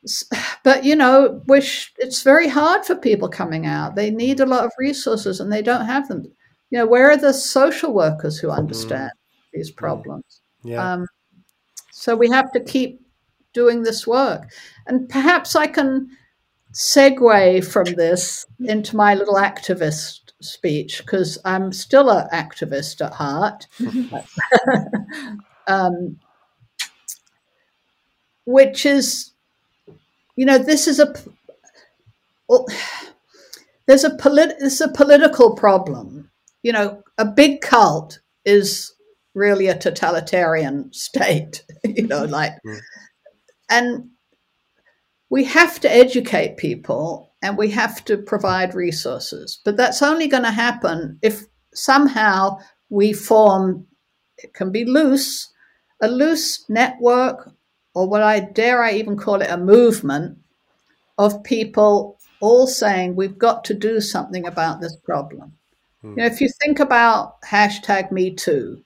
But 0.65 0.83
you 0.83 0.97
know, 0.97 1.43
wish 1.47 1.93
it's 1.99 2.23
very 2.23 2.49
hard 2.49 2.87
for 2.87 2.95
people 2.97 3.29
coming 3.29 3.67
out. 3.67 3.97
They 3.97 4.11
need 4.11 4.41
a 4.41 4.47
lot 4.47 4.65
of 4.65 4.73
resources, 4.79 5.39
and 5.39 5.53
they 5.53 5.61
don't 5.61 5.85
have 5.85 6.09
them. 6.09 6.25
You 6.71 6.79
know, 6.79 6.87
where 6.87 7.11
are 7.11 7.19
the 7.19 7.35
social 7.35 7.93
workers 7.93 8.39
who 8.39 8.49
understand 8.51 9.11
mm. 9.11 9.51
these 9.53 9.71
problems? 9.71 10.41
Yeah. 10.63 10.95
Um, 10.95 11.07
so 11.93 12.17
we 12.17 12.31
have 12.31 12.51
to 12.53 12.61
keep 12.61 13.01
doing 13.55 13.83
this 13.83 14.07
work. 14.07 14.51
And 14.87 15.09
perhaps 15.09 15.57
I 15.57 15.67
can 15.67 16.09
segue 16.75 17.65
from 17.65 17.95
this 17.95 18.45
into 18.61 18.97
my 18.97 19.15
little 19.15 19.37
activist 19.37 20.33
speech 20.43 20.99
because 20.99 21.39
I'm 21.45 21.73
still 21.73 22.11
an 22.11 22.29
activist 22.33 23.05
at 23.05 23.13
heart. 23.13 23.67
um, 25.67 26.19
which 28.45 28.85
is, 28.85 29.31
you 30.37 30.47
know, 30.47 30.59
this 30.59 30.87
is 30.87 30.99
a 30.99 31.15
well, 32.49 32.67
there's 33.87 34.05
a 34.05 34.17
polit- 34.17 34.57
it's 34.61 34.81
a 34.81 34.89
political 34.89 35.55
problem. 35.55 36.31
You 36.63 36.73
know, 36.73 37.03
a 37.19 37.25
big 37.25 37.61
cult 37.61 38.21
is 38.45 38.93
really 39.35 39.69
a 39.69 39.79
totalitarian 39.79 40.93
state, 40.93 41.65
you 41.85 42.07
know, 42.07 42.25
like, 42.25 42.53
mm. 42.67 42.79
and 43.71 44.11
we 45.31 45.45
have 45.45 45.81
to 45.81 45.93
educate 45.93 46.57
people 46.57 47.35
and 47.43 47.59
we 47.59 47.71
have 47.71 48.05
to 48.05 48.17
provide 48.17 48.75
resources. 48.75 49.61
But 49.65 49.77
that's 49.77 50.03
only 50.03 50.29
going 50.29 50.45
to 50.45 50.51
happen 50.51 51.19
if 51.23 51.45
somehow 51.75 52.59
we 52.89 53.13
form, 53.13 53.87
it 54.39 54.55
can 54.55 54.71
be 54.71 54.85
loose, 54.85 55.53
a 56.01 56.09
loose 56.09 56.65
network, 56.69 57.51
or 57.95 58.09
what 58.09 58.23
I 58.23 58.41
dare 58.41 58.83
I 58.83 58.93
even 58.93 59.17
call 59.17 59.41
it 59.41 59.51
a 59.51 59.57
movement 59.57 60.39
of 61.19 61.43
people 61.45 62.19
all 62.41 62.67
saying 62.67 63.15
we've 63.15 63.39
got 63.39 63.65
to 63.65 63.75
do 63.75 64.01
something 64.01 64.47
about 64.47 64.81
this 64.81 64.97
problem. 64.97 65.53
Mm. 66.03 66.11
You 66.11 66.17
know, 66.17 66.27
if 66.27 66.41
you 66.41 66.49
think 66.63 66.81
about 66.81 67.41
hashtag 67.43 68.11
Me 68.11 68.35
Too, 68.35 68.85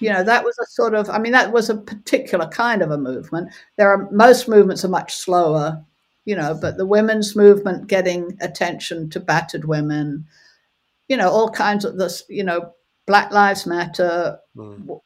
you 0.00 0.10
know, 0.10 0.24
that 0.24 0.44
was 0.44 0.58
a 0.58 0.66
sort 0.66 0.94
of, 0.94 1.10
I 1.10 1.18
mean, 1.18 1.32
that 1.32 1.52
was 1.52 1.68
a 1.68 1.76
particular 1.76 2.46
kind 2.48 2.80
of 2.80 2.90
a 2.90 2.96
movement. 2.96 3.50
There 3.76 3.90
are, 3.90 4.10
most 4.10 4.48
movements 4.48 4.82
are 4.84 4.88
much 4.88 5.14
slower, 5.14 5.84
you 6.24 6.34
know, 6.34 6.56
but 6.58 6.78
the 6.78 6.86
women's 6.86 7.36
movement 7.36 7.86
getting 7.86 8.34
attention 8.40 9.10
to 9.10 9.20
battered 9.20 9.66
women, 9.66 10.26
you 11.08 11.18
know, 11.18 11.28
all 11.28 11.50
kinds 11.50 11.84
of 11.84 11.98
this, 11.98 12.22
you 12.30 12.44
know, 12.44 12.72
Black 13.06 13.30
Lives 13.30 13.66
Matter, 13.66 14.38
mm. 14.56 15.00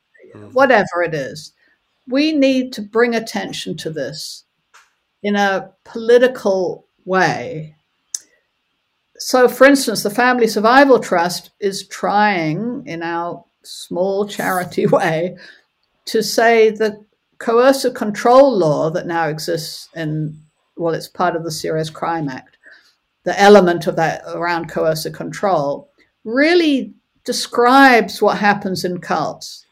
whatever 0.53 1.03
it 1.03 1.15
is. 1.15 1.53
We 2.09 2.33
need 2.33 2.73
to 2.75 2.83
bring 2.83 3.15
attention 3.15 3.77
to 3.79 3.91
this 3.91 4.45
in 5.23 5.37
a 5.37 5.71
political 5.85 6.87
way. 7.05 7.75
So, 9.17 9.49
for 9.49 9.67
instance, 9.67 10.03
the 10.03 10.11
Family 10.11 10.47
Survival 10.47 11.01
Trust 11.01 11.51
is 11.61 11.87
trying 11.89 12.85
in 12.87 13.03
our 13.03 13.45
small 13.63 14.27
charity 14.27 14.87
way 14.99 15.37
to 16.07 16.23
say 16.23 16.71
the 16.71 17.05
coercive 17.39 17.95
control 17.95 18.57
law 18.57 18.91
that 18.91 19.07
now 19.07 19.29
exists 19.29 19.89
in, 19.95 20.41
well, 20.77 20.95
it's 20.95 21.09
part 21.09 21.37
of 21.37 21.45
the 21.45 21.51
Serious 21.51 21.91
Crime 21.91 22.29
Act, 22.29 22.59
the 23.25 23.39
element 23.41 23.87
of 23.87 23.97
that 23.97 24.23
around 24.29 24.71
coercive 24.71 25.13
control 25.13 25.91
really 26.25 26.95
describes 27.25 28.23
what 28.23 28.39
happens 28.39 28.85
in 28.85 28.99
cults, 29.01 29.67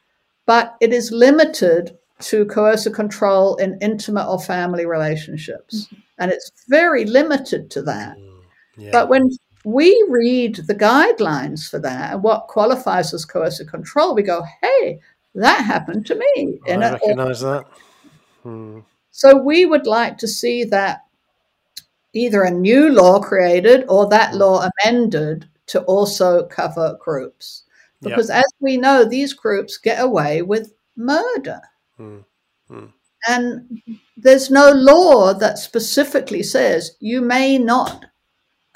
but 0.46 0.76
it 0.80 0.92
is 0.92 1.10
limited 1.10 1.96
to 2.20 2.44
coercive 2.47 2.94
control 2.94 3.56
in 3.56 3.78
intimate 3.80 4.28
or 4.28 4.40
family 4.40 4.86
relationships. 4.86 5.84
Mm-hmm. 5.84 5.97
And 6.18 6.30
it's 6.32 6.51
very 6.68 7.05
limited 7.05 7.70
to 7.72 7.82
that. 7.82 8.16
Mm, 8.16 8.43
yeah. 8.78 8.90
But 8.90 9.09
when 9.09 9.30
we 9.64 10.06
read 10.09 10.56
the 10.56 10.74
guidelines 10.74 11.68
for 11.68 11.78
that 11.80 12.12
and 12.14 12.22
what 12.22 12.47
qualifies 12.47 13.12
as 13.12 13.24
coercive 13.24 13.66
control, 13.66 14.14
we 14.14 14.22
go, 14.22 14.43
hey, 14.62 14.98
that 15.34 15.64
happened 15.64 16.06
to 16.06 16.14
me. 16.14 16.59
I 16.66 16.76
recognize 16.76 17.40
that. 17.40 17.64
Hmm. 18.43 18.80
So 19.10 19.36
we 19.36 19.66
would 19.66 19.86
like 19.86 20.18
to 20.18 20.28
see 20.28 20.64
that 20.64 21.05
either 22.14 22.43
a 22.43 22.51
new 22.51 22.90
law 22.90 23.20
created 23.20 23.84
or 23.88 24.09
that 24.09 24.30
hmm. 24.30 24.38
law 24.38 24.68
amended 24.84 25.48
to 25.66 25.82
also 25.82 26.47
cover 26.47 26.97
groups. 27.02 27.64
Because 28.01 28.28
yep. 28.28 28.38
as 28.38 28.52
we 28.60 28.76
know, 28.76 29.05
these 29.05 29.32
groups 29.32 29.78
get 29.78 30.02
away 30.02 30.43
with 30.43 30.72
murder. 30.97 31.60
Hmm. 31.97 32.18
Hmm. 32.68 32.86
And 33.28 33.82
there's 34.16 34.51
no 34.51 34.70
law 34.70 35.35
that 35.35 35.59
specifically 35.59 36.43
says 36.43 36.97
you 37.01 37.20
may 37.20 37.59
not 37.59 38.06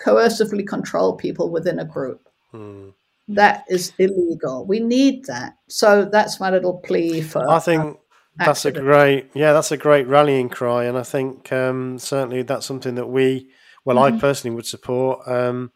coercively 0.04 0.66
control 0.66 1.16
people 1.16 1.50
within 1.50 1.78
a 1.78 1.84
group. 1.84 2.28
Hmm. 2.50 2.90
That 3.28 3.64
is 3.68 3.92
illegal. 3.98 4.66
We 4.66 4.80
need 4.80 5.26
that. 5.26 5.54
So 5.68 6.04
that's 6.04 6.40
my 6.40 6.50
little 6.50 6.78
plea 6.78 7.20
for. 7.20 7.48
I 7.48 7.60
think 7.60 7.98
that's 8.36 8.64
a 8.64 8.72
great, 8.72 9.30
yeah, 9.34 9.52
that's 9.52 9.70
a 9.70 9.76
great 9.76 10.08
rallying 10.08 10.48
cry, 10.48 10.84
and 10.84 10.98
I 10.98 11.02
think 11.02 11.52
um, 11.52 11.98
certainly 11.98 12.42
that's 12.42 12.66
something 12.66 12.96
that 12.96 13.06
we, 13.06 13.50
well, 13.84 13.96
mm-hmm. 13.98 14.16
I 14.16 14.20
personally 14.20 14.56
would 14.56 14.66
support. 14.66 15.28
Um, 15.28 15.72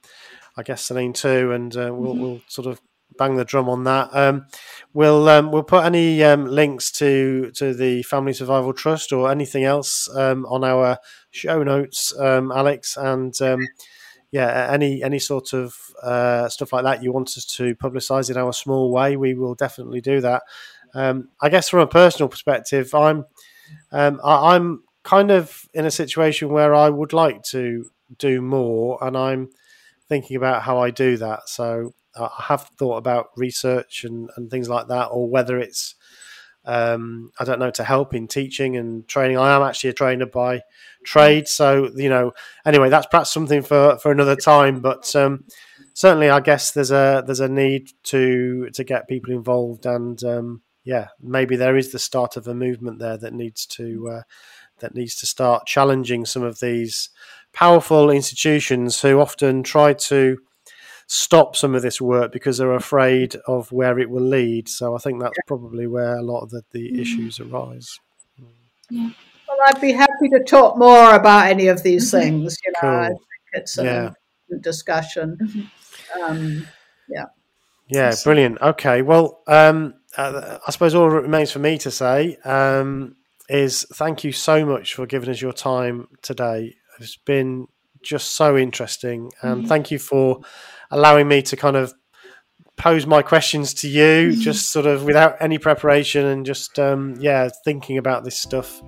I 0.56 0.62
guess 0.62 0.82
Celine 0.82 1.12
too, 1.12 1.52
and 1.52 1.76
uh, 1.76 1.90
we'll, 1.92 2.12
mm-hmm. 2.12 2.22
we'll 2.22 2.40
sort 2.48 2.66
of 2.66 2.80
bang 3.16 3.36
the 3.36 3.44
drum 3.44 3.68
on 3.68 3.84
that. 3.84 4.08
Um, 4.12 4.46
we'll 4.92 5.28
um, 5.28 5.50
we'll 5.50 5.62
put 5.62 5.84
any 5.84 6.22
um, 6.22 6.46
links 6.46 6.90
to 6.92 7.50
to 7.52 7.74
the 7.74 8.02
Family 8.02 8.32
Survival 8.32 8.72
Trust 8.72 9.12
or 9.12 9.30
anything 9.30 9.64
else 9.64 10.08
um, 10.14 10.46
on 10.46 10.64
our 10.64 10.98
show 11.30 11.62
notes, 11.62 12.12
um, 12.18 12.52
Alex, 12.52 12.96
and 12.96 13.40
um, 13.40 13.66
yeah, 14.30 14.68
any 14.70 15.02
any 15.02 15.18
sort 15.18 15.52
of 15.52 15.74
uh, 16.02 16.48
stuff 16.48 16.72
like 16.72 16.84
that 16.84 17.02
you 17.02 17.12
want 17.12 17.36
us 17.36 17.44
to 17.56 17.74
publicise 17.76 18.30
in 18.30 18.36
our 18.36 18.52
small 18.52 18.90
way, 18.90 19.16
we 19.16 19.34
will 19.34 19.54
definitely 19.54 20.00
do 20.00 20.20
that. 20.20 20.42
I 20.96 21.48
guess 21.50 21.68
from 21.68 21.80
a 21.80 21.88
personal 21.88 22.28
perspective, 22.28 22.94
I'm 22.94 23.24
I, 23.92 24.54
am 24.54 24.84
kind 25.02 25.30
of 25.30 25.68
in 25.74 25.86
a 25.86 25.90
situation 25.90 26.48
where 26.50 26.74
I 26.74 26.88
would 26.88 27.12
like 27.12 27.42
to 27.50 27.90
do 28.18 28.40
more, 28.40 28.98
and 29.02 29.16
I'm 29.16 29.50
thinking 30.08 30.36
about 30.36 30.62
how 30.62 30.78
I 30.78 30.90
do 30.90 31.16
that. 31.16 31.48
So 31.48 31.94
I 32.16 32.30
have 32.48 32.70
thought 32.78 32.96
about 32.96 33.30
research 33.36 34.04
and, 34.04 34.30
and 34.36 34.50
things 34.50 34.68
like 34.68 34.88
that, 34.88 35.06
or 35.06 35.28
whether 35.28 35.58
it's 35.58 35.94
um, 36.66 37.30
I 37.38 37.44
don't 37.44 37.58
know 37.58 37.70
to 37.72 37.84
help 37.84 38.14
in 38.14 38.26
teaching 38.26 38.76
and 38.76 39.06
training. 39.06 39.36
I 39.36 39.54
am 39.54 39.62
actually 39.62 39.90
a 39.90 39.94
trainer 39.94 40.26
by 40.26 40.62
trade. 41.04 41.46
So 41.48 41.90
you 41.94 42.08
know, 42.08 42.32
anyway, 42.64 42.88
that's 42.88 43.06
perhaps 43.06 43.32
something 43.32 43.62
for 43.62 43.98
for 43.98 44.10
another 44.12 44.36
time. 44.36 44.80
But 44.80 45.14
um, 45.14 45.44
certainly, 45.92 46.30
I 46.30 46.40
guess 46.40 46.70
there's 46.70 46.90
a 46.90 47.22
there's 47.24 47.40
a 47.40 47.48
need 47.48 47.90
to 48.04 48.70
to 48.70 48.84
get 48.84 49.08
people 49.08 49.32
involved, 49.32 49.84
and 49.84 50.22
um, 50.24 50.62
yeah, 50.84 51.08
maybe 51.20 51.56
there 51.56 51.76
is 51.76 51.92
the 51.92 51.98
start 51.98 52.36
of 52.36 52.48
a 52.48 52.54
movement 52.54 52.98
there 52.98 53.18
that 53.18 53.34
needs 53.34 53.66
to 53.66 54.08
uh, 54.08 54.22
that 54.78 54.94
needs 54.94 55.14
to 55.16 55.26
start 55.26 55.66
challenging 55.66 56.24
some 56.24 56.42
of 56.42 56.60
these 56.60 57.10
powerful 57.52 58.10
institutions 58.10 59.00
who 59.00 59.20
often 59.20 59.62
try 59.62 59.92
to 59.92 60.38
stop 61.06 61.56
some 61.56 61.74
of 61.74 61.82
this 61.82 62.00
work 62.00 62.32
because 62.32 62.58
they're 62.58 62.74
afraid 62.74 63.36
of 63.46 63.70
where 63.72 63.98
it 63.98 64.10
will 64.10 64.22
lead. 64.22 64.68
So 64.68 64.94
I 64.94 64.98
think 64.98 65.20
that's 65.20 65.36
probably 65.46 65.86
where 65.86 66.16
a 66.16 66.22
lot 66.22 66.40
of 66.40 66.50
the, 66.50 66.62
the 66.72 66.90
mm. 66.92 66.98
issues 67.00 67.40
arise. 67.40 67.98
Yeah. 68.90 69.10
Well, 69.48 69.58
I'd 69.66 69.80
be 69.80 69.92
happy 69.92 70.28
to 70.30 70.42
talk 70.44 70.76
more 70.76 71.14
about 71.14 71.46
any 71.46 71.68
of 71.68 71.82
these 71.82 72.10
mm-hmm. 72.10 72.20
things. 72.20 72.58
You 72.64 72.72
know, 72.72 72.80
cool. 72.80 72.90
I 72.90 73.08
think 73.08 73.20
it's 73.52 73.78
a 73.78 73.84
yeah. 73.84 74.10
discussion. 74.60 75.38
Mm-hmm. 75.40 76.22
Um, 76.22 76.66
yeah. 77.08 77.26
Yeah, 77.88 78.14
brilliant. 78.24 78.60
Okay, 78.62 79.02
well, 79.02 79.42
um, 79.46 79.94
uh, 80.16 80.58
I 80.66 80.70
suppose 80.70 80.94
all 80.94 81.10
that 81.10 81.20
remains 81.20 81.50
for 81.50 81.58
me 81.58 81.76
to 81.78 81.90
say 81.90 82.36
um, 82.44 83.16
is 83.48 83.86
thank 83.94 84.24
you 84.24 84.32
so 84.32 84.64
much 84.64 84.94
for 84.94 85.06
giving 85.06 85.28
us 85.28 85.40
your 85.40 85.52
time 85.52 86.08
today. 86.22 86.74
It's 86.98 87.16
been 87.16 87.68
just 88.02 88.36
so 88.36 88.56
interesting, 88.56 89.32
and 89.42 89.58
mm-hmm. 89.58 89.68
thank 89.68 89.90
you 89.90 89.98
for 89.98 90.40
allowing 90.94 91.28
me 91.28 91.42
to 91.42 91.56
kind 91.56 91.76
of 91.76 91.92
pose 92.76 93.06
my 93.06 93.22
questions 93.22 93.74
to 93.74 93.88
you, 93.88 94.30
mm-hmm. 94.30 94.40
just 94.48 94.70
sort 94.70 94.86
of 94.86 95.04
without 95.04 95.36
any 95.40 95.58
preparation, 95.58 96.24
and 96.26 96.46
just 96.46 96.78
um, 96.78 97.16
yeah, 97.18 97.48
thinking 97.64 97.98
about 97.98 98.24
this 98.24 98.40
stuff 98.40 98.80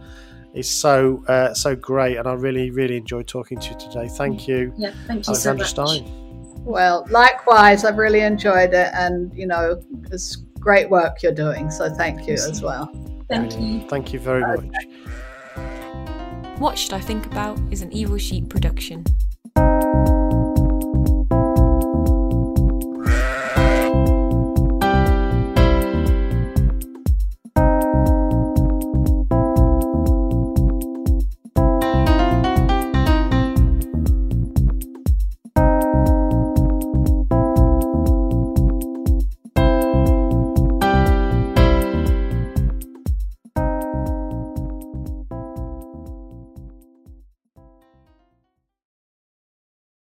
is 0.54 0.70
so 0.70 1.22
uh, 1.28 1.52
so 1.52 1.76
great, 1.76 2.16
and 2.16 2.26
I 2.26 2.32
really 2.32 2.70
really 2.70 2.96
enjoyed 2.96 3.26
talking 3.26 3.58
to 3.60 3.70
you 3.70 3.78
today. 3.78 4.08
Thank 4.08 4.48
you. 4.48 4.72
Yeah, 4.76 4.92
thank 5.06 5.26
you 5.26 5.32
Alexandra 5.32 5.66
so 5.66 5.82
much. 5.82 5.90
Stein. 5.90 6.64
Well, 6.64 7.06
likewise, 7.10 7.84
I've 7.84 7.98
really 7.98 8.20
enjoyed 8.20 8.72
it, 8.72 8.90
and 8.94 9.32
you 9.36 9.46
know, 9.46 9.82
it's 10.10 10.36
great 10.58 10.90
work 10.90 11.22
you're 11.22 11.32
doing. 11.32 11.70
So 11.70 11.92
thank 11.92 12.26
you 12.26 12.34
as 12.34 12.62
well. 12.62 12.90
Thank 13.28 13.58
you. 13.60 13.86
Thank 13.88 14.12
you 14.12 14.20
very 14.20 14.40
much. 14.40 14.74
What 16.58 16.78
Should 16.78 16.94
I 16.94 17.00
Think 17.00 17.26
About 17.26 17.58
is 17.70 17.82
an 17.82 17.92
Evil 17.92 18.18
Sheep 18.18 18.48
production. 18.48 19.04